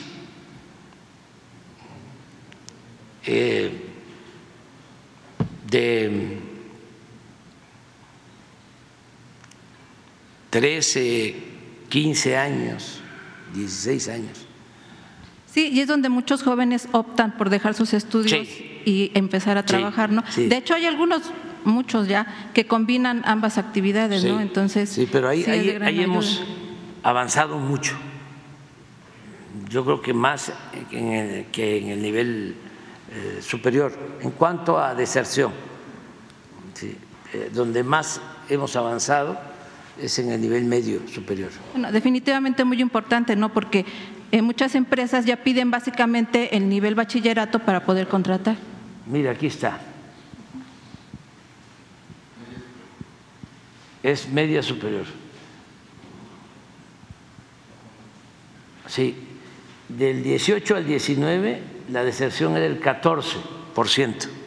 [3.26, 3.72] eh,
[5.68, 6.38] de
[10.50, 11.36] 13,
[11.90, 13.01] 15 años,
[13.54, 14.46] 16 años.
[15.52, 18.82] Sí, y es donde muchos jóvenes optan por dejar sus estudios Sí.
[18.86, 20.24] y empezar a Sí, trabajar, ¿no?
[20.30, 20.48] sí.
[20.48, 21.24] De hecho, hay algunos,
[21.66, 24.40] muchos ya, que combinan ambas actividades, ¿no?
[24.40, 26.42] Entonces, sí, pero ahí, ahí- hemos
[27.04, 27.96] avanzado mucho.
[29.70, 30.52] Yo creo que más
[30.92, 32.56] en el- que en el nivel
[33.14, 33.92] eh, superior.
[34.22, 35.52] En cuanto a deserción,
[36.82, 39.38] eh, donde más hemos avanzado
[40.00, 41.50] es en el nivel medio superior.
[41.74, 43.54] Bueno, definitivamente muy importante, ¿no?
[43.54, 43.86] Porque
[44.32, 48.58] eh, muchas empresas ya piden básicamente el nivel bachillerato para poder contratar.
[49.06, 49.80] Mira, aquí está.
[54.04, 55.06] Es media superior.
[58.88, 59.16] Sí,
[59.88, 61.62] del 18 al 19
[61.92, 64.41] la deserción era el 14%.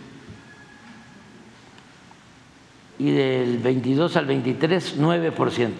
[2.98, 5.70] Y del 22 al 23, 9%.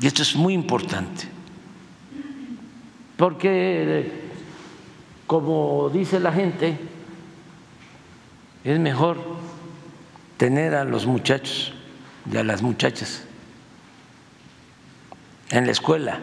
[0.00, 1.34] Y esto es muy importante
[3.16, 4.10] porque
[5.26, 6.76] como dice la gente,
[8.64, 9.18] es mejor
[10.36, 11.72] tener a los muchachos
[12.30, 13.24] y a las muchachas
[15.50, 16.18] en la escuela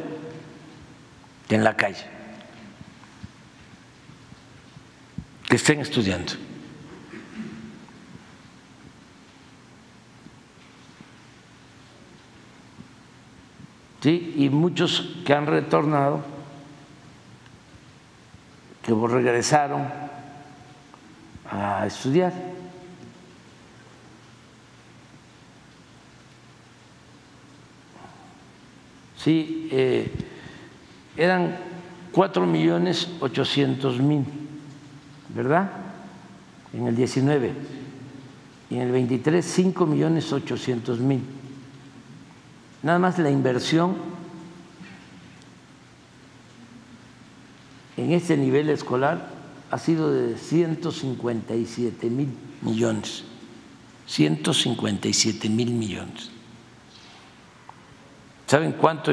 [1.47, 2.05] que en la calle,
[5.51, 6.31] que estén estudiando.
[13.99, 16.23] Sí, y muchos que han retornado
[18.81, 19.91] que regresaron
[21.51, 22.31] a estudiar.
[29.17, 30.09] Sí, eh,
[31.17, 31.57] eran
[32.13, 34.25] cuatro millones ochocientos mil,
[35.35, 35.71] ¿verdad?
[36.73, 37.53] En el 19
[38.69, 41.21] y en el 23 cinco millones ochocientos mil.
[42.83, 43.95] Nada más la inversión
[47.97, 49.29] en este nivel escolar
[49.69, 52.29] ha sido de 157 mil
[52.61, 53.23] millones.
[54.07, 56.31] 157 mil millones.
[58.47, 59.11] ¿Saben cuánto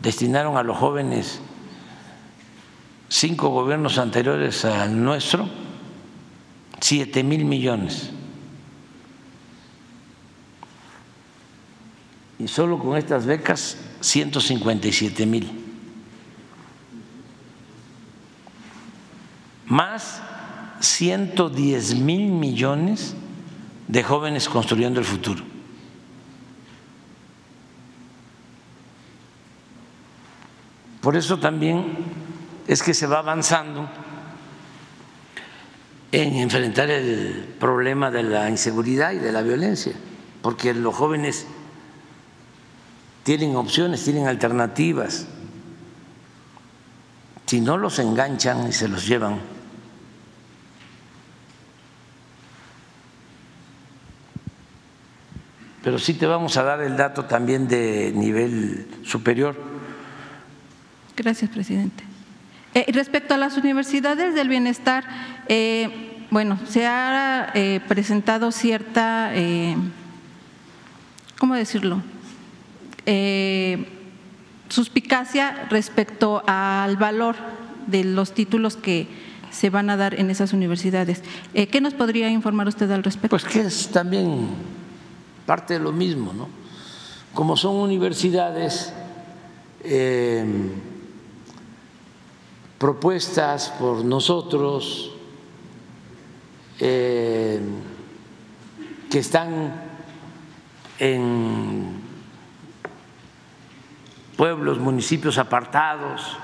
[0.00, 1.40] destinaron a los jóvenes
[3.10, 5.46] cinco gobiernos anteriores al nuestro?
[6.80, 8.08] Siete mil millones.
[12.38, 15.60] Y solo con estas becas, 157 mil.
[19.70, 20.20] más
[20.80, 23.14] 110 mil millones
[23.86, 25.44] de jóvenes construyendo el futuro.
[31.00, 31.84] Por eso también
[32.66, 33.88] es que se va avanzando
[36.12, 39.92] en enfrentar el problema de la inseguridad y de la violencia,
[40.42, 41.46] porque los jóvenes
[43.22, 45.26] tienen opciones, tienen alternativas.
[47.46, 49.40] Si no los enganchan y se los llevan,
[55.82, 59.56] pero sí te vamos a dar el dato también de nivel superior.
[61.16, 62.09] Gracias, presidente.
[62.72, 65.04] Eh, respecto a las universidades del bienestar,
[65.48, 69.76] eh, bueno, se ha eh, presentado cierta, eh,
[71.38, 72.02] ¿cómo decirlo?
[74.68, 77.34] Suspicacia respecto al valor
[77.88, 79.08] de los títulos que
[79.50, 81.24] se van a dar en esas universidades.
[81.52, 83.30] ¿Qué nos podría informar usted al respecto?
[83.30, 84.46] Pues que es también
[85.44, 86.48] parte de lo mismo, ¿no?
[87.34, 88.92] Como son universidades
[92.80, 95.12] propuestas por nosotros,
[96.78, 97.60] eh,
[99.10, 99.74] que están
[100.98, 102.00] en
[104.34, 106.38] pueblos, municipios apartados,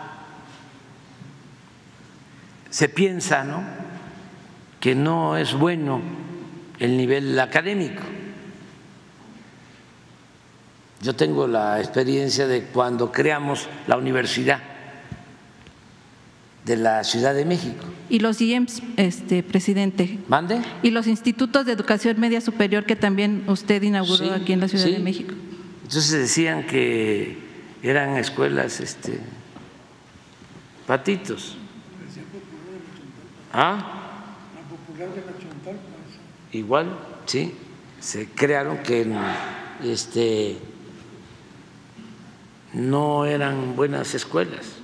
[2.68, 3.64] se piensa ¿no?
[4.78, 6.02] que no es bueno
[6.78, 8.02] el nivel académico.
[11.00, 14.75] Yo tengo la experiencia de cuando creamos la universidad
[16.66, 17.84] de la Ciudad de México.
[18.10, 20.18] Y los IEMS, este presidente.
[20.28, 20.60] ¿Mande?
[20.82, 24.68] Y los institutos de educación media superior que también usted inauguró Sí, aquí en la
[24.68, 24.92] Ciudad sí.
[24.92, 25.32] de México.
[25.84, 27.38] Entonces decían que
[27.82, 29.20] eran escuelas este
[30.86, 31.56] patitos.
[33.52, 34.24] ¿Ah?
[36.52, 37.54] Igual, sí.
[38.00, 39.06] Se crearon que
[39.84, 40.58] este
[42.72, 44.75] no eran buenas escuelas.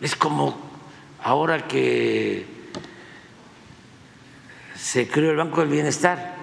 [0.00, 0.56] Es como
[1.22, 2.46] ahora que
[4.74, 6.36] se creó el Banco del Bienestar.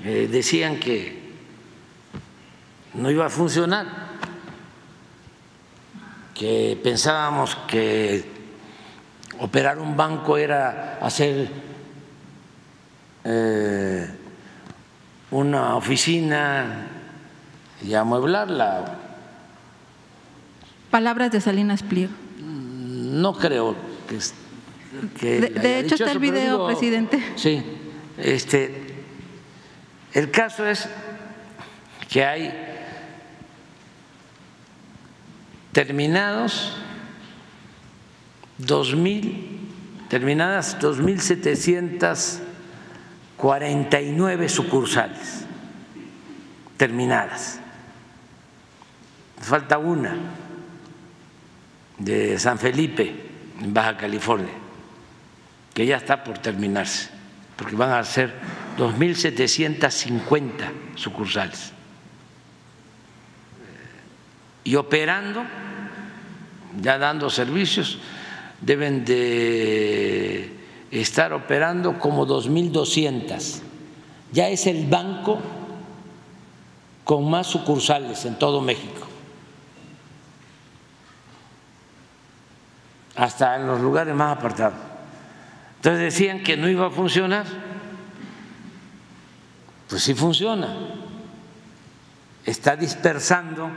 [0.00, 1.32] Decían que
[2.94, 3.86] no iba a funcionar,
[6.34, 8.24] que pensábamos que
[9.40, 11.48] operar un banco era hacer
[13.24, 14.08] eh,
[15.30, 16.88] una oficina
[17.82, 18.97] y amueblarla.
[20.90, 22.12] Palabras de Salinas Pliego.
[22.40, 23.74] No creo
[25.20, 27.22] que, De- hecho, dicho está el eso, video, presidente.
[27.36, 27.62] Sí,
[28.16, 29.04] este,
[30.14, 30.88] el caso es
[32.08, 32.54] que hay
[35.72, 36.76] terminados
[38.56, 39.60] dos mil,
[40.08, 42.40] terminadas dos mil setecientas
[43.36, 45.44] cuarenta y nueve sucursales
[46.76, 47.60] terminadas.
[49.40, 50.16] Falta una
[51.98, 53.14] de San Felipe,
[53.60, 54.52] en Baja California,
[55.74, 57.10] que ya está por terminarse,
[57.56, 58.32] porque van a ser
[58.78, 60.50] 2.750
[60.94, 61.72] sucursales.
[64.64, 65.44] Y operando,
[66.80, 67.98] ya dando servicios,
[68.60, 70.52] deben de
[70.90, 73.60] estar operando como 2.200.
[74.32, 75.38] Ya es el banco
[77.04, 78.97] con más sucursales en todo México.
[83.18, 84.78] Hasta en los lugares más apartados.
[85.76, 87.44] Entonces decían que no iba a funcionar.
[89.88, 90.68] Pues sí funciona.
[92.44, 93.70] Está dispersando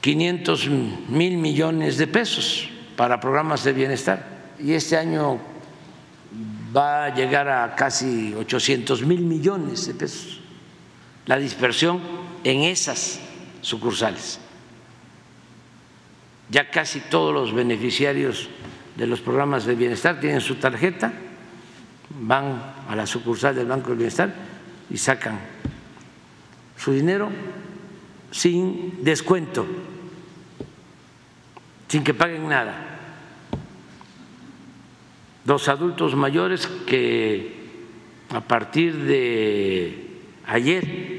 [0.00, 4.26] quinientos mil millones de pesos para programas de bienestar
[4.58, 5.38] y este año
[6.76, 10.40] va a llegar a casi 800 mil millones de pesos
[11.26, 12.00] la dispersión
[12.44, 13.20] en esas
[13.60, 14.40] sucursales.
[16.50, 18.48] Ya casi todos los beneficiarios
[18.96, 21.12] de los programas de bienestar tienen su tarjeta,
[22.20, 24.34] van a la sucursal del Banco del Bienestar
[24.90, 25.38] y sacan
[26.76, 27.30] su dinero
[28.30, 29.66] sin descuento,
[31.88, 32.84] sin que paguen nada.
[35.44, 37.58] Los adultos mayores que
[38.30, 41.17] a partir de ayer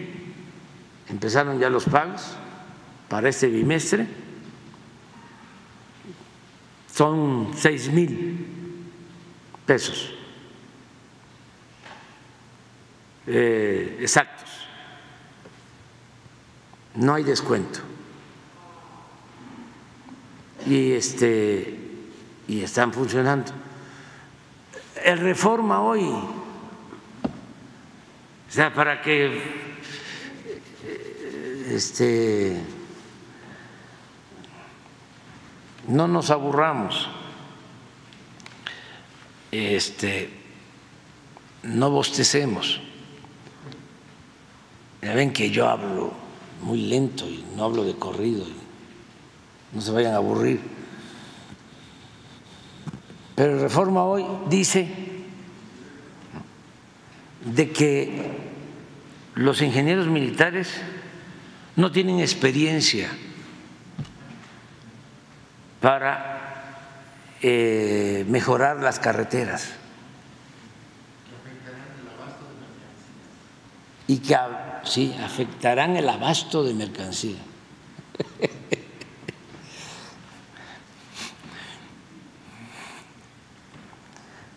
[1.10, 2.36] empezaron ya los pagos
[3.08, 4.08] para este bimestre,
[6.94, 8.46] son seis mil
[9.66, 10.14] pesos
[13.32, 14.50] eh, exactos,
[16.96, 17.80] no hay descuento.
[20.66, 21.80] Y, este,
[22.48, 23.52] y están funcionando.
[25.04, 26.28] El reforma hoy, o
[28.50, 29.69] sea, para que
[31.70, 32.60] este,
[35.88, 37.08] no nos aburramos,
[39.52, 40.30] este,
[41.64, 42.82] no bostecemos.
[45.02, 46.12] Ya ven que yo hablo
[46.62, 48.56] muy lento y no hablo de corrido, y
[49.76, 50.60] no se vayan a aburrir.
[53.36, 54.88] Pero Reforma hoy dice
[57.46, 58.50] de que
[59.36, 60.70] los ingenieros militares
[61.80, 63.10] no tienen experiencia
[65.80, 66.76] para
[67.42, 69.70] eh, mejorar las carreteras.
[74.08, 74.36] Y que
[74.84, 77.38] sí, afectarán el abasto de mercancía.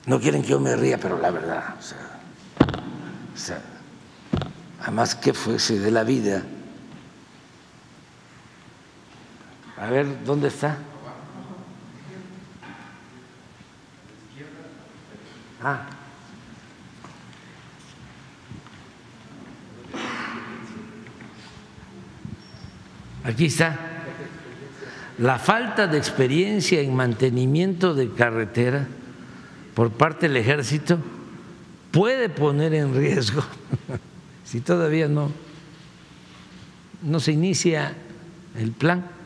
[0.04, 3.62] No quieren que yo me ría, pero la verdad, o sea,
[4.80, 6.42] además que fuese de la vida.
[9.82, 10.78] A ver, ¿dónde está?
[15.60, 15.86] Ah.
[23.24, 23.76] Aquí está.
[25.18, 28.86] La falta de experiencia en mantenimiento de carretera
[29.74, 31.00] por parte del ejército
[31.90, 33.42] puede poner en riesgo,
[34.44, 35.32] si todavía no,
[37.02, 37.94] no se inicia
[38.56, 39.21] el plan,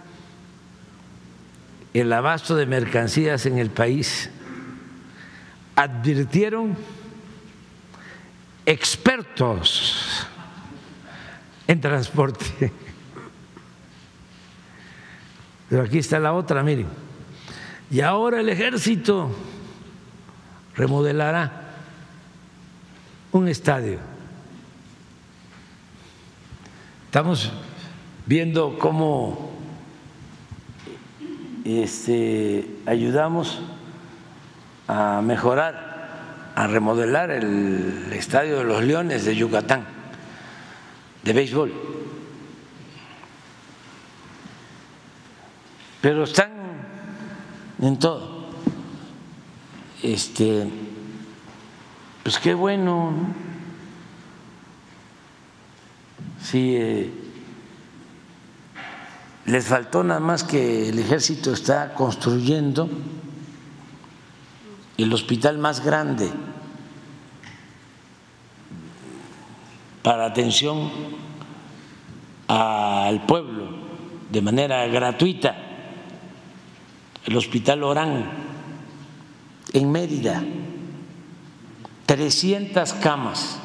[2.00, 4.30] el abasto de mercancías en el país.
[5.76, 6.76] Advirtieron
[8.64, 10.26] expertos
[11.66, 12.72] en transporte.
[15.68, 16.86] Pero aquí está la otra, miren.
[17.90, 19.30] Y ahora el ejército
[20.74, 21.74] remodelará
[23.32, 23.98] un estadio.
[27.06, 27.50] Estamos
[28.26, 29.45] viendo cómo
[31.66, 33.60] este, ayudamos
[34.88, 39.84] a mejorar, a remodelar el estadio de los Leones de Yucatán,
[41.24, 41.72] de béisbol.
[46.00, 46.52] Pero están
[47.80, 48.46] en todo
[50.02, 50.68] este,
[52.22, 53.12] pues qué bueno,
[56.46, 57.10] Si eh,
[59.46, 62.88] les faltó nada más que el ejército está construyendo
[64.98, 66.30] el hospital más grande
[70.02, 70.90] para atención
[72.48, 73.68] al pueblo
[74.30, 75.56] de manera gratuita,
[77.24, 78.30] el hospital Orán
[79.72, 80.42] en Mérida,
[82.06, 83.60] 300 camas.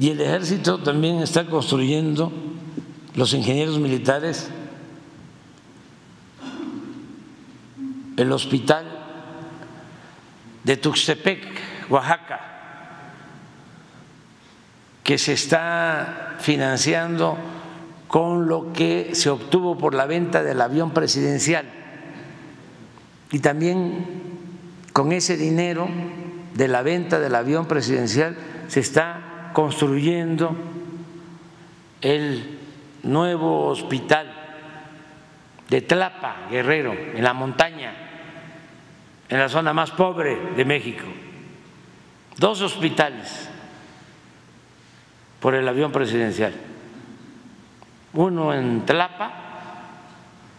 [0.00, 2.32] Y el ejército también está construyendo,
[3.14, 4.50] los ingenieros militares,
[8.16, 8.86] el hospital
[10.64, 11.44] de Tuxtepec,
[11.90, 12.40] Oaxaca,
[15.04, 17.36] que se está financiando
[18.08, 21.66] con lo que se obtuvo por la venta del avión presidencial.
[23.30, 24.06] Y también
[24.92, 25.88] con ese dinero
[26.54, 28.36] de la venta del avión presidencial
[28.68, 30.54] se está construyendo
[32.02, 32.58] el
[33.02, 34.30] nuevo hospital
[35.70, 37.94] de Tlapa, Guerrero, en la montaña,
[39.30, 41.04] en la zona más pobre de México.
[42.36, 43.48] Dos hospitales
[45.40, 46.52] por el avión presidencial
[48.14, 49.32] uno en Tlapa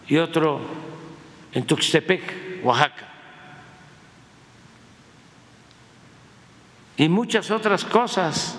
[0.07, 0.59] y otro
[1.53, 3.07] en Tuxtepec, Oaxaca.
[6.97, 8.57] Y muchas otras cosas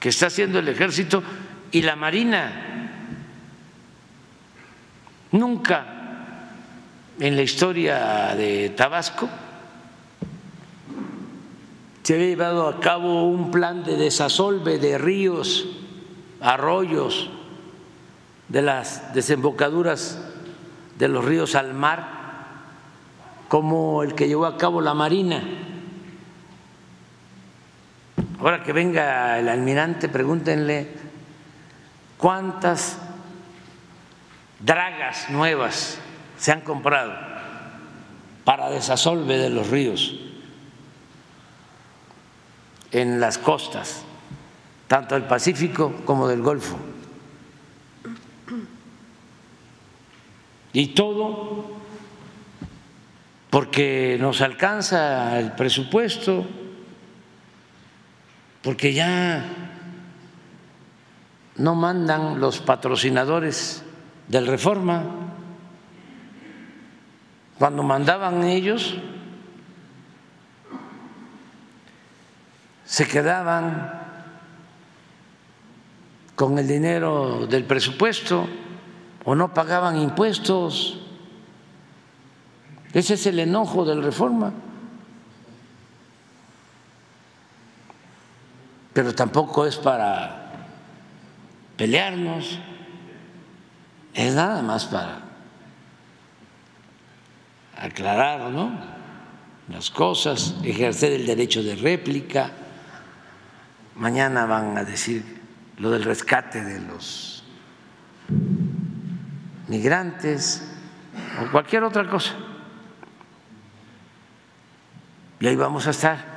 [0.00, 1.22] que está haciendo el ejército
[1.70, 2.62] y la marina.
[5.32, 5.86] Nunca
[7.18, 9.28] en la historia de Tabasco
[12.02, 15.66] se había llevado a cabo un plan de desasolve de ríos,
[16.40, 17.30] arroyos,
[18.48, 20.22] de las desembocaduras
[20.98, 22.08] de los ríos al mar,
[23.48, 25.42] como el que llevó a cabo la Marina.
[28.46, 30.86] Ahora que venga el almirante, pregúntenle
[32.16, 32.96] cuántas
[34.60, 35.98] dragas nuevas
[36.38, 37.12] se han comprado
[38.44, 40.14] para desasolve de los ríos
[42.92, 44.04] en las costas,
[44.86, 46.78] tanto del Pacífico como del Golfo.
[50.72, 51.66] Y todo
[53.50, 56.46] porque nos alcanza el presupuesto,
[58.66, 59.44] porque ya
[61.54, 63.84] no mandan los patrocinadores
[64.26, 65.04] del Reforma.
[67.60, 68.96] Cuando mandaban ellos,
[72.84, 74.02] se quedaban
[76.34, 78.48] con el dinero del presupuesto
[79.24, 81.06] o no pagaban impuestos.
[82.92, 84.52] Ese es el enojo del reforma.
[88.96, 90.52] Pero tampoco es para
[91.76, 92.58] pelearnos,
[94.14, 95.20] es nada más para
[97.76, 98.50] aclarar
[99.68, 102.52] las cosas, ejercer el derecho de réplica.
[103.96, 105.42] Mañana van a decir
[105.76, 107.44] lo del rescate de los
[109.68, 110.72] migrantes
[111.42, 112.32] o cualquier otra cosa.
[115.38, 116.35] Y ahí vamos a estar.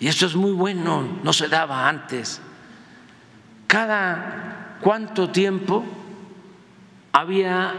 [0.00, 2.40] Y esto es muy bueno, no se daba antes.
[3.66, 5.84] Cada cuánto tiempo
[7.12, 7.74] había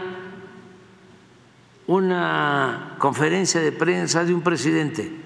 [1.88, 5.18] una conferencia de prensa de un presidente.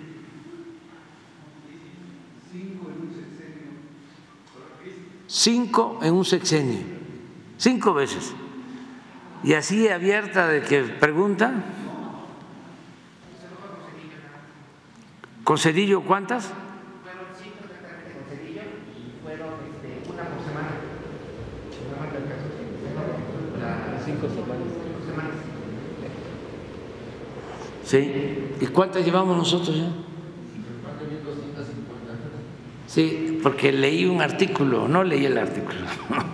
[5.26, 6.80] Cinco en un sexenio,
[7.58, 8.32] cinco veces.
[9.44, 11.52] Y así abierta de que pregunta.
[15.44, 16.52] ¿Con Cedillo cuántas?
[27.86, 28.50] ¿Sí?
[28.60, 29.88] ¿Y cuántas llevamos nosotros ya?
[32.88, 35.80] Sí, porque leí un artículo, no leí el artículo,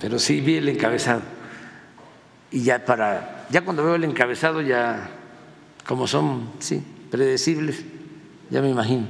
[0.00, 1.22] pero sí vi el encabezado.
[2.50, 5.08] Y ya para, ya cuando veo el encabezado ya,
[5.86, 7.84] como son, sí, predecibles,
[8.50, 9.06] ya me imagino.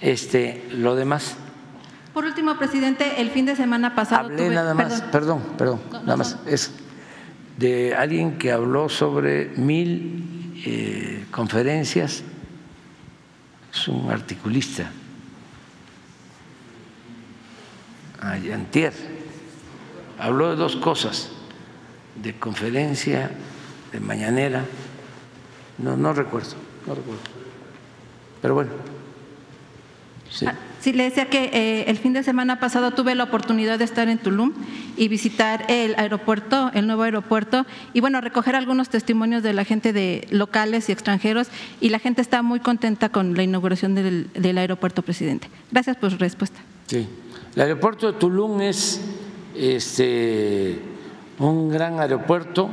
[0.00, 1.36] Este, lo demás.
[2.14, 4.26] Por último, presidente, el fin de semana pasado.
[4.26, 6.36] Hablé nada más, perdón, perdón, nada más.
[6.46, 6.72] Es
[7.58, 12.22] de alguien que habló sobre mil eh, conferencias,
[13.72, 14.90] es un articulista,
[18.20, 18.92] Ayantier,
[20.18, 21.30] habló de dos cosas,
[22.22, 23.30] de conferencia,
[23.92, 24.64] de mañanera,
[25.78, 26.56] no, no recuerdo,
[26.86, 27.22] no recuerdo,
[28.42, 28.70] pero bueno.
[30.30, 30.46] Sí.
[30.80, 34.08] Sí, le decía que eh, el fin de semana pasado tuve la oportunidad de estar
[34.08, 34.54] en Tulum
[34.96, 39.92] y visitar el aeropuerto, el nuevo aeropuerto, y bueno, recoger algunos testimonios de la gente
[39.92, 41.48] de locales y extranjeros,
[41.82, 45.50] y la gente está muy contenta con la inauguración del, aeropuerto, presidente.
[45.70, 46.60] Gracias por su respuesta.
[46.86, 47.06] Sí,
[47.54, 49.02] el aeropuerto de Tulum es
[49.54, 50.78] este,
[51.38, 52.70] un gran aeropuerto,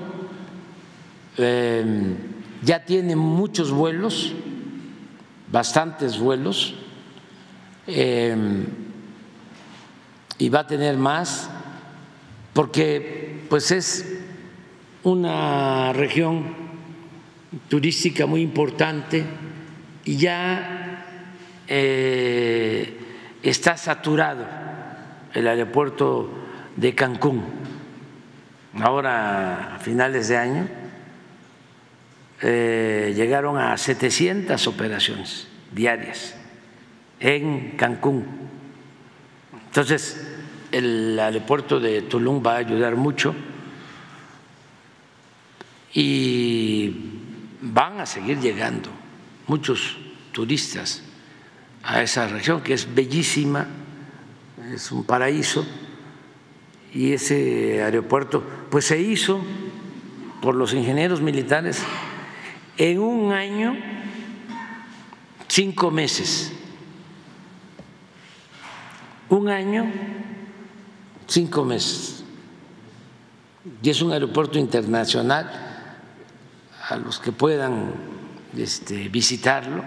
[1.38, 2.16] eh,
[2.64, 4.32] ya tiene muchos vuelos,
[5.52, 6.87] bastantes vuelos
[7.88, 8.66] Em,
[10.38, 11.50] y va a tener más
[12.52, 14.20] porque pues es
[15.04, 16.54] una región
[17.70, 19.24] turística muy importante
[20.04, 21.06] y ya
[21.66, 23.00] eh,
[23.42, 24.46] está saturado
[25.34, 26.30] el aeropuerto
[26.76, 27.44] de Cancún.
[28.82, 30.68] Ahora, a finales de año,
[32.42, 36.37] eh, llegaron a 700 operaciones diarias
[37.20, 38.26] en Cancún.
[39.68, 40.28] Entonces,
[40.72, 43.34] el aeropuerto de Tulum va a ayudar mucho
[45.94, 46.94] y
[47.62, 48.90] van a seguir llegando
[49.48, 49.98] muchos
[50.32, 51.04] turistas
[51.84, 53.68] a esa región que es bellísima,
[54.74, 55.66] es un paraíso
[56.94, 59.42] y ese aeropuerto pues se hizo
[60.42, 61.82] por los ingenieros militares
[62.78, 63.76] en un año,
[65.48, 66.54] cinco meses
[69.30, 69.92] un año,
[71.28, 72.24] cinco meses.
[73.82, 75.50] Y es un aeropuerto internacional
[76.90, 77.94] a los que puedan
[78.56, 79.84] este, visitarlo.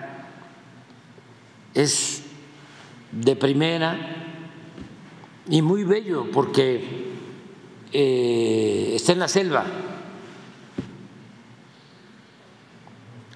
[1.74, 2.22] Es
[3.12, 3.96] de primera
[5.48, 7.10] y muy bello porque
[7.92, 9.64] eh, está en la selva,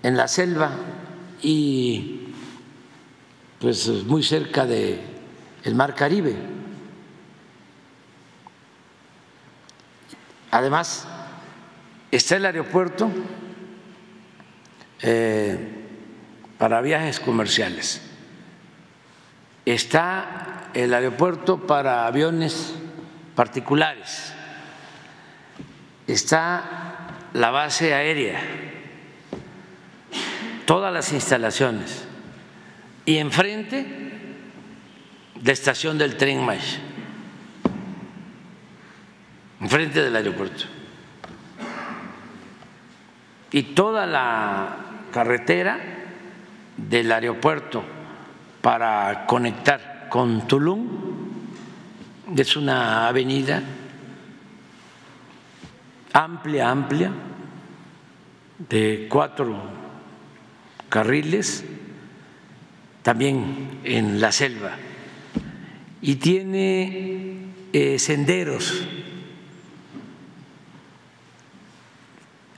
[0.03, 0.71] en la selva
[1.43, 2.21] y
[3.59, 5.14] pues muy cerca de
[5.65, 6.37] el Mar Caribe.
[10.51, 11.07] Además,
[12.11, 13.11] está el aeropuerto
[15.03, 15.59] eh,
[16.59, 18.03] para viajes comerciales,
[19.65, 22.75] está el aeropuerto para aviones
[23.35, 24.33] particulares,
[26.07, 28.41] está la base aérea,
[30.67, 32.05] todas las instalaciones.
[33.07, 34.14] Y enfrente
[35.45, 36.81] la estación del tren Maya,
[39.61, 40.65] enfrente del aeropuerto.
[43.53, 44.77] Y toda la
[45.13, 45.79] carretera
[46.79, 47.85] del aeropuerto
[48.63, 50.89] para conectar con Tulum
[52.35, 53.63] es una avenida
[56.15, 57.11] amplia, amplia,
[58.71, 59.57] de cuatro
[60.89, 61.65] carriles,
[63.03, 64.71] también en la selva
[66.07, 67.39] y tiene
[67.73, 68.87] eh, senderos,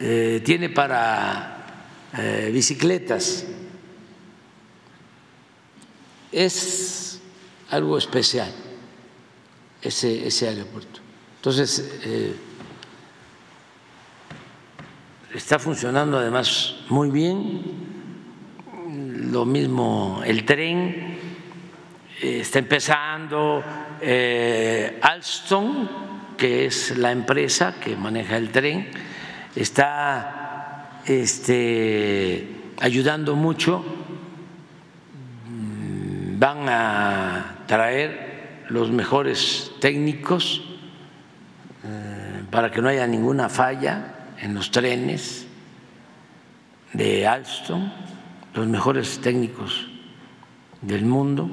[0.00, 1.64] eh, tiene para
[2.18, 3.46] eh, bicicletas.
[6.32, 7.20] Es
[7.70, 8.52] algo especial
[9.80, 10.98] ese, ese aeropuerto.
[11.36, 11.88] Entonces,
[15.32, 17.62] está funcionando además muy bien,
[19.30, 21.15] lo mismo el tren
[22.20, 23.62] está empezando
[25.02, 25.88] Alstom,
[26.36, 28.90] que es la empresa que maneja el tren,
[29.54, 32.48] está este,
[32.80, 33.84] ayudando mucho.
[36.38, 40.62] Van a traer los mejores técnicos
[41.84, 45.46] eh, para que no haya ninguna falla en los trenes
[46.92, 47.90] de Alstom,
[48.54, 49.88] los mejores técnicos
[50.82, 51.48] del mundo,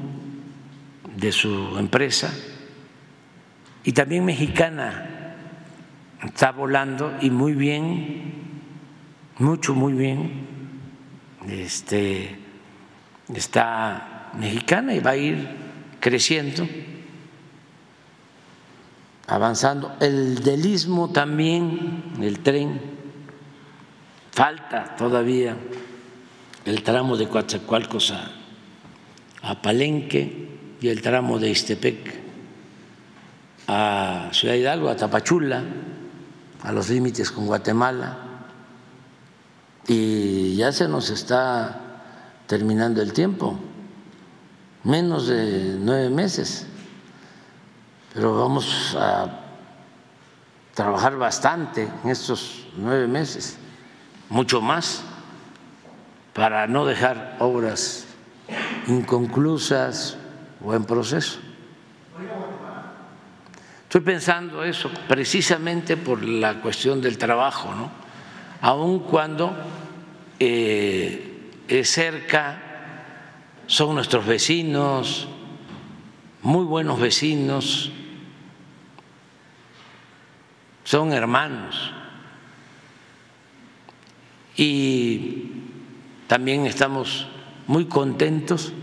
[1.16, 2.34] de su empresa,
[3.84, 5.36] y también mexicana
[6.24, 8.34] está volando y muy bien,
[9.40, 10.48] mucho, muy bien.
[11.48, 12.38] Este,
[13.34, 15.48] está mexicana y va a ir
[16.00, 16.66] creciendo,
[19.28, 19.96] avanzando.
[20.00, 22.80] El delismo también, el tren,
[24.32, 25.58] falta todavía
[26.66, 28.32] el tramo de Coatzacoalcos a,
[29.42, 30.53] a Palenque
[30.84, 32.14] y el tramo de Istepec
[33.70, 35.64] a Ciudad Hidalgo, a Tapachula
[36.62, 38.18] a los límites con Guatemala.
[39.88, 42.02] Y ya se nos está
[42.48, 43.58] terminando el tiempo,
[44.84, 46.68] menos de nueve meses,
[48.14, 49.40] pero vamos a
[50.74, 53.56] trabajar bastante en estos nueve meses,
[54.30, 55.02] mucho más,
[56.34, 58.04] para no dejar obras
[58.88, 60.18] inconclusas
[60.64, 61.40] o en proceso.
[63.84, 67.92] Estoy pensando eso precisamente por la cuestión del trabajo, ¿no?
[68.62, 69.56] Aun cuando
[70.40, 72.62] eh, es cerca,
[73.68, 75.28] son nuestros vecinos,
[76.42, 77.92] muy buenos vecinos,
[80.84, 81.92] son hermanos.
[84.56, 85.52] Y
[86.28, 87.28] también estamos
[87.68, 88.74] muy contentos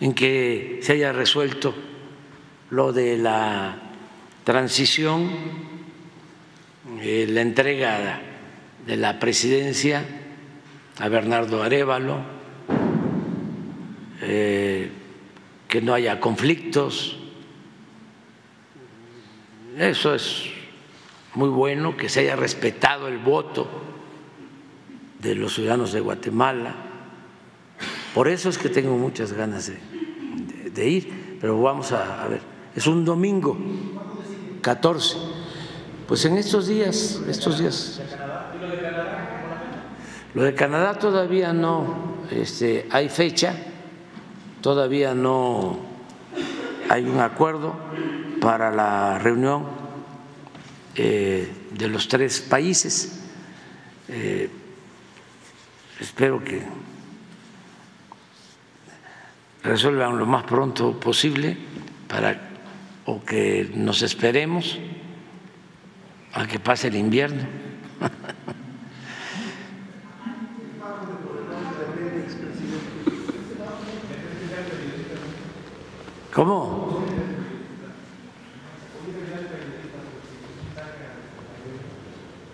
[0.00, 1.74] en que se haya resuelto
[2.70, 3.76] lo de la
[4.44, 5.30] transición,
[7.00, 8.20] eh, la entrega
[8.86, 10.04] de la presidencia
[10.98, 12.18] a Bernardo Arevalo,
[14.22, 14.90] eh,
[15.68, 17.16] que no haya conflictos.
[19.76, 20.46] Eso es
[21.34, 23.68] muy bueno, que se haya respetado el voto
[25.20, 26.87] de los ciudadanos de Guatemala.
[28.14, 29.70] Por eso es que tengo muchas ganas
[30.74, 32.40] de, ir, pero vamos a ver,
[32.74, 33.56] es un domingo.
[34.60, 35.16] 14.
[36.06, 38.00] Pues en estos días, estos días.
[40.34, 43.54] Lo de Canadá todavía no este, hay fecha,
[44.60, 45.78] todavía no
[46.88, 47.74] hay un acuerdo
[48.40, 49.64] para la reunión
[50.94, 53.20] eh, de los tres países.
[54.08, 54.48] Eh,
[56.00, 56.62] espero que
[59.62, 61.56] resuelvan lo más pronto posible
[62.06, 62.48] para
[63.06, 64.78] o que nos esperemos
[66.34, 67.42] a que pase el invierno.
[76.34, 77.04] ¿Cómo?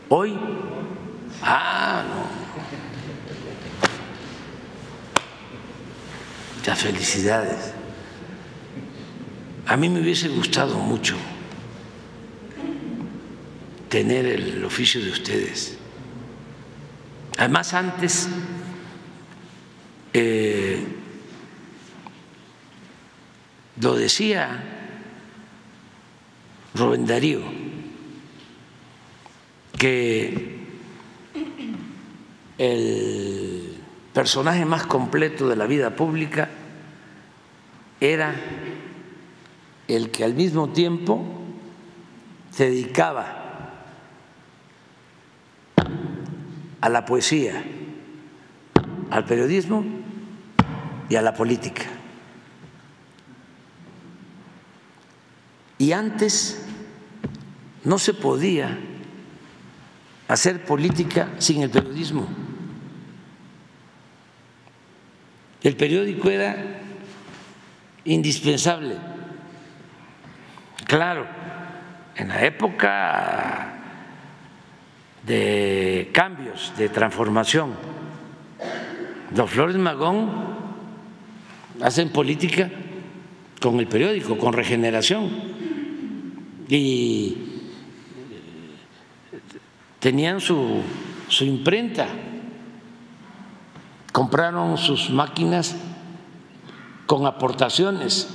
[0.08, 0.38] ¿Hoy?
[1.42, 2.33] Ah, no.
[6.64, 7.74] Muchas felicidades.
[9.66, 11.14] A mí me hubiese gustado mucho
[13.90, 15.76] tener el oficio de ustedes.
[17.36, 18.30] Además, antes
[20.14, 20.86] eh,
[23.78, 24.64] lo decía
[26.74, 27.42] Rubén Darío,
[29.76, 30.64] que
[32.56, 33.73] el
[34.14, 36.48] personaje más completo de la vida pública
[38.00, 38.34] era
[39.88, 41.22] el que al mismo tiempo
[42.50, 43.40] se dedicaba
[46.80, 47.64] a la poesía,
[49.10, 49.84] al periodismo
[51.08, 51.82] y a la política.
[55.78, 56.64] Y antes
[57.82, 58.78] no se podía
[60.28, 62.43] hacer política sin el periodismo.
[65.64, 66.56] El periódico era
[68.04, 68.96] indispensable
[70.86, 71.26] Claro,
[72.14, 73.74] en la época
[75.26, 77.72] de cambios, de transformación.
[79.34, 80.30] Los Flores Magón
[81.80, 82.70] hacen política
[83.60, 85.30] con el periódico, con regeneración.
[86.68, 87.36] Y
[90.00, 90.82] tenían su,
[91.28, 92.06] su imprenta,
[94.14, 95.74] compraron sus máquinas
[97.04, 98.28] con aportaciones.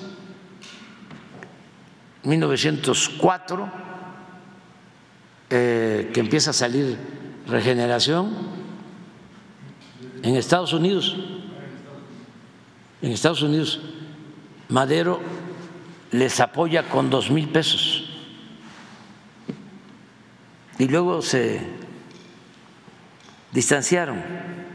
[2.24, 3.72] 1904,
[5.50, 6.98] eh, que empieza a salir
[7.48, 8.30] regeneración
[10.22, 11.16] en Estados Unidos.
[13.02, 13.80] En Estados Unidos,
[14.68, 15.22] Madero
[16.12, 18.04] les apoya con dos mil pesos
[20.78, 21.62] y luego se
[23.54, 24.69] distanciaron.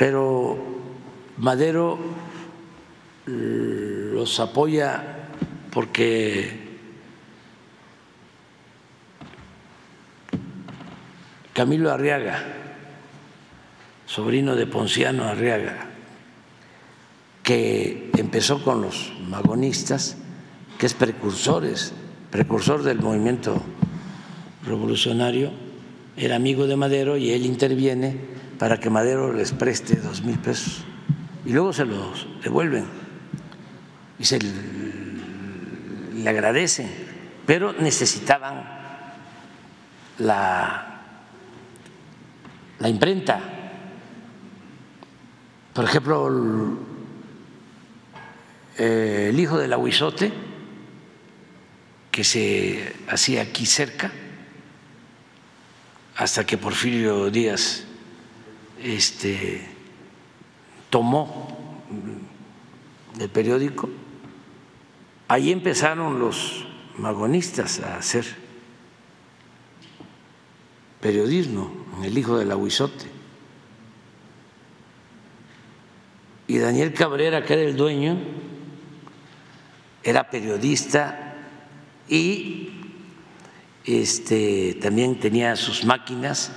[0.00, 0.56] Pero
[1.36, 1.98] Madero
[3.26, 5.28] eh, los apoya
[5.70, 6.78] porque
[11.52, 12.42] Camilo Arriaga,
[14.06, 15.90] sobrino de Ponciano Arriaga,
[17.42, 20.16] que empezó con los magonistas,
[20.78, 21.92] que es precursores
[22.30, 23.60] precursor del movimiento
[24.64, 25.50] revolucionario,
[26.16, 30.84] era amigo de Madero y él interviene para que Madero les preste dos mil pesos.
[31.46, 32.84] Y luego se los devuelven.
[34.18, 36.90] Y se le agradecen,
[37.46, 38.62] pero necesitaban
[40.18, 41.00] la,
[42.80, 43.40] la imprenta.
[45.72, 46.28] Por ejemplo,
[48.76, 50.34] el hijo del aguizote
[52.10, 54.12] que se hacía aquí cerca,
[56.16, 57.86] hasta que Porfirio Díaz
[58.82, 59.66] este,
[60.88, 61.82] tomó
[63.18, 63.88] el periódico.
[65.28, 66.66] Ahí empezaron los
[66.98, 68.24] magonistas a hacer
[71.00, 73.06] periodismo en el hijo del aguizote.
[76.46, 78.18] Y Daniel Cabrera, que era el dueño,
[80.02, 81.36] era periodista
[82.08, 82.70] y
[83.84, 86.52] este, también tenía sus máquinas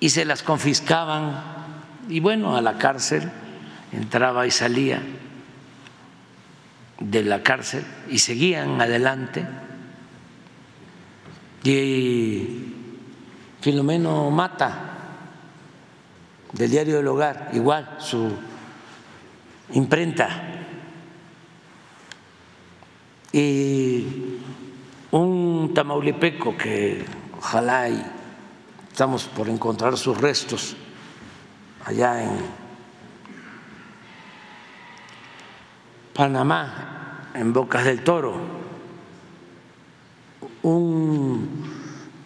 [0.00, 1.60] y se las confiscaban
[2.08, 3.30] y bueno, a la cárcel
[3.92, 5.00] entraba y salía
[6.98, 9.46] de la cárcel y seguían adelante.
[11.62, 12.74] Y
[13.60, 14.78] Filomeno Mata,
[16.52, 18.32] del diario del hogar, igual su
[19.72, 20.28] imprenta
[23.32, 24.04] y
[25.12, 27.04] un tamaulipeco que
[27.38, 28.02] ojalá y
[28.90, 30.76] estamos por encontrar sus restos
[31.84, 32.30] allá en
[36.14, 38.34] Panamá, en Bocas del Toro,
[40.62, 41.48] un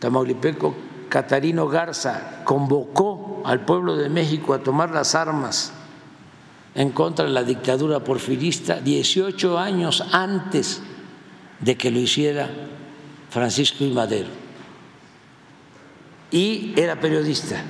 [0.01, 0.75] tamaulipeco,
[1.09, 5.73] Catarino Garza, convocó al pueblo de México a tomar las armas
[6.75, 10.83] en contra de la dictadura porfirista 18 años antes
[11.61, 12.51] de que lo hiciera
[13.31, 14.44] Francisco y Madero.
[16.31, 17.63] Y era periodista.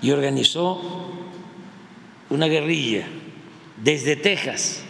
[0.00, 1.10] Y organizó
[2.30, 3.06] una guerrilla
[3.82, 4.84] desde Texas.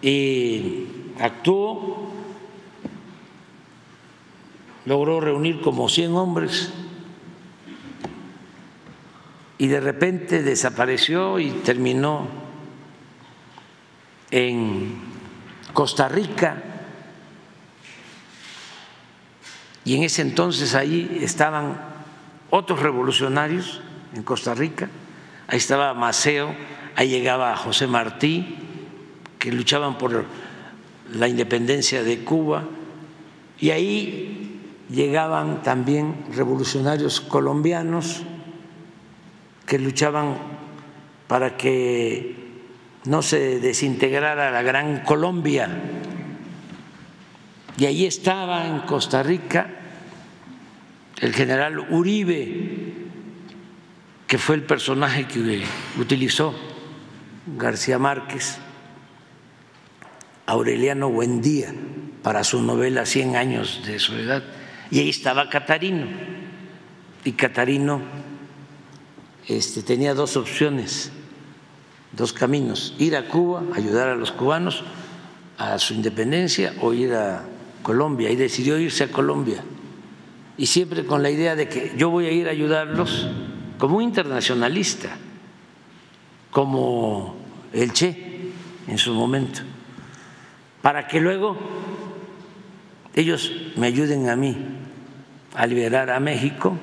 [0.00, 0.84] Y
[1.20, 2.10] actuó,
[4.84, 6.72] logró reunir como 100 hombres.
[9.58, 12.28] Y de repente desapareció y terminó
[14.30, 14.94] en
[15.72, 16.62] Costa Rica,
[19.88, 21.80] y en ese entonces ahí estaban
[22.50, 23.80] otros revolucionarios
[24.14, 24.90] en Costa Rica,
[25.46, 26.54] ahí estaba Maceo,
[26.94, 28.54] ahí llegaba José Martí,
[29.38, 30.26] que luchaban por
[31.14, 32.64] la independencia de Cuba,
[33.58, 34.60] y ahí
[34.90, 38.24] llegaban también revolucionarios colombianos
[39.64, 40.36] que luchaban
[41.28, 42.36] para que
[43.06, 45.70] no se desintegrara la Gran Colombia.
[47.78, 49.76] Y ahí estaba en Costa Rica
[51.20, 52.94] el general Uribe,
[54.26, 55.64] que fue el personaje que
[55.98, 56.54] utilizó
[57.56, 58.58] García Márquez,
[60.46, 61.74] Aureliano Buendía,
[62.22, 64.42] para su novela Cien años de soledad.
[64.90, 66.06] Y ahí estaba Catarino.
[67.24, 68.00] Y Catarino
[69.46, 71.12] este, tenía dos opciones
[72.12, 74.82] dos caminos, ir a Cuba, ayudar a los cubanos
[75.58, 77.44] a su independencia o ir a
[77.82, 79.62] Colombia y decidió irse a Colombia.
[80.58, 83.28] Y siempre con la idea de que yo voy a ir a ayudarlos
[83.78, 85.16] como un internacionalista,
[86.50, 87.36] como
[87.72, 88.50] el Che
[88.88, 89.60] en su momento,
[90.82, 91.56] para que luego
[93.14, 94.56] ellos me ayuden a mí
[95.54, 96.76] a liberar a México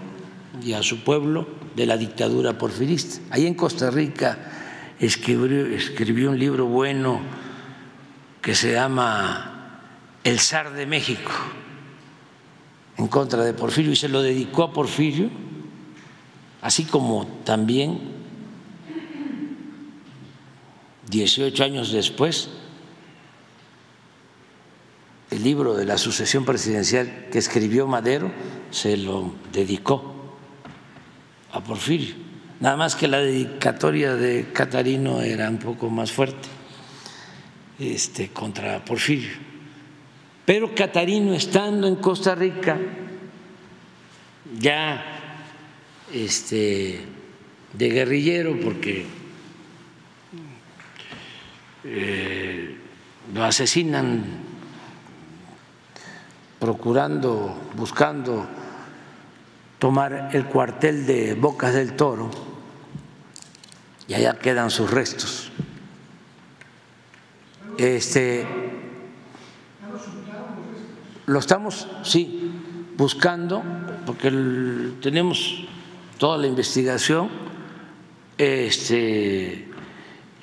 [0.63, 1.45] y a su pueblo
[1.75, 3.21] de la dictadura porfirista.
[3.29, 4.37] Ahí en Costa Rica
[4.99, 7.19] escribió, escribió un libro bueno
[8.41, 9.81] que se llama
[10.23, 11.31] El zar de México
[12.97, 15.29] en contra de Porfirio y se lo dedicó a Porfirio,
[16.61, 17.99] así como también
[21.09, 22.49] 18 años después
[25.31, 28.31] el libro de la sucesión presidencial que escribió Madero
[28.71, 30.13] se lo dedicó
[31.51, 32.15] a Porfirio.
[32.59, 36.47] Nada más que la dedicatoria de Catarino era un poco más fuerte
[37.79, 39.54] este, contra Porfirio.
[40.45, 42.77] Pero Catarino, estando en Costa Rica,
[44.59, 45.03] ya
[46.13, 47.01] este,
[47.73, 49.05] de guerrillero, porque
[51.83, 52.77] eh,
[53.33, 54.23] lo asesinan
[56.59, 58.47] procurando, buscando
[59.79, 62.29] tomar el cuartel de Bocas del Toro
[64.07, 65.51] y allá quedan sus restos.
[67.77, 68.45] Este,
[71.25, 72.51] lo estamos, sí,
[72.97, 73.63] buscando,
[74.05, 74.31] porque
[75.01, 75.65] tenemos
[76.17, 77.29] toda la investigación,
[78.37, 79.67] este,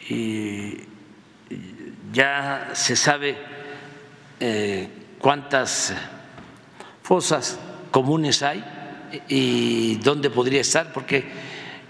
[0.09, 0.77] y
[2.13, 3.37] ya se sabe
[4.41, 4.89] eh,
[5.19, 5.95] cuántas
[7.03, 7.59] fosas
[7.91, 8.65] comunes hay
[9.29, 11.25] y dónde podría estar, porque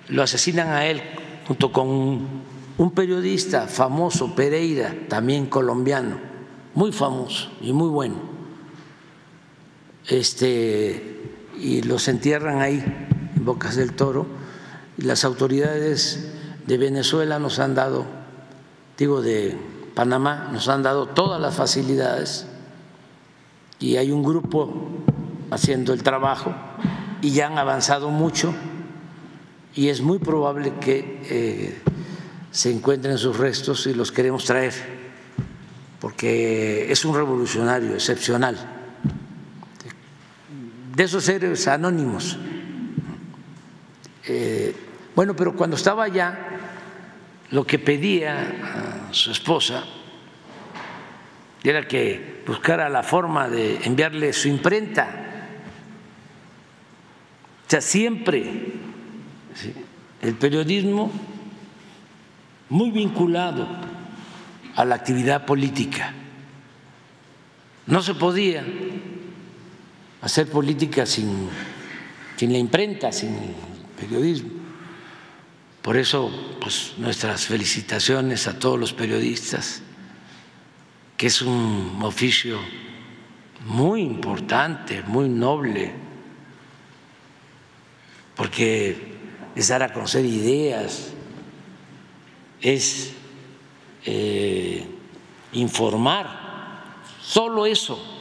[0.09, 1.01] lo asesinan a él
[1.47, 6.19] junto con un periodista famoso, Pereira, también colombiano,
[6.75, 8.42] muy famoso y muy bueno.
[10.09, 11.21] Este,
[11.61, 12.83] y los entierran ahí,
[13.37, 14.27] en Bocas del Toro,
[14.97, 16.33] las autoridades
[16.67, 18.05] de Venezuela nos han dado,
[18.99, 19.57] digo de
[19.95, 22.47] Panamá, nos han dado todas las facilidades
[23.79, 24.89] y hay un grupo
[25.51, 26.55] haciendo el trabajo
[27.21, 28.55] y ya han avanzado mucho
[29.75, 31.83] y es muy probable que eh,
[32.51, 34.73] se encuentren sus restos y los queremos traer
[36.01, 38.82] porque es un revolucionario excepcional
[40.95, 42.39] de esos héroes anónimos.
[44.27, 44.75] Eh,
[45.15, 46.39] bueno, pero cuando estaba allá,
[47.51, 49.85] lo que pedía a su esposa
[51.63, 55.09] era que buscara la forma de enviarle su imprenta.
[57.67, 58.73] O sea, siempre
[60.21, 61.11] el periodismo
[62.69, 63.69] muy vinculado
[64.75, 66.13] a la actividad política.
[67.87, 68.65] No se podía
[70.23, 71.49] hacer política sin,
[72.37, 73.37] sin la imprenta, sin
[73.99, 74.51] periodismo.
[75.83, 76.31] Por eso,
[76.61, 79.83] pues nuestras felicitaciones a todos los periodistas
[81.17, 82.59] que es un oficio
[83.65, 85.93] muy importante, muy noble,
[88.35, 89.15] porque
[89.55, 91.13] es dar a conocer ideas,
[92.61, 93.13] es
[94.05, 94.85] eh,
[95.53, 98.12] informar, solo eso.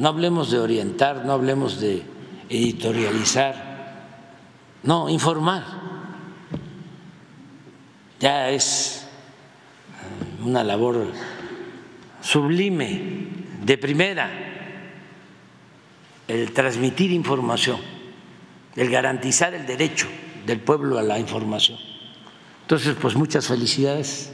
[0.00, 2.02] No hablemos de orientar, no hablemos de
[2.48, 4.06] editorializar,
[4.82, 5.62] no, informar.
[8.18, 9.06] Ya es
[10.42, 11.06] una labor
[12.22, 13.28] sublime,
[13.62, 14.30] de primera,
[16.28, 17.78] el transmitir información,
[18.76, 20.08] el garantizar el derecho
[20.46, 21.78] del pueblo a la información.
[22.62, 24.32] Entonces, pues muchas felicidades.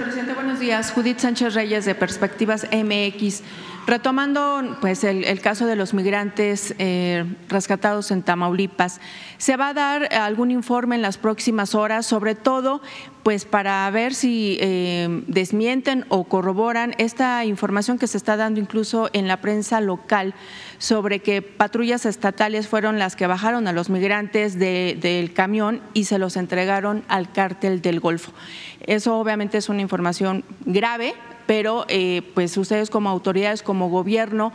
[0.00, 0.32] Presidente.
[0.32, 0.92] Buenos días.
[0.92, 3.42] Judith Sánchez Reyes de Perspectivas MX.
[3.86, 9.00] Retomando pues el, caso de los migrantes eh, rescatados en Tamaulipas,
[9.38, 12.82] se va a dar algún informe en las próximas horas, sobre todo
[13.22, 19.10] pues para ver si eh, desmienten o corroboran esta información que se está dando incluso
[19.12, 20.34] en la prensa local
[20.78, 26.18] sobre que patrullas estatales fueron las que bajaron a los migrantes del camión y se
[26.18, 28.32] los entregaron al cártel del Golfo.
[28.80, 31.14] Eso obviamente es una información grave,
[31.50, 34.52] pero eh, pues ustedes como autoridades, como gobierno,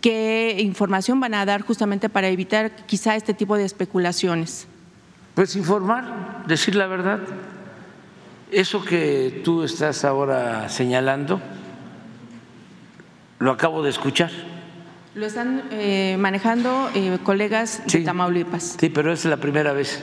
[0.00, 4.66] ¿qué información van a dar justamente para evitar quizá este tipo de especulaciones?
[5.34, 7.20] Pues informar, decir la verdad.
[8.50, 11.42] Eso que tú estás ahora señalando,
[13.38, 14.30] lo acabo de escuchar.
[15.14, 18.78] Lo están eh, manejando eh, colegas de Tamaulipas.
[18.80, 20.02] Sí, pero es la primera vez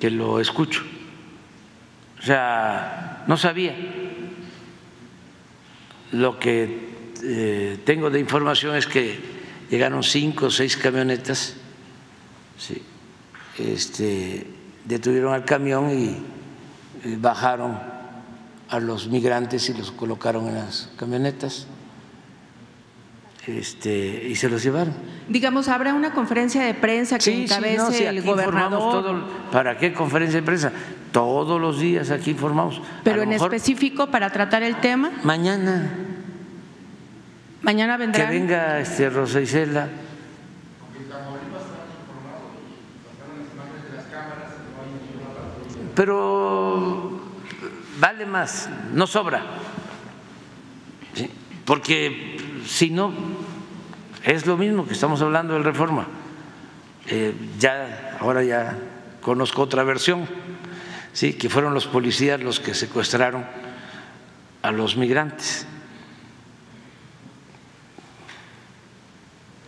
[0.00, 0.80] que lo escucho.
[2.20, 3.74] O sea, no sabía
[6.12, 9.18] lo que eh, tengo de información es que
[9.70, 11.54] llegaron cinco o seis camionetas,
[13.58, 14.46] este,
[14.84, 17.78] detuvieron al camión y bajaron
[18.68, 21.66] a los migrantes y los colocaron en las camionetas
[23.48, 24.94] este, y se los llevaron.
[25.26, 29.24] Digamos, habrá una conferencia de prensa que encabece el gobernador.
[29.50, 30.70] ¿Para qué conferencia de prensa?
[31.12, 32.82] Todos los días aquí informamos.
[33.04, 35.10] Pero en específico para tratar el tema.
[35.24, 35.90] Mañana.
[37.62, 38.28] Mañana vendrá.
[38.28, 39.88] Que venga este Rosa Isela.
[45.94, 47.18] Pero
[47.98, 49.42] vale más, no sobra.
[51.64, 52.36] Porque
[52.68, 53.14] si no,
[54.24, 56.06] es lo mismo que estamos hablando del reforma.
[57.06, 58.78] Eh, ya, ahora ya
[59.22, 60.28] conozco otra versión,
[61.14, 63.46] sí, que fueron los policías los que secuestraron
[64.60, 65.66] a los migrantes.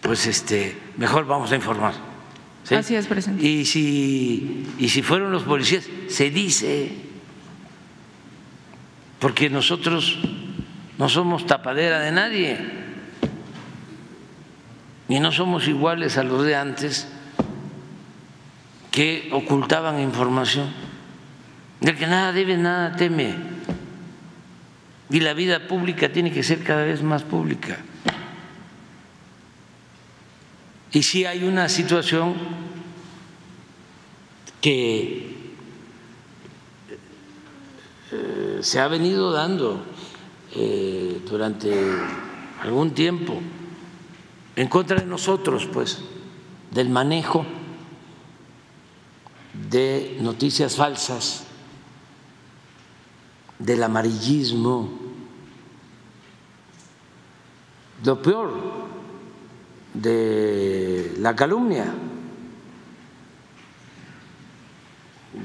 [0.02, 1.94] Pues este, mejor vamos a informar.
[2.70, 3.44] Así es, presidente.
[3.44, 6.92] Y si, y si fueron los policías, se dice,
[9.18, 10.18] porque nosotros
[10.98, 12.79] no somos tapadera de nadie
[15.10, 17.08] y no somos iguales a los de antes
[18.92, 20.72] que ocultaban información,
[21.80, 23.34] de que nada debe, nada teme.
[25.10, 27.78] Y la vida pública tiene que ser cada vez más pública.
[30.92, 32.34] Y si hay una situación
[34.60, 35.34] que
[38.12, 39.84] eh, se ha venido dando
[40.54, 41.72] eh, durante
[42.62, 43.42] algún tiempo
[44.60, 46.02] en contra de nosotros, pues,
[46.70, 47.46] del manejo
[49.70, 51.44] de noticias falsas,
[53.58, 54.90] del amarillismo,
[58.04, 58.52] lo peor
[59.94, 61.94] de la calumnia,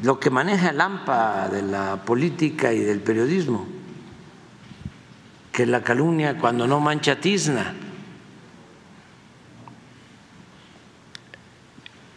[0.03, 3.65] lo que maneja el AMPA de la política y del periodismo
[5.53, 7.84] que la calumnia cuando no mancha tizna.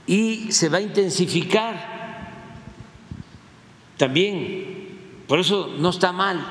[0.08, 2.32] Y se va a intensificar
[3.96, 4.98] también.
[5.28, 6.44] Por eso no está mal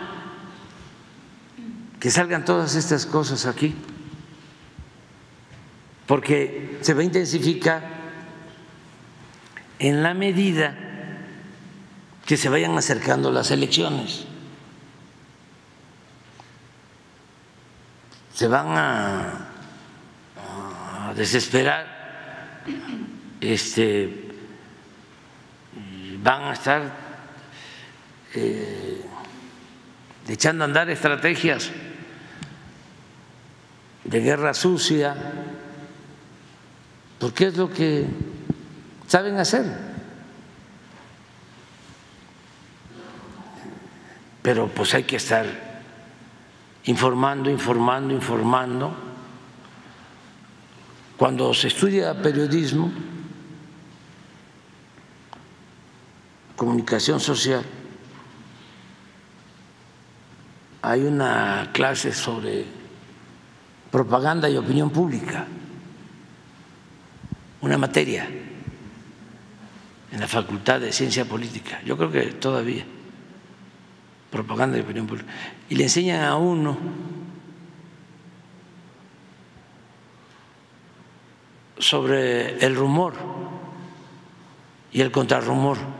[1.99, 3.75] que salgan todas estas cosas aquí,
[6.05, 7.83] porque se va a intensificar
[9.79, 10.77] en la medida
[12.25, 14.27] que se vayan acercando las elecciones.
[18.37, 19.47] se van a,
[21.15, 22.61] desesperar,
[23.41, 24.31] este,
[26.21, 26.81] van a estar
[28.33, 29.05] eh,
[30.27, 31.71] echando a andar estrategias
[34.03, 35.15] de guerra sucia,
[37.19, 38.05] porque es lo que
[39.07, 39.65] saben hacer.
[44.41, 45.45] Pero pues hay que estar
[46.85, 48.95] informando, informando, informando.
[51.17, 52.91] Cuando se estudia periodismo,
[56.57, 57.63] comunicación social,
[60.81, 62.65] hay una clase sobre
[63.91, 65.45] propaganda y opinión pública,
[67.61, 68.27] una materia
[70.11, 71.79] en la Facultad de Ciencia Política.
[71.85, 72.85] Yo creo que todavía
[74.31, 75.31] propaganda y opinión pública,
[75.69, 76.77] y le enseñan a uno
[81.77, 83.13] sobre el rumor
[84.91, 85.96] y el contrarrumor.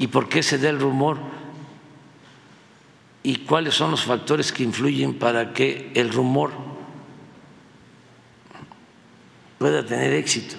[0.00, 1.18] ¿Y por qué se da el rumor?
[3.22, 6.52] ¿Y cuáles son los factores que influyen para que el rumor
[9.58, 10.56] pueda tener éxito?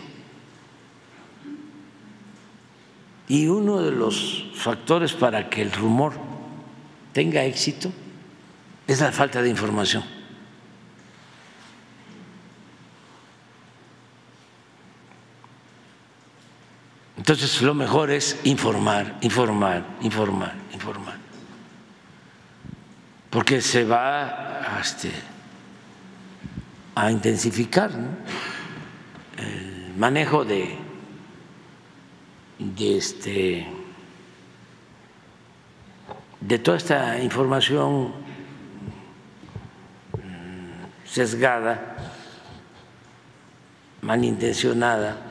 [3.27, 6.13] Y uno de los factores para que el rumor
[7.11, 7.91] tenga éxito
[8.85, 10.03] es la falta de información.
[17.22, 21.18] Entonces lo mejor es informar, informar, informar, informar.
[23.30, 24.81] Porque se va
[26.95, 27.91] a, intensificar
[29.38, 30.80] el manejo de
[32.57, 33.68] de, este,
[36.39, 38.14] de toda esta información
[40.14, 41.98] mm, sesgada,
[44.02, 45.30] malintencionada,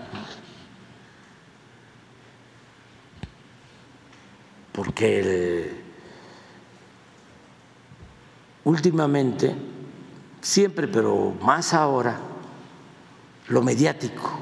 [4.72, 5.82] porque
[8.64, 9.54] últimamente,
[10.40, 12.20] siempre, pero más ahora,
[13.48, 14.38] lo mediático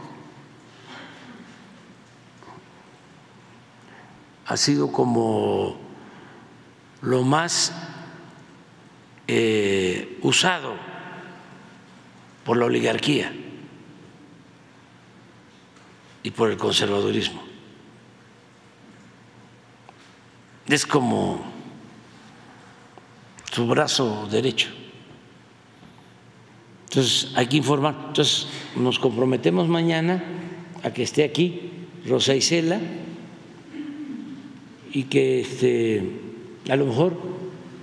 [4.46, 5.76] ha sido como
[7.02, 7.72] lo más
[9.26, 10.74] eh, usado
[12.44, 13.32] por la oligarquía
[16.22, 17.47] y por el conservadurismo.
[20.68, 21.40] Es como
[23.50, 24.68] su brazo derecho.
[26.88, 27.94] Entonces, hay que informar.
[28.08, 28.46] Entonces,
[28.76, 30.22] nos comprometemos mañana
[30.82, 31.70] a que esté aquí
[32.06, 32.78] Rosa Isela
[34.92, 36.20] y que este,
[36.68, 37.18] a lo mejor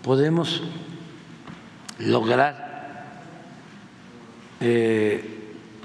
[0.04, 0.64] podemos
[2.00, 3.24] lograr
[4.60, 5.24] eh,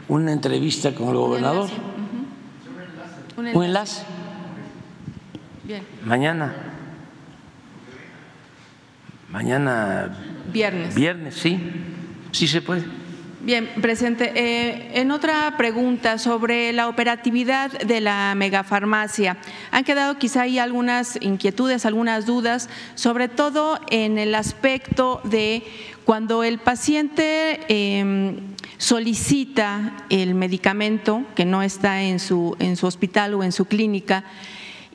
[0.09, 1.69] una entrevista con el gobernador.
[3.37, 4.03] Un enlace.
[5.65, 5.83] Bien.
[6.05, 6.71] Mañana.
[9.33, 10.17] Mañana.
[10.53, 10.95] Viernes.
[10.95, 11.59] Viernes, sí.
[12.33, 12.85] Sí se puede.
[13.43, 14.33] Bien, presidente.
[14.35, 19.39] Eh, en otra pregunta sobre la operatividad de la megafarmacia,
[19.71, 25.63] han quedado quizá ahí algunas inquietudes, algunas dudas, sobre todo en el aspecto de
[26.05, 28.37] cuando el paciente em,
[28.77, 34.25] solicita el medicamento que no está en su, en su hospital o en su clínica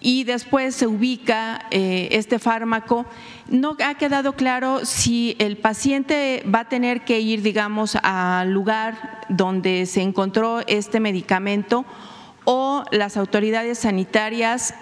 [0.05, 3.07] y después se ubica eh, este fármaco,
[3.49, 9.21] no ha quedado claro si el paciente va a tener que ir, digamos, al lugar
[9.29, 11.85] donde se encontró este medicamento
[12.43, 14.75] o las autoridades sanitarias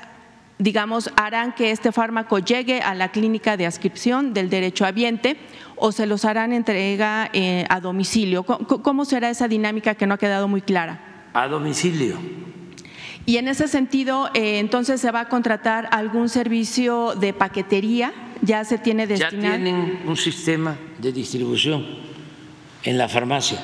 [0.59, 5.35] digamos, harán que este fármaco llegue a la clínica de adscripción del derecho habiente
[5.75, 8.43] o se los harán entrega eh, a domicilio.
[8.43, 11.29] ¿Cómo será esa dinámica que no ha quedado muy clara?
[11.33, 12.17] A domicilio.
[13.25, 18.65] Y en ese sentido, eh, entonces se va a contratar algún servicio de paquetería, ya
[18.65, 19.41] se tiene destinado.
[19.41, 21.85] Ya tienen un sistema de distribución
[22.83, 23.59] en la farmacia.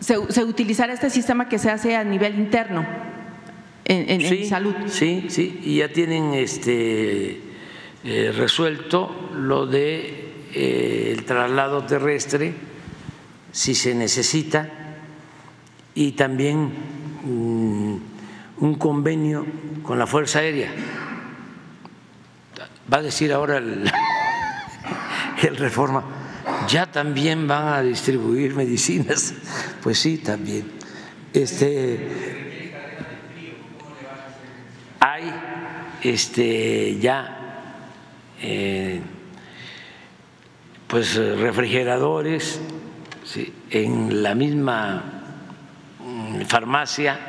[0.00, 2.86] Se, utilizará este sistema que se hace a nivel interno
[3.84, 4.74] en, salud.
[4.86, 7.40] Sí, sí, y ya tienen este
[8.04, 12.54] eh, resuelto lo de eh, el traslado terrestre
[13.50, 14.68] si se necesita
[15.94, 16.70] y también
[17.24, 17.96] mm,
[18.60, 19.46] un convenio
[19.82, 20.70] con la Fuerza Aérea.
[22.92, 23.90] Va a decir ahora el,
[25.56, 26.04] reforma,
[26.68, 29.34] ya también van a distribuir medicinas.
[29.82, 30.64] Pues sí, también.
[31.32, 32.72] Este,
[34.98, 35.32] hay
[36.02, 37.78] este, ya
[38.42, 39.00] eh,
[40.88, 42.60] pues refrigeradores
[43.70, 45.04] en la misma
[46.04, 47.27] mm, farmacia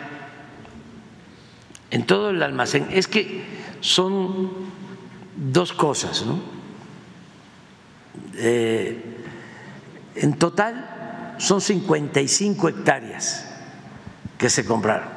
[1.92, 2.88] en todo el almacén.
[2.92, 3.44] Es que
[3.82, 4.50] son
[5.36, 6.40] dos cosas, ¿no?
[8.36, 9.18] Eh,
[10.16, 13.48] en total son 55 hectáreas
[14.38, 15.10] que se compraron.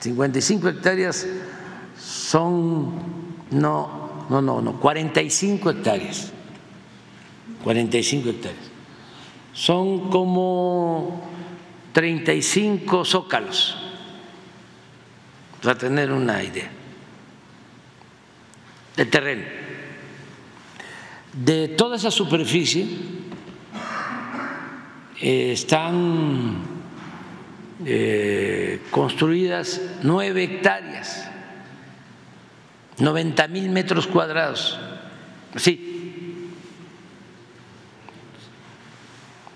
[0.00, 1.26] 55 hectáreas
[1.98, 2.92] son,
[3.50, 6.32] no, no, no, no, 45 hectáreas.
[7.64, 8.64] 45 hectáreas.
[9.52, 11.22] Son como
[11.92, 13.87] 35 zócalos
[15.62, 16.70] para tener una idea
[18.96, 19.44] del terreno.
[21.32, 22.86] De toda esa superficie
[25.20, 26.56] eh, están
[27.84, 31.30] eh, construidas nueve hectáreas,
[32.98, 34.78] 90 mil metros cuadrados,
[35.56, 36.50] sí,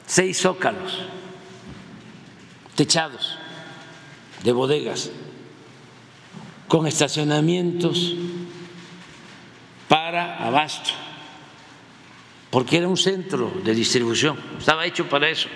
[0.07, 1.07] seis zócalos
[2.77, 3.39] techados
[4.45, 5.11] de bodegas
[6.73, 8.17] con estacionamientos
[9.89, 10.89] para abasto,
[12.49, 15.51] porque era un centro de distribución, estaba hecho para eso.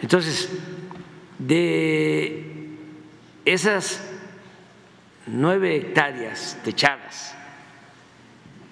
[0.00, 0.48] Entonces,
[1.38, 2.78] de
[3.44, 4.08] esas
[5.26, 7.36] nueve hectáreas techadas,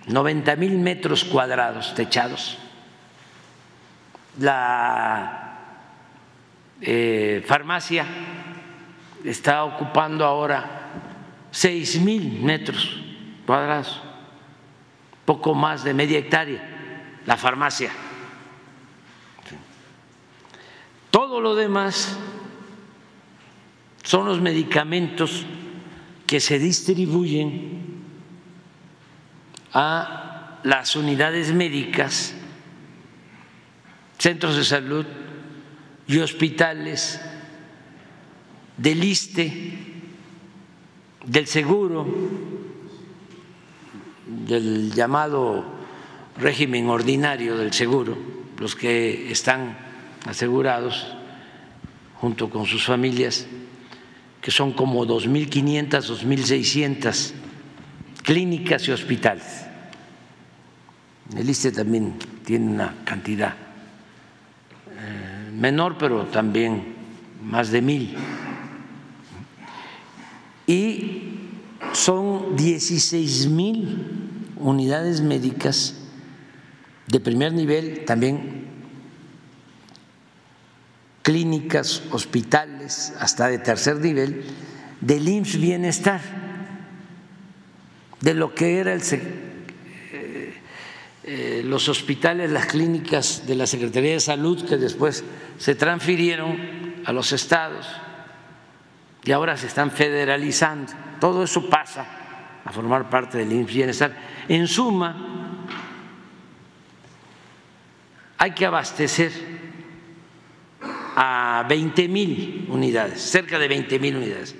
[0.06, 2.56] 90 mil metros cuadrados techados,
[4.38, 5.58] la
[6.80, 8.06] eh, farmacia
[9.24, 10.90] está ocupando ahora
[11.50, 13.00] seis mil metros
[13.46, 14.00] cuadrados,
[15.24, 16.62] poco más de media hectárea,
[17.26, 17.90] la farmacia.
[21.10, 22.18] Todo lo demás
[24.02, 25.46] son los medicamentos
[26.26, 28.02] que se distribuyen
[29.72, 32.34] a las unidades médicas,
[34.18, 35.06] centros de salud
[36.06, 37.20] y hospitales
[38.76, 39.72] del ISTE,
[41.26, 42.06] del seguro,
[44.26, 45.64] del llamado
[46.38, 48.16] régimen ordinario del seguro,
[48.58, 49.76] los que están
[50.26, 51.06] asegurados
[52.16, 53.46] junto con sus familias,
[54.40, 57.32] que son como 2.500, 2.600
[58.22, 59.64] clínicas y hospitales.
[61.36, 63.54] El ISTE también tiene una cantidad
[64.90, 66.94] eh, menor, pero también
[67.42, 68.16] más de mil.
[70.66, 71.34] Y
[71.92, 75.94] son 16 mil unidades médicas
[77.06, 78.64] de primer nivel, también
[81.22, 84.44] clínicas, hospitales, hasta de tercer nivel,
[85.00, 86.20] del IMSS Bienestar,
[88.20, 90.54] de lo que era el, eh,
[91.24, 95.24] eh, los hospitales, las clínicas de la Secretaría de Salud, que después
[95.58, 96.56] se transfirieron
[97.04, 97.86] a los estados
[99.24, 100.92] y ahora se están federalizando.
[101.20, 102.06] Todo eso pasa
[102.64, 104.14] a formar parte del Bienestar.
[104.48, 105.16] En suma,
[108.36, 109.32] hay que abastecer
[111.16, 114.54] a 20 mil unidades, cerca de 20 mil unidades.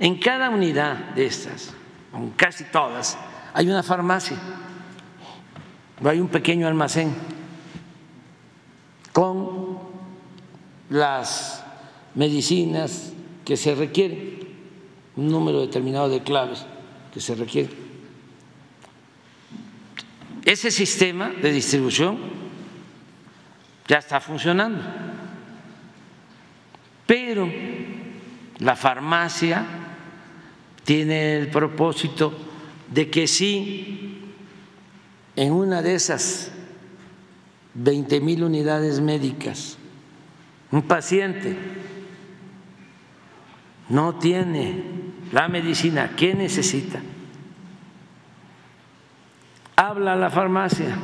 [0.00, 1.74] En cada unidad de estas,
[2.12, 3.16] en casi todas,
[3.54, 4.36] hay una farmacia,
[6.04, 7.14] hay un pequeño almacén
[9.12, 9.78] con
[10.90, 11.64] las
[12.14, 13.12] medicinas
[13.48, 14.40] que se requieren,
[15.16, 16.66] un número determinado de claves
[17.12, 17.72] que se requieren.
[20.44, 22.18] Ese sistema de distribución
[23.88, 24.78] ya está funcionando
[27.08, 27.50] pero
[28.58, 29.64] la farmacia
[30.84, 32.36] tiene el propósito
[32.92, 34.20] de que si
[35.34, 36.50] en una de esas
[37.72, 39.78] 20 mil unidades médicas
[40.70, 41.56] un paciente
[43.88, 44.82] no tiene
[45.32, 47.00] la medicina que necesita,
[49.76, 50.96] habla a la farmacia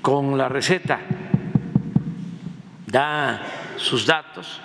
[0.00, 1.00] con la receta,
[2.86, 3.42] da
[3.76, 4.60] sus datos.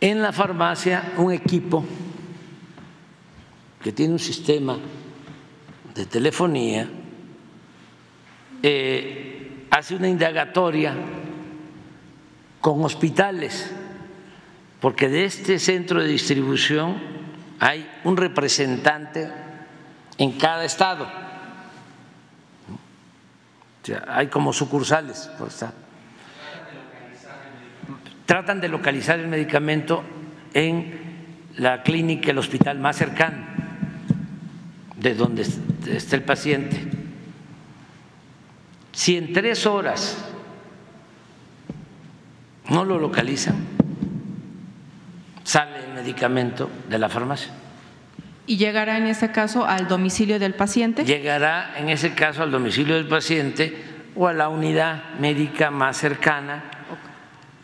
[0.00, 1.84] En la farmacia un equipo
[3.82, 4.76] que tiene un sistema
[5.94, 6.88] de telefonía,
[8.62, 10.94] eh, hace una indagatoria
[12.60, 13.74] con hospitales,
[14.82, 16.96] porque de este centro de distribución
[17.60, 19.30] hay un representante
[20.18, 21.08] en cada estado.
[24.08, 25.30] Hay como sucursales.
[25.38, 25.64] Pues,
[28.26, 30.02] tratan de localizar el medicamento
[30.52, 31.00] en
[31.58, 33.46] la clínica, el hospital más cercano
[34.96, 36.88] de donde está el paciente.
[38.90, 40.18] Si en tres horas
[42.68, 43.81] no lo localizan,
[46.02, 47.52] medicamento de la farmacia.
[48.46, 51.04] ¿Y llegará en ese caso al domicilio del paciente?
[51.04, 53.76] Llegará en ese caso al domicilio del paciente
[54.16, 56.64] o a la unidad médica más cercana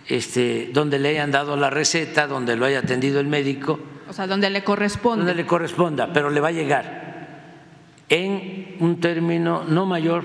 [0.08, 3.78] este, donde le hayan dado la receta, donde lo haya atendido el médico.
[4.08, 5.24] O sea, donde le corresponda.
[5.24, 7.08] Donde le corresponda, pero le va a llegar
[8.08, 10.24] en un término no mayor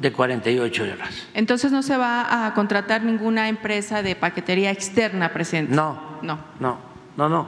[0.00, 1.28] de 48 horas.
[1.34, 5.74] Entonces no se va a contratar ninguna empresa de paquetería externa presente.
[5.74, 6.78] No, no, no,
[7.18, 7.46] no, no,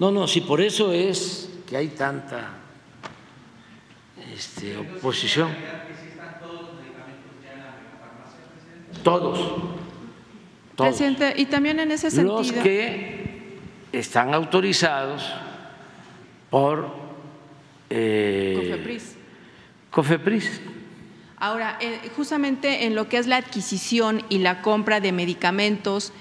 [0.00, 0.26] no, no.
[0.26, 2.54] Si por eso es que hay tanta
[4.34, 5.54] este, oposición.
[9.04, 9.62] Todos.
[10.76, 12.38] Presidente, y también en ese sentido.
[12.38, 13.58] Los que
[13.92, 15.30] están autorizados
[16.48, 16.88] por
[17.90, 19.16] eh, Cofepris.
[19.90, 20.60] Cofepris.
[21.36, 26.14] Ahora, eh, justamente en lo que es la adquisición y la compra de medicamentos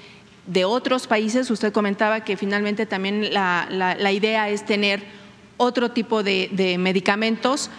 [0.48, 5.04] de otros países, usted comentaba que finalmente también la, la, idea es tener
[5.58, 7.70] otro tipo de, de medicamentos.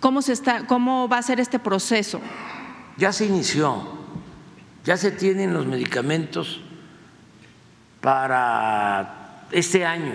[0.00, 2.20] ¿Cómo, se está, ¿Cómo va a ser este proceso?
[2.96, 3.96] Ya se inició
[4.86, 6.60] ya se tienen los medicamentos
[8.00, 10.14] para este año.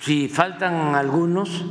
[0.00, 1.66] Si faltan algunos,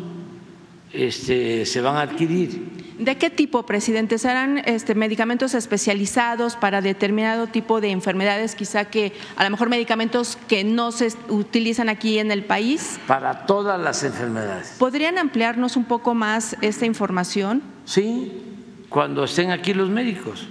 [0.93, 2.82] este, se van a adquirir.
[3.03, 4.17] ¿De qué tipo, presidente?
[4.17, 10.37] ¿Serán este, medicamentos especializados para determinado tipo de enfermedades, quizá que a lo mejor medicamentos
[10.47, 13.01] que no se utilizan aquí en el país?
[13.05, 14.75] Para todas las enfermedades.
[14.79, 17.61] ¿Podrían ampliarnos un poco más esta información?
[17.83, 18.41] Sí,
[18.87, 20.47] cuando estén aquí los médicos,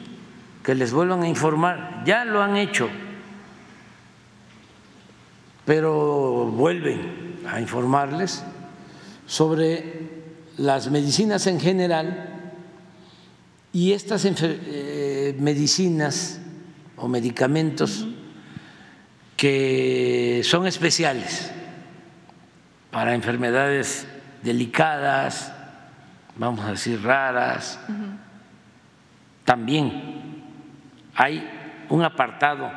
[0.62, 2.02] que les vuelvan a informar.
[2.04, 2.90] Ya lo han hecho,
[5.64, 8.44] pero vuelven a informarles
[9.26, 10.10] sobre
[10.58, 12.31] las medicinas en general
[13.72, 16.40] y estas eh, medicinas
[16.96, 18.06] o medicamentos
[19.36, 21.50] que son especiales
[22.90, 24.06] para enfermedades
[24.42, 25.52] delicadas,
[26.36, 27.78] vamos a decir raras,
[29.44, 30.42] también
[31.14, 31.48] hay
[31.88, 32.70] un apartado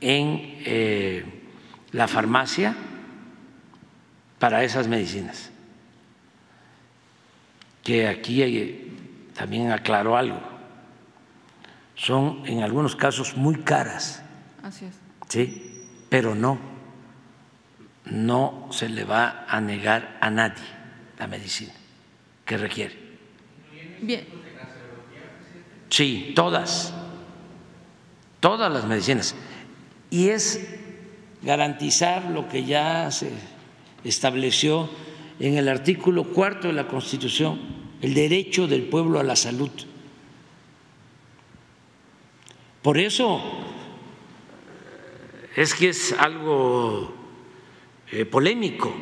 [0.00, 1.24] en eh,
[1.92, 2.74] la farmacia
[4.38, 5.50] para esas medicinas.
[7.84, 8.81] Que aquí eh,
[9.34, 10.40] también aclaró algo.
[11.94, 14.22] Son en algunos casos muy caras.
[14.62, 14.94] Así es.
[15.28, 16.58] Sí, pero no,
[18.06, 20.62] no se le va a negar a nadie
[21.18, 21.72] la medicina
[22.44, 22.98] que requiere.
[24.00, 24.26] Bien.
[25.88, 26.92] Sí, todas,
[28.40, 29.34] todas las medicinas.
[30.10, 30.60] Y es
[31.42, 33.30] garantizar lo que ya se
[34.04, 34.88] estableció
[35.38, 39.70] en el artículo cuarto de la Constitución, el derecho del pueblo a la salud.
[42.82, 43.40] Por eso
[45.54, 47.14] es que es algo
[48.10, 48.92] eh, polémico,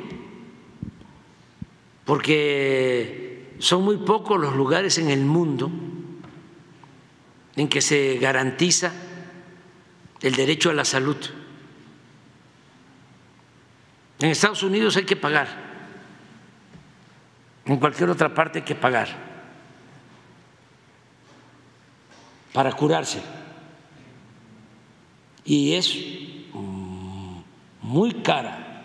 [2.05, 5.71] porque son muy pocos los lugares en el mundo
[7.57, 8.93] en que se garantiza
[10.21, 11.17] el derecho a la salud.
[14.19, 15.70] En Estados Unidos hay que pagar,
[17.75, 19.09] en cualquier otra parte hay que pagar
[22.53, 23.23] para curarse.
[25.45, 25.95] Y es
[26.53, 27.41] mm,
[27.83, 28.83] muy cara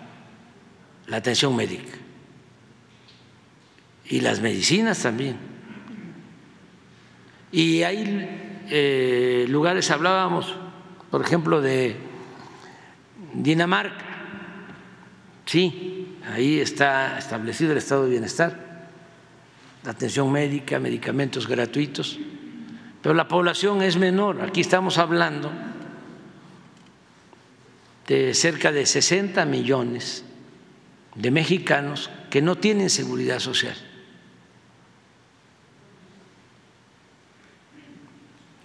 [1.08, 1.98] la atención médica
[4.08, 5.38] y las medicinas también.
[7.52, 10.56] Y hay eh, lugares, hablábamos,
[11.10, 11.96] por ejemplo, de
[13.34, 14.06] Dinamarca,
[15.46, 18.65] sí, ahí está establecido el estado de bienestar,
[19.88, 22.20] atención médica, medicamentos gratuitos,
[23.02, 25.52] pero la población es menor, aquí estamos hablando
[28.08, 30.24] de cerca de 60 millones
[31.16, 33.76] de mexicanos que no tienen seguridad social.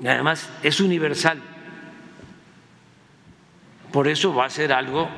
[0.05, 1.41] Además es universal.
[3.93, 5.09] Por eso va a ser algo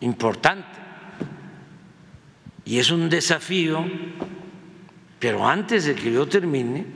[0.00, 0.78] importante.
[2.64, 3.84] Y es un desafío,
[5.18, 6.86] pero antes de que yo termine,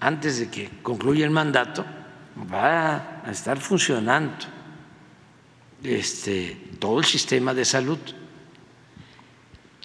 [0.00, 1.84] antes de que concluya el mandato,
[2.52, 4.46] va a estar funcionando
[5.82, 7.98] este, todo el sistema de salud.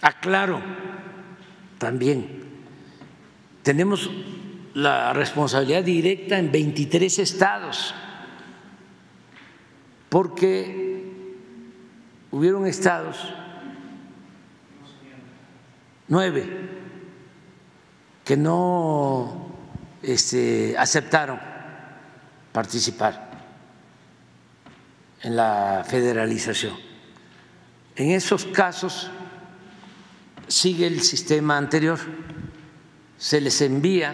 [0.01, 0.61] Aclaro
[1.77, 2.43] también,
[3.63, 4.09] tenemos
[4.73, 7.93] la responsabilidad directa en 23 estados,
[10.09, 11.11] porque
[12.31, 13.33] hubieron estados,
[16.07, 16.78] nueve,
[18.29, 19.49] que no
[20.03, 21.39] este, aceptaron
[22.51, 23.27] participar
[25.23, 26.75] en la federalización.
[27.95, 29.09] En esos casos
[30.47, 31.97] sigue el sistema anterior,
[33.17, 34.13] se les envía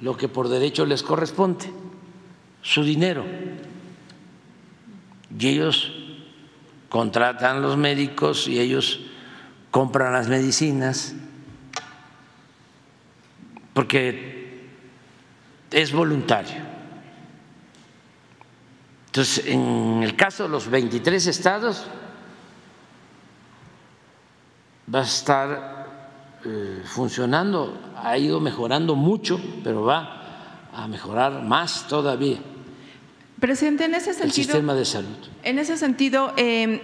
[0.00, 1.72] lo que por derecho les corresponde,
[2.60, 3.24] su dinero.
[5.38, 5.92] Y ellos
[6.88, 8.98] contratan los médicos y ellos
[9.70, 11.14] compran las medicinas,
[13.74, 14.70] porque
[15.70, 16.62] es voluntario.
[19.06, 21.84] Entonces, en el caso de los 23 estados,
[24.92, 25.86] va a estar
[26.44, 32.38] eh, funcionando, ha ido mejorando mucho, pero va a mejorar más todavía.
[33.40, 34.26] Presidente, en ese sentido.
[34.26, 35.16] El sistema de salud.
[35.42, 36.80] En ese sentido, eh,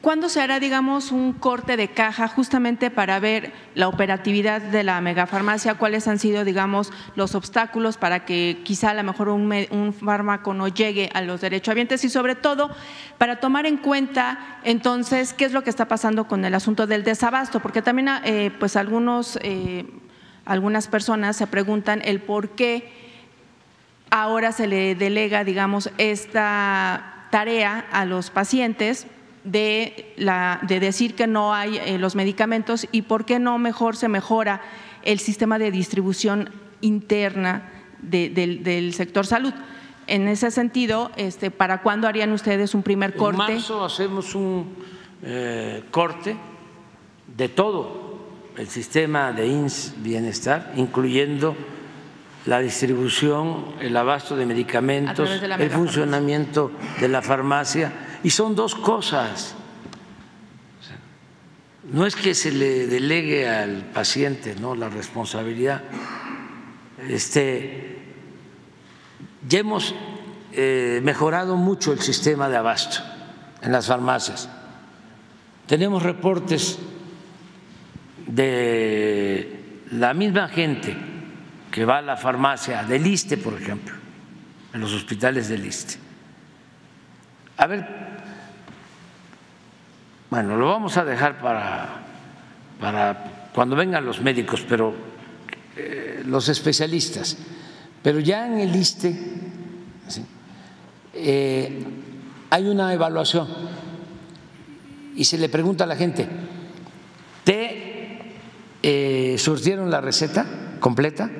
[0.00, 5.00] ¿cuándo se hará, digamos, un corte de caja justamente para ver la operatividad de la
[5.00, 5.74] megafarmacia?
[5.74, 10.54] ¿Cuáles han sido, digamos, los obstáculos para que quizá a lo mejor un, un fármaco
[10.54, 12.04] no llegue a los derechohabientes?
[12.04, 12.70] Y sobre todo,
[13.18, 17.04] para tomar en cuenta, entonces, qué es lo que está pasando con el asunto del
[17.04, 19.86] desabasto, porque también, eh, pues, algunos, eh,
[20.44, 22.92] algunas personas se preguntan el por qué
[24.10, 29.06] ahora se le delega, digamos, esta tarea a los pacientes
[29.46, 33.96] de, la, de decir que no hay eh, los medicamentos y por qué no mejor
[33.96, 34.60] se mejora
[35.02, 36.50] el sistema de distribución
[36.80, 37.70] interna
[38.02, 39.54] del, sector salud.
[40.08, 43.42] En ese sentido, este, ¿para cuándo harían ustedes un primer corte?
[43.42, 44.66] En marzo hacemos un
[45.22, 46.36] eh, corte
[47.36, 48.18] de todo
[48.56, 51.56] el sistema de INS Bienestar, incluyendo
[52.46, 59.56] la distribución, el abasto de medicamentos, el funcionamiento de la farmacia y son dos cosas.
[61.92, 64.74] No es que se le delegue al paciente ¿no?
[64.74, 65.82] la responsabilidad.
[67.08, 67.98] Este,
[69.48, 69.94] ya hemos
[70.52, 73.02] eh, mejorado mucho el sistema de abasto
[73.60, 74.48] en las farmacias.
[75.66, 76.78] Tenemos reportes
[78.26, 81.15] de la misma gente
[81.70, 83.94] que va a la farmacia, del ISTE, por ejemplo,
[84.72, 85.98] en los hospitales del ISTE.
[87.58, 87.86] A ver,
[90.30, 91.88] bueno, lo vamos a dejar para,
[92.80, 94.94] para cuando vengan los médicos, pero
[95.76, 97.36] eh, los especialistas.
[98.02, 99.14] Pero ya en el ISTE
[101.14, 101.84] eh,
[102.50, 103.48] hay una evaluación
[105.16, 106.28] y se le pregunta a la gente,
[107.44, 108.18] ¿te
[108.82, 110.44] eh, surtieron la receta
[110.78, 111.30] completa?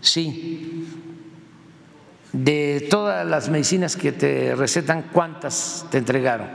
[0.00, 0.86] Sí.
[2.32, 6.48] De todas las medicinas que te recetan, ¿cuántas te entregaron?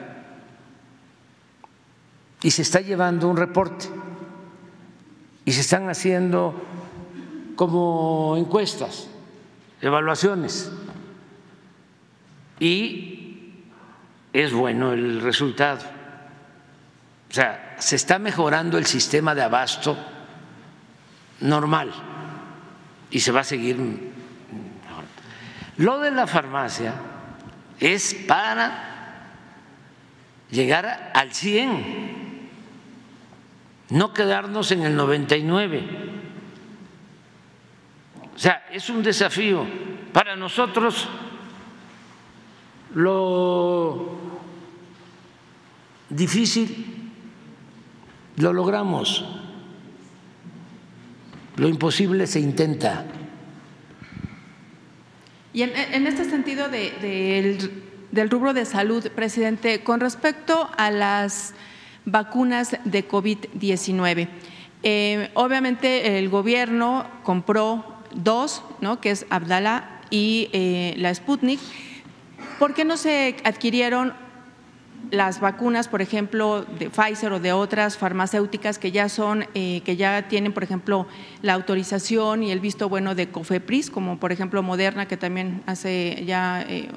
[2.41, 3.87] Y se está llevando un reporte
[5.43, 6.63] y se están haciendo
[7.55, 9.07] como encuestas,
[9.81, 10.71] evaluaciones.
[12.59, 13.63] Y
[14.31, 15.81] es bueno el resultado.
[17.29, 19.97] O sea, se está mejorando el sistema de abasto
[21.41, 22.14] normal
[23.15, 23.77] y se va a seguir.
[25.77, 26.95] Lo de la farmacia
[27.79, 29.31] es para
[30.51, 32.49] llegar al 100,
[33.91, 35.83] no quedarnos en el 99.
[38.35, 39.65] O sea, es un desafío
[40.11, 41.07] para nosotros.
[42.95, 44.19] Lo
[46.09, 47.13] difícil
[48.35, 49.44] lo logramos.
[51.57, 53.05] Lo imposible se intenta.
[55.53, 61.53] Y en, este sentido del rubro de salud, presidente, con respecto a las
[62.03, 64.27] vacunas de COVID-19,
[64.83, 68.99] eh, obviamente el gobierno compró dos, ¿no?
[68.99, 71.61] que es Abdala y eh, la Sputnik.
[72.59, 74.13] ¿Por qué no se adquirieron
[75.11, 79.95] las vacunas, por ejemplo, de Pfizer o de otras farmacéuticas que ya son, eh, que
[79.95, 81.07] ya tienen, por ejemplo,
[81.41, 86.23] la autorización y el visto bueno de COFEPRIS, como por ejemplo Moderna, que también hace
[86.25, 86.89] ya eh,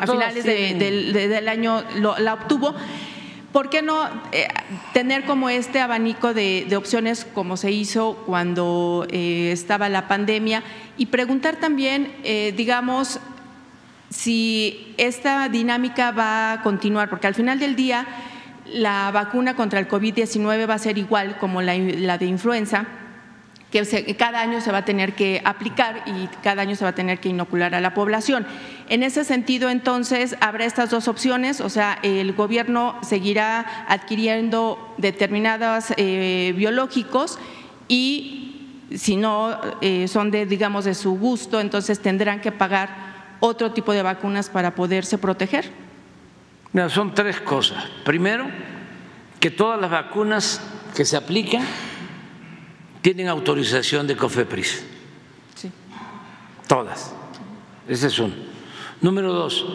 [0.00, 1.82] a finales del año
[2.18, 2.74] la obtuvo.
[3.52, 4.48] ¿Por qué no eh,
[4.94, 10.62] tener como este abanico de, opciones como se hizo cuando estaba la pandemia?
[10.96, 12.12] Y preguntar también,
[12.56, 13.20] digamos,
[14.12, 18.06] si esta dinámica va a continuar, porque al final del día
[18.66, 22.86] la vacuna contra el COVID-19 va a ser igual como la, de influenza,
[23.70, 26.94] que cada año se va a tener que aplicar y cada año se va a
[26.94, 28.46] tener que inocular a la población.
[28.90, 35.86] En ese sentido, entonces, habrá estas dos opciones, o sea, el gobierno seguirá adquiriendo determinados
[35.96, 37.38] eh, biológicos
[37.88, 38.42] y
[38.94, 43.11] si no eh, son de, digamos, de su gusto, entonces tendrán que pagar
[43.44, 45.68] otro tipo de vacunas para poderse proteger?
[46.88, 47.84] son tres cosas.
[48.04, 48.46] Primero,
[49.40, 50.60] que todas las vacunas
[50.94, 51.66] que se aplican
[53.02, 54.84] tienen autorización de COFEPRIS.
[55.56, 55.70] Sí.
[56.68, 57.12] Todas.
[57.88, 58.34] Ese es uno.
[59.00, 59.66] Número dos,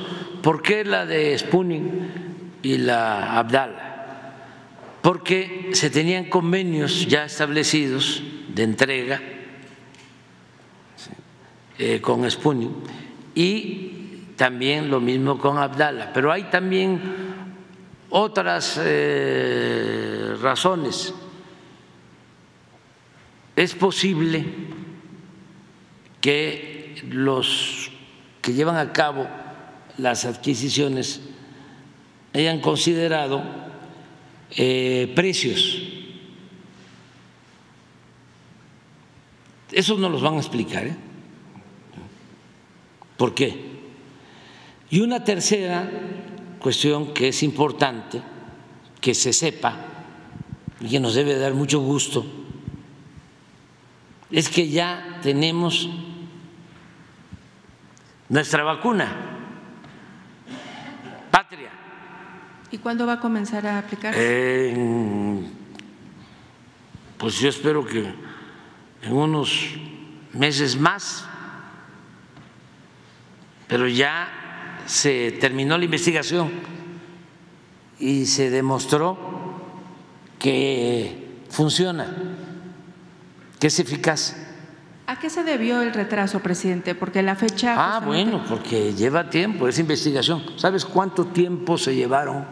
[0.41, 1.83] ¿por qué la de Sputnik
[2.63, 4.33] y la Abdala?
[5.01, 9.21] Porque se tenían convenios ya establecidos de entrega
[11.77, 12.71] eh, con Sputnik
[13.37, 16.11] y también lo mismo con Abdala.
[16.11, 16.99] Pero hay también
[18.09, 21.13] otras eh, razones.
[23.55, 24.43] Es posible
[26.19, 27.91] que los
[28.41, 29.27] que llevan a cabo
[29.99, 31.21] las adquisiciones
[32.33, 33.43] hayan considerado
[34.49, 35.83] eh, precios.
[39.71, 40.87] Eso no los van a explicar.
[40.87, 41.06] ¿eh?
[43.17, 43.67] ¿Por qué?
[44.89, 45.89] Y una tercera
[46.59, 48.21] cuestión que es importante
[49.01, 49.75] que se sepa
[50.79, 52.25] y que nos debe dar mucho gusto
[54.29, 55.89] es que ya tenemos
[58.29, 59.15] nuestra vacuna,
[61.31, 61.71] patria.
[62.71, 64.75] ¿Y cuándo va a comenzar a aplicarse?
[67.17, 68.13] pues yo espero que
[69.01, 69.69] en unos
[70.33, 71.25] meses más
[73.67, 76.49] pero ya se terminó la investigación
[77.99, 79.17] y se demostró
[80.39, 82.15] que funciona,
[83.59, 84.35] que es eficaz.
[85.07, 86.93] ¿A qué se debió el retraso, presidente?
[86.93, 87.75] Porque la fecha...
[87.77, 90.43] Ah, bueno, porque lleva tiempo esa investigación.
[90.57, 92.45] ¿Sabes cuánto tiempo se llevaron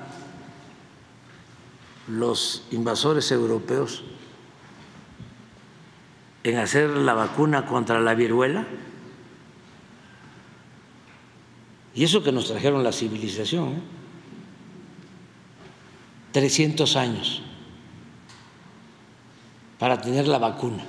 [2.08, 4.04] los invasores europeos
[6.44, 8.66] en hacer la vacuna contra la viruela?
[11.96, 13.76] Y eso que nos trajeron la civilización,
[16.34, 17.00] 300 ¿eh?
[17.00, 17.42] años
[19.80, 20.84] para tener la vacuna.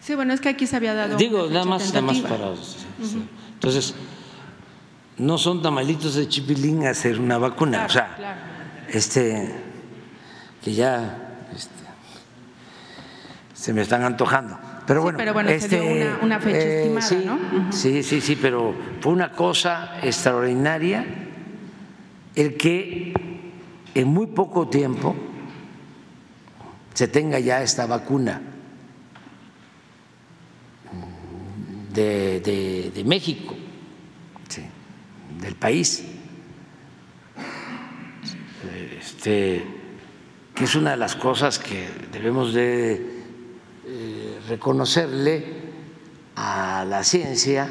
[0.00, 1.16] Sí, bueno, es que aquí se había dado.
[1.16, 2.52] Digo, nada más, nada más para.
[3.54, 3.94] Entonces,
[5.16, 7.86] no son tamalitos de chipilín hacer una vacuna.
[7.86, 9.54] o sea, este,
[10.62, 11.72] que ya este,
[13.54, 14.58] se me están antojando.
[14.86, 17.72] Pero bueno, pero bueno se dio este, una, fecha eh, estimada, sí, ¿no?
[17.72, 21.04] Sí, sí, sí, pero fue una cosa extraordinaria
[22.34, 23.14] el que
[23.94, 25.14] en muy poco tiempo
[26.92, 28.42] se tenga ya esta vacuna
[31.92, 32.40] de,
[32.94, 33.54] de, México,
[35.40, 36.04] del país,
[38.98, 39.64] este,
[40.54, 43.13] que es una de las cosas que debemos de
[44.48, 45.44] reconocerle
[46.36, 47.68] a la ciencia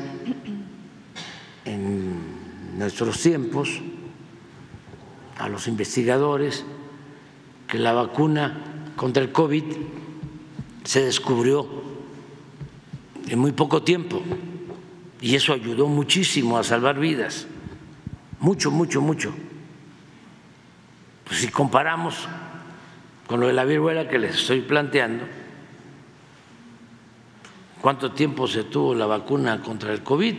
[1.65, 3.81] en nuestros tiempos,
[5.37, 6.65] a los investigadores,
[7.67, 9.63] que la vacuna contra el COVID
[10.83, 11.67] se descubrió
[13.27, 14.21] en muy poco tiempo
[15.21, 17.47] y eso ayudó muchísimo a salvar vidas,
[18.39, 19.33] mucho, mucho, mucho.
[21.23, 22.27] Pues si comparamos
[23.27, 25.25] con lo de la viruela que les estoy planteando,
[27.83, 30.35] ¿cuánto tiempo se tuvo la vacuna contra el COVID?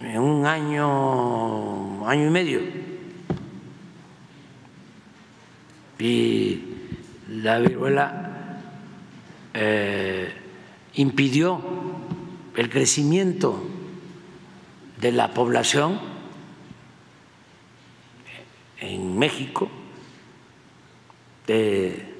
[0.00, 2.60] En un año, año y medio.
[5.98, 6.60] Y
[7.30, 8.60] la viruela
[9.54, 10.30] eh,
[10.96, 11.62] impidió
[12.54, 13.64] el crecimiento
[15.00, 15.98] de la población
[18.78, 19.70] en México,
[21.48, 22.12] en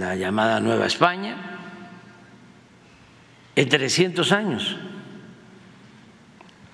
[0.00, 1.51] la llamada Nueva España,
[3.56, 4.76] en 300 años.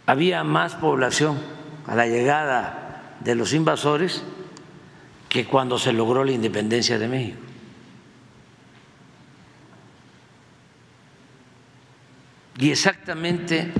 [0.07, 1.39] Había más población
[1.87, 4.23] a la llegada de los invasores
[5.29, 7.39] que cuando se logró la independencia de México.
[12.59, 13.73] Y exactamente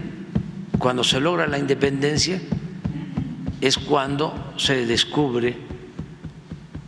[0.79, 2.41] cuando se logra la independencia
[3.61, 5.57] es cuando se descubre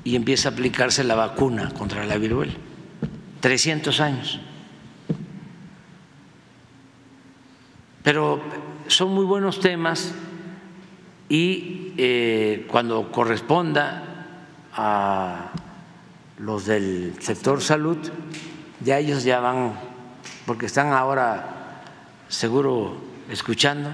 [0.05, 2.53] y empieza a aplicarse la vacuna contra la viruela.
[3.41, 4.41] 300 años.
[8.03, 8.41] Pero
[8.87, 10.13] son muy buenos temas
[11.29, 14.05] y eh, cuando corresponda
[14.75, 15.53] a
[16.39, 17.99] los del sector salud,
[18.81, 19.75] ya ellos ya van,
[20.47, 21.83] porque están ahora
[22.29, 22.97] seguro
[23.29, 23.91] escuchando,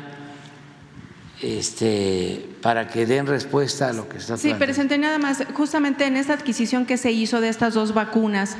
[1.43, 6.17] este, para que den respuesta a lo que está Sí, presidente, nada más, justamente en
[6.17, 8.57] esta adquisición que se hizo de estas dos vacunas,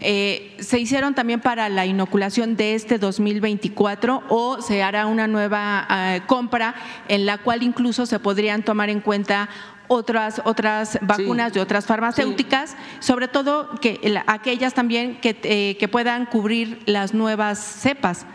[0.00, 5.86] eh, ¿se hicieron también para la inoculación de este 2024 o se hará una nueva
[5.90, 6.74] eh, compra
[7.08, 9.48] en la cual incluso se podrían tomar en cuenta
[9.88, 16.26] otras otras vacunas de otras farmacéuticas, sobre todo que aquellas también que, eh, que puedan
[16.26, 18.26] cubrir las nuevas cepas?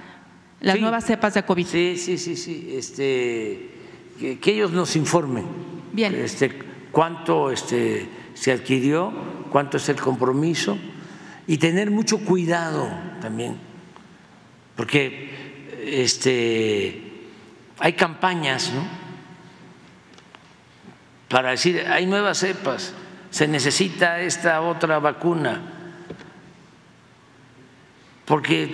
[0.61, 1.65] las nuevas cepas de COVID.
[1.65, 2.73] Sí, sí, sí, sí.
[2.75, 3.71] Este,
[4.19, 5.45] que, ellos nos informen.
[5.91, 6.13] Bien.
[6.13, 6.51] Este,
[6.91, 9.11] cuánto este, se adquirió,
[9.51, 10.77] cuánto es el compromiso
[11.51, 12.89] y tener mucho cuidado
[13.19, 13.57] también,
[14.77, 17.27] porque este,
[17.77, 18.87] hay campañas, ¿no?
[21.27, 22.93] Para decir, hay nuevas cepas,
[23.31, 25.61] se necesita esta otra vacuna,
[28.23, 28.71] porque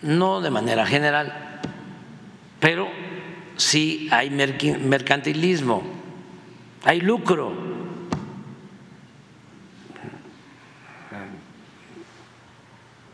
[0.00, 1.60] no de manera general,
[2.58, 2.88] pero
[3.56, 5.84] sí hay mercantilismo,
[6.82, 7.71] hay lucro.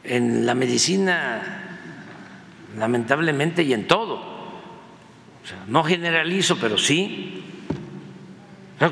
[0.08, 1.78] En la medicina,
[2.76, 4.20] lamentablemente, y en todo.
[5.68, 7.44] no generalizo, pero sí.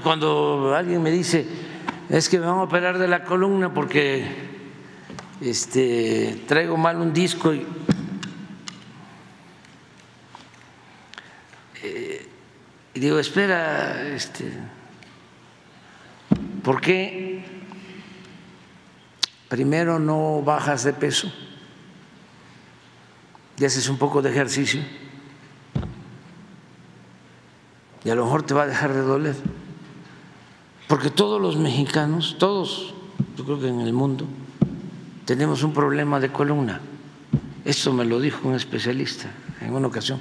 [0.03, 1.47] Cuando alguien me dice,
[2.09, 4.25] es que me van a operar de la columna porque
[5.41, 7.67] este, traigo mal un disco y
[12.97, 14.51] Y digo, espera, este,
[16.63, 17.45] ¿por qué
[19.49, 21.31] primero no bajas de peso
[23.59, 24.81] y haces un poco de ejercicio?
[28.05, 29.35] Y a lo mejor te va a dejar de doler.
[30.87, 32.95] Porque todos los mexicanos, todos,
[33.37, 34.27] yo creo que en el mundo,
[35.25, 36.81] tenemos un problema de columna.
[37.65, 39.29] Esto me lo dijo un especialista
[39.61, 40.21] en una ocasión.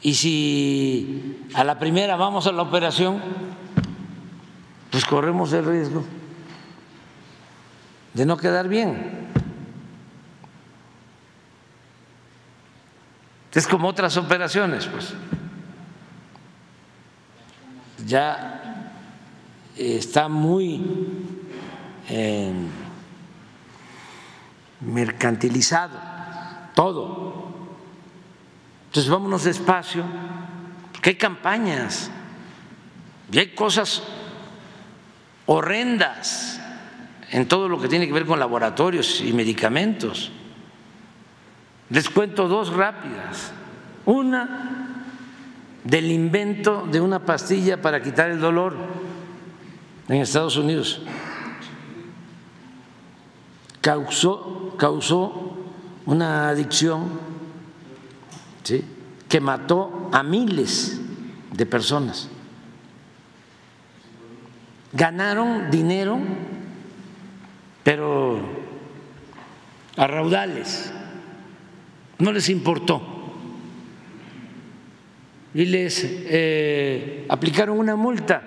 [0.00, 3.20] Y si a la primera vamos a la operación,
[4.90, 6.04] pues corremos el riesgo
[8.14, 9.28] de no quedar bien.
[13.52, 15.12] Es como otras operaciones, pues.
[18.06, 18.92] Ya
[19.76, 20.82] está muy
[22.08, 22.52] eh,
[24.80, 25.98] mercantilizado,
[26.74, 27.50] todo.
[28.86, 30.04] Entonces vámonos despacio,
[30.92, 32.10] porque hay campañas
[33.32, 34.02] y hay cosas
[35.46, 36.59] horrendas
[37.30, 40.32] en todo lo que tiene que ver con laboratorios y medicamentos.
[41.90, 43.52] Les cuento dos rápidas.
[44.06, 45.04] Una
[45.84, 48.76] del invento de una pastilla para quitar el dolor
[50.08, 51.02] en Estados Unidos.
[53.80, 54.76] Causó,
[56.06, 57.30] una adicción
[59.28, 61.00] que mató a miles
[61.52, 62.28] de personas.
[64.92, 66.18] Ganaron dinero,
[67.82, 68.40] pero
[69.96, 70.92] a raudales,
[72.18, 73.02] no les importó.
[75.52, 78.42] Y les eh, aplicaron una multa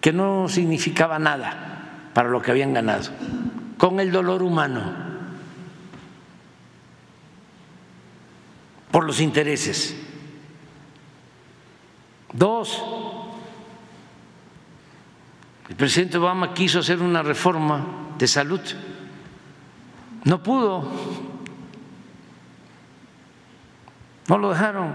[0.00, 3.10] que no significaba nada para lo que habían ganado,
[3.78, 4.82] con el dolor humano,
[8.90, 9.96] por los intereses.
[12.34, 12.82] Dos,
[15.68, 18.60] el presidente Obama quiso hacer una reforma de salud,
[20.24, 20.90] no pudo,
[24.28, 24.92] no lo dejaron,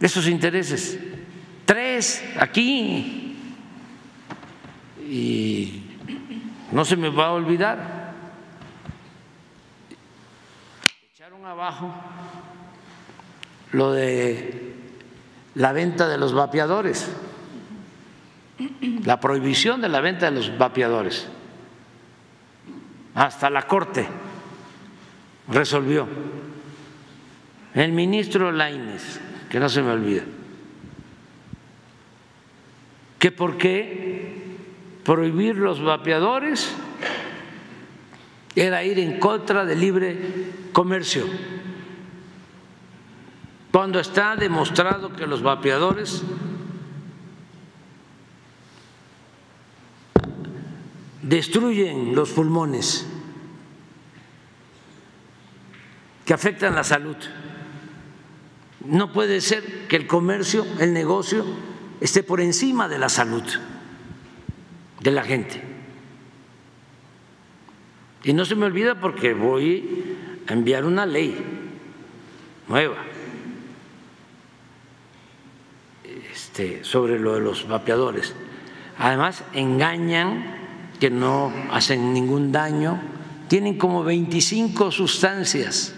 [0.00, 0.98] esos intereses.
[1.64, 3.36] Tres, aquí,
[5.02, 5.82] y
[6.72, 8.14] no se me va a olvidar,
[11.12, 11.94] echaron abajo
[13.72, 14.74] lo de
[15.54, 17.10] la venta de los vapeadores,
[19.04, 21.28] la prohibición de la venta de los vapeadores.
[23.14, 24.06] Hasta la Corte
[25.48, 26.06] resolvió.
[27.74, 30.22] El ministro Laines, que no se me olvida,
[33.18, 34.56] que por qué
[35.04, 36.74] prohibir los vapeadores
[38.54, 40.18] era ir en contra del libre
[40.72, 41.24] comercio.
[43.70, 46.24] Cuando está demostrado que los vapeadores
[51.28, 53.06] destruyen los pulmones,
[56.24, 57.16] que afectan la salud.
[58.84, 61.44] No puede ser que el comercio, el negocio,
[62.00, 63.42] esté por encima de la salud
[65.00, 65.62] de la gente.
[68.24, 70.16] Y no se me olvida porque voy
[70.46, 71.36] a enviar una ley
[72.68, 72.96] nueva
[76.32, 78.34] este, sobre lo de los vapeadores.
[78.98, 80.57] Además, engañan
[81.00, 83.00] que no hacen ningún daño,
[83.48, 85.94] tienen como 25 sustancias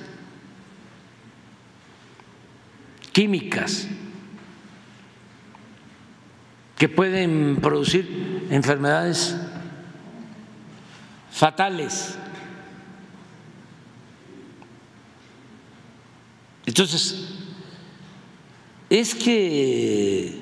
[3.13, 3.89] químicas
[6.77, 9.37] que pueden producir enfermedades
[11.31, 12.17] fatales.
[16.67, 17.29] Entonces,
[18.89, 20.41] es que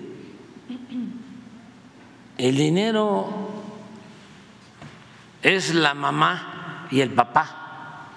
[2.37, 3.48] el dinero
[5.42, 8.08] es la mamá y el papá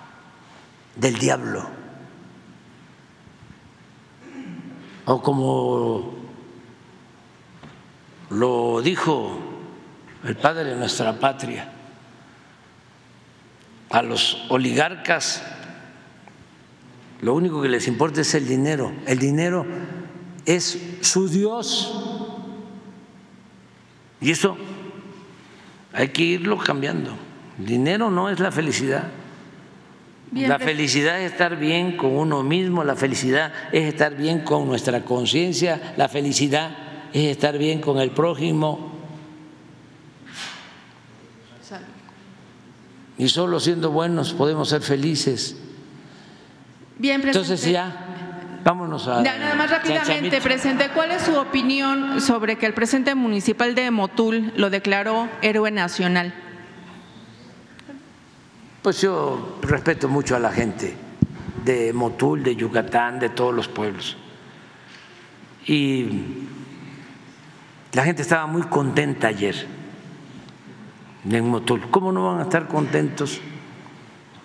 [0.95, 1.67] del diablo.
[5.05, 6.13] O como
[8.29, 9.37] lo dijo
[10.23, 11.71] el padre de nuestra patria,
[13.89, 15.43] a los oligarcas
[17.21, 19.65] lo único que les importa es el dinero, el dinero
[20.45, 21.93] es su Dios.
[24.19, 24.57] Y eso
[25.93, 27.11] hay que irlo cambiando.
[27.59, 29.03] El dinero no es la felicidad.
[30.31, 35.03] la felicidad es estar bien con uno mismo, la felicidad es estar bien con nuestra
[35.03, 36.71] conciencia, la felicidad
[37.13, 38.91] es estar bien con el prójimo.
[43.17, 45.55] Y solo siendo buenos podemos ser felices.
[46.97, 47.51] Bien, presidente.
[47.51, 48.30] Entonces ya,
[48.63, 49.21] vámonos a...
[49.21, 54.53] nada más rápidamente, presidente, ¿cuál es su opinión sobre que el presidente municipal de Motul
[54.55, 56.33] lo declaró héroe nacional?
[58.81, 60.95] Pues yo respeto mucho a la gente
[61.63, 64.17] de Motul, de Yucatán, de todos los pueblos.
[65.67, 66.07] Y
[67.93, 69.67] la gente estaba muy contenta ayer
[71.29, 71.89] en Motul.
[71.91, 73.39] ¿Cómo no van a estar contentos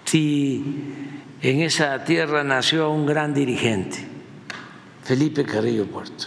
[0.04, 4.06] si en esa tierra nació un gran dirigente,
[5.04, 6.26] Felipe Carrillo Puerto,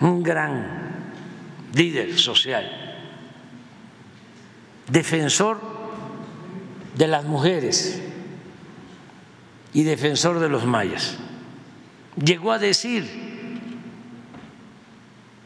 [0.00, 1.12] un gran
[1.74, 2.70] líder social,
[4.88, 5.60] defensor
[6.96, 8.02] de las mujeres
[9.72, 11.16] y defensor de los mayas.
[12.16, 13.32] Llegó a decir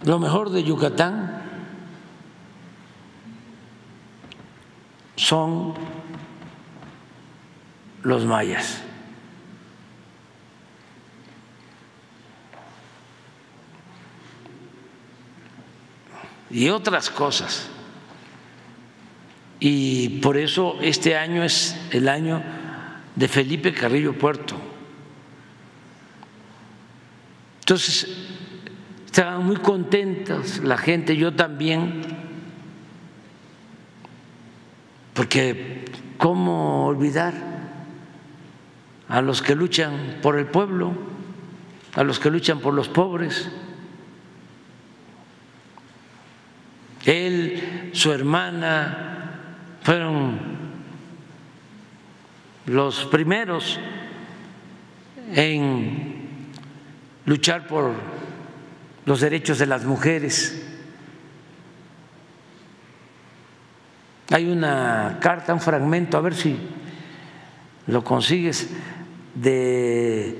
[0.02, 1.42] lo mejor de Yucatán
[5.16, 5.74] son
[8.06, 8.80] los mayas.
[16.50, 17.68] Y otras cosas.
[19.58, 22.44] Y por eso este año es el año
[23.16, 24.54] de Felipe Carrillo Puerto.
[27.58, 28.06] Entonces,
[29.04, 32.02] estaban muy contentos la gente, yo también,
[35.12, 35.84] porque
[36.18, 37.55] ¿cómo olvidar
[39.08, 40.92] a los que luchan por el pueblo,
[41.94, 43.50] a los que luchan por los pobres?
[47.04, 49.06] Él, su hermana,
[49.82, 50.40] fueron
[52.66, 53.78] los primeros
[55.32, 56.16] en
[57.24, 57.92] luchar por
[59.04, 60.66] los derechos de las mujeres.
[64.32, 66.58] Hay una carta, un fragmento, a ver si
[67.86, 68.68] lo consigues,
[69.36, 70.36] de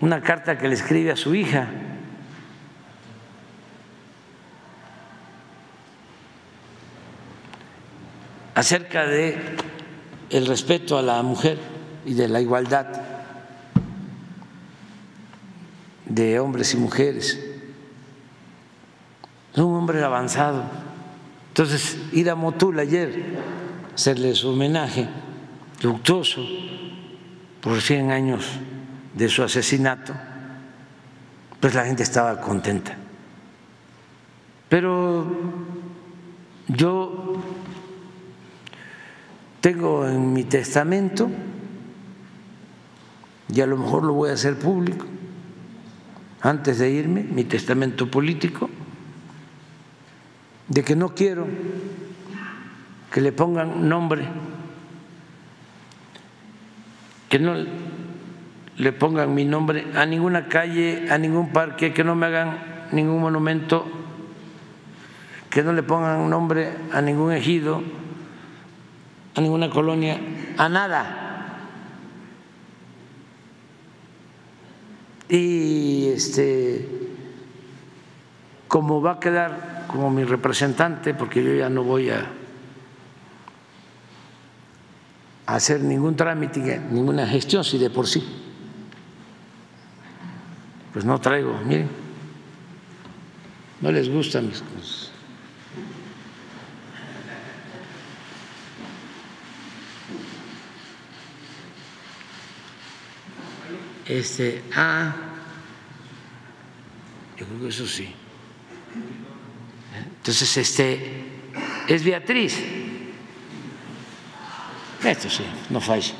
[0.00, 1.68] una carta que le escribe a su hija.
[8.52, 9.38] acerca de
[10.28, 11.58] el respeto a la mujer
[12.04, 12.88] y de la igualdad
[16.04, 17.40] de hombres y mujeres.
[19.54, 20.64] Es un hombre avanzado.
[21.48, 23.38] Entonces, ir a Motul ayer,
[23.94, 25.08] hacerle su homenaje
[25.80, 26.42] luctuoso
[27.60, 28.46] por 100 años
[29.14, 30.14] de su asesinato,
[31.60, 32.96] pues la gente estaba contenta.
[34.68, 35.26] Pero
[36.68, 37.42] yo
[39.60, 41.28] tengo en mi testamento,
[43.52, 45.06] y a lo mejor lo voy a hacer público,
[46.40, 48.70] antes de irme, mi testamento político,
[50.68, 51.46] de que no quiero
[53.12, 54.26] que le pongan nombre,
[57.30, 57.54] que no
[58.76, 63.22] le pongan mi nombre a ninguna calle, a ningún parque, que no me hagan ningún
[63.22, 63.86] monumento,
[65.48, 67.82] que no le pongan nombre a ningún ejido,
[69.34, 70.20] a ninguna colonia,
[70.58, 71.20] a nada.
[75.30, 76.88] y este
[78.66, 82.24] como va a quedar como mi representante, porque yo ya no voy a
[85.54, 88.22] hacer ningún trámite, ninguna gestión, si de por sí,
[90.92, 91.88] pues no traigo, miren,
[93.80, 95.10] no les gustan mis cosas.
[104.06, 105.14] Este, ah,
[107.38, 108.12] yo creo que eso sí.
[110.16, 111.24] Entonces, este,
[111.86, 112.58] es Beatriz.
[115.04, 116.14] Esto sí, no falla.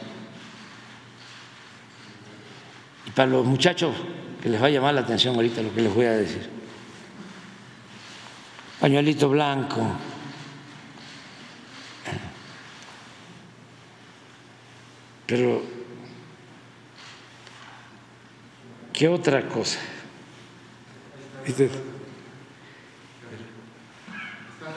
[3.07, 3.95] Y para los muchachos
[4.43, 6.49] que les va a llamar la atención ahorita lo que les voy a decir.
[8.81, 9.87] Pañuelito blanco.
[15.27, 15.63] Pero
[19.01, 19.79] ¿Qué otra cosa?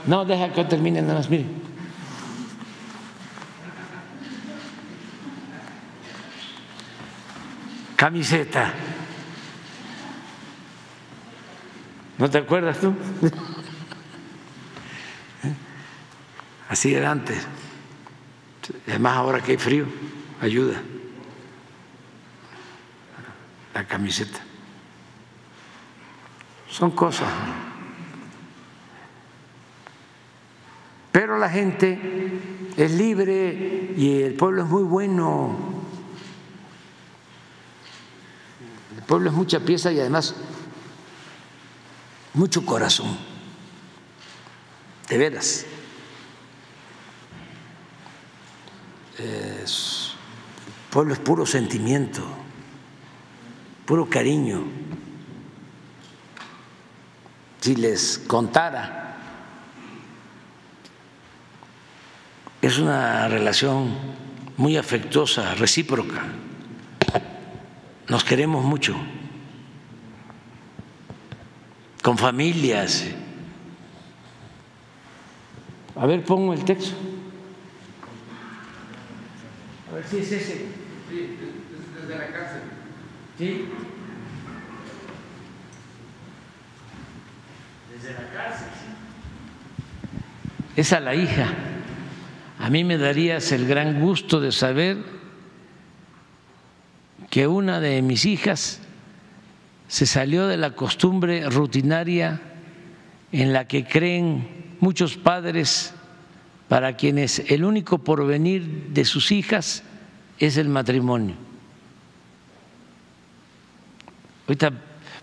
[0.08, 1.44] No, deja que termine nada más, mire.
[8.04, 8.74] Camiseta.
[12.18, 12.94] ¿No te acuerdas tú?
[16.68, 17.48] Así era antes.
[18.88, 19.86] Además ahora que hay frío,
[20.42, 20.82] ayuda
[23.74, 24.42] la camiseta.
[26.70, 27.30] Son cosas.
[31.14, 32.02] Pero la gente
[32.76, 35.74] es libre y el pueblo es muy bueno.
[38.96, 40.34] El pueblo es mucha pieza y además
[42.34, 43.16] mucho corazón.
[45.08, 45.68] De veras.
[49.20, 49.66] el
[50.90, 52.24] pueblo es puro sentimiento
[53.86, 54.64] puro cariño.
[57.62, 59.16] Si les contara,
[62.64, 63.96] es una relación
[64.58, 66.43] muy afectuosa, recíproca.
[68.10, 68.96] Nos queremos mucho,
[72.02, 73.06] con familias.
[75.96, 76.96] A ver, pongo el texto.
[79.90, 80.54] A ver si es ese.
[81.10, 81.38] Sí,
[82.02, 82.62] desde la cárcel.
[83.38, 83.66] ¿Sí?
[87.94, 88.94] Desde la cárcel, sí.
[90.76, 91.54] Es a la hija,
[92.60, 95.13] a mí me darías el gran gusto de saber
[97.34, 98.80] que una de mis hijas
[99.88, 102.40] se salió de la costumbre rutinaria
[103.32, 105.96] en la que creen muchos padres
[106.68, 109.82] para quienes el único porvenir de sus hijas
[110.38, 111.34] es el matrimonio.
[114.48, 114.72] Ahorita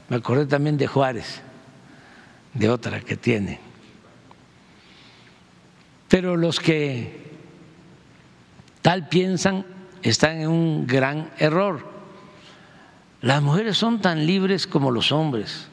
[0.08, 1.42] me acordé también de Juárez,
[2.55, 3.60] de otra que tiene.
[6.08, 7.30] Pero los que
[8.82, 9.64] tal piensan
[10.02, 11.90] están en un gran error.
[13.23, 15.66] Las mujeres son tan libres como los hombres.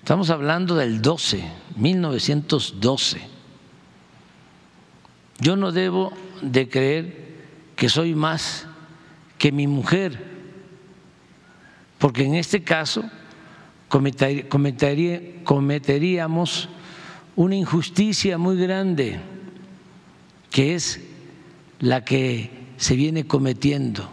[0.00, 1.44] Estamos hablando del 12,
[1.76, 3.20] 1912.
[5.38, 7.28] Yo no debo de creer
[7.76, 8.66] que soy más
[9.38, 10.26] que mi mujer,
[11.98, 13.04] porque en este caso
[15.44, 16.68] cometeríamos
[17.36, 19.20] una injusticia muy grande,
[20.50, 21.00] que es
[21.78, 24.08] la que se viene cometiendo.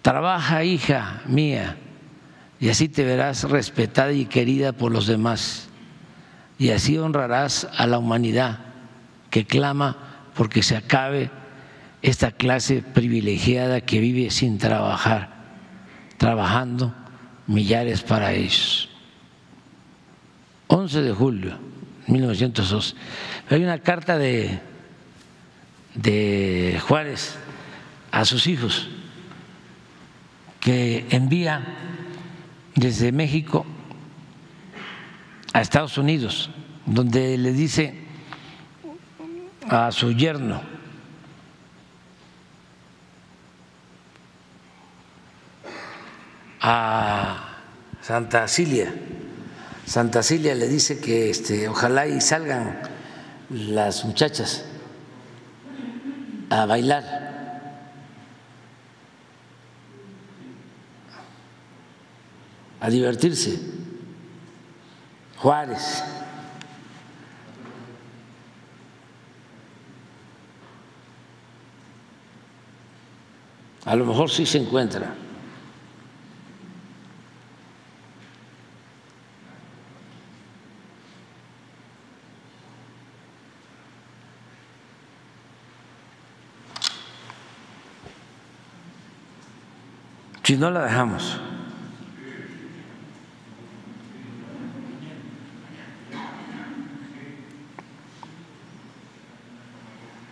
[0.00, 1.76] Trabaja, hija mía,
[2.60, 5.68] y así te verás respetada y querida por los demás,
[6.58, 8.60] y así honrarás a la humanidad
[9.30, 9.96] que clama
[10.34, 11.30] porque se acabe
[12.00, 15.34] esta clase privilegiada que vive sin trabajar,
[16.16, 16.94] trabajando
[17.46, 18.88] millares para ellos.
[20.68, 21.58] 11 de julio
[22.06, 22.94] 1902.
[23.50, 24.60] Hay una carta de,
[25.94, 27.36] de Juárez
[28.10, 28.88] a sus hijos
[30.60, 31.62] que envía
[32.74, 33.66] desde México
[35.52, 36.50] a Estados Unidos,
[36.86, 38.02] donde le dice
[39.68, 40.60] a su yerno,
[46.60, 47.58] a
[48.00, 48.92] Santa Cilia,
[49.86, 52.80] Santa Cilia le dice que este, ojalá y salgan
[53.50, 54.64] las muchachas
[56.62, 57.24] a bailar.
[62.84, 63.58] a divertirse.
[65.38, 66.04] Juárez.
[73.86, 75.23] A lo mejor sí se encuentra.
[90.44, 91.40] Si no la dejamos.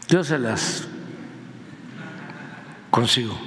[0.09, 0.87] Yo se las
[2.91, 3.39] consigo.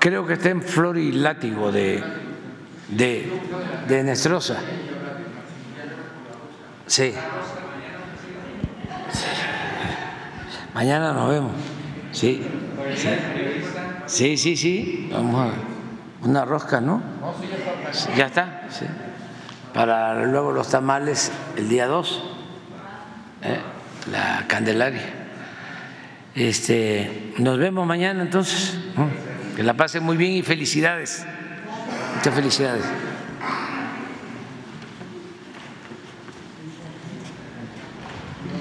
[0.00, 2.04] Creo que está en Flor y Látigo de,
[2.88, 3.32] de,
[3.88, 4.58] de Nestrosa.
[6.86, 7.14] Sí.
[10.78, 11.52] Mañana nos vemos.
[12.12, 12.40] Sí.
[14.06, 15.10] Sí, sí, sí.
[15.12, 17.02] Vamos a una rosca, ¿no?
[18.16, 18.62] Ya está.
[18.70, 18.86] Sí
[19.78, 22.22] para luego los tamales el día 2,
[23.42, 23.58] ¿eh?
[24.10, 25.02] la Candelaria.
[26.34, 28.76] Este, nos vemos mañana entonces.
[29.54, 31.24] Que la pasen muy bien y felicidades.
[32.16, 32.84] Muchas felicidades.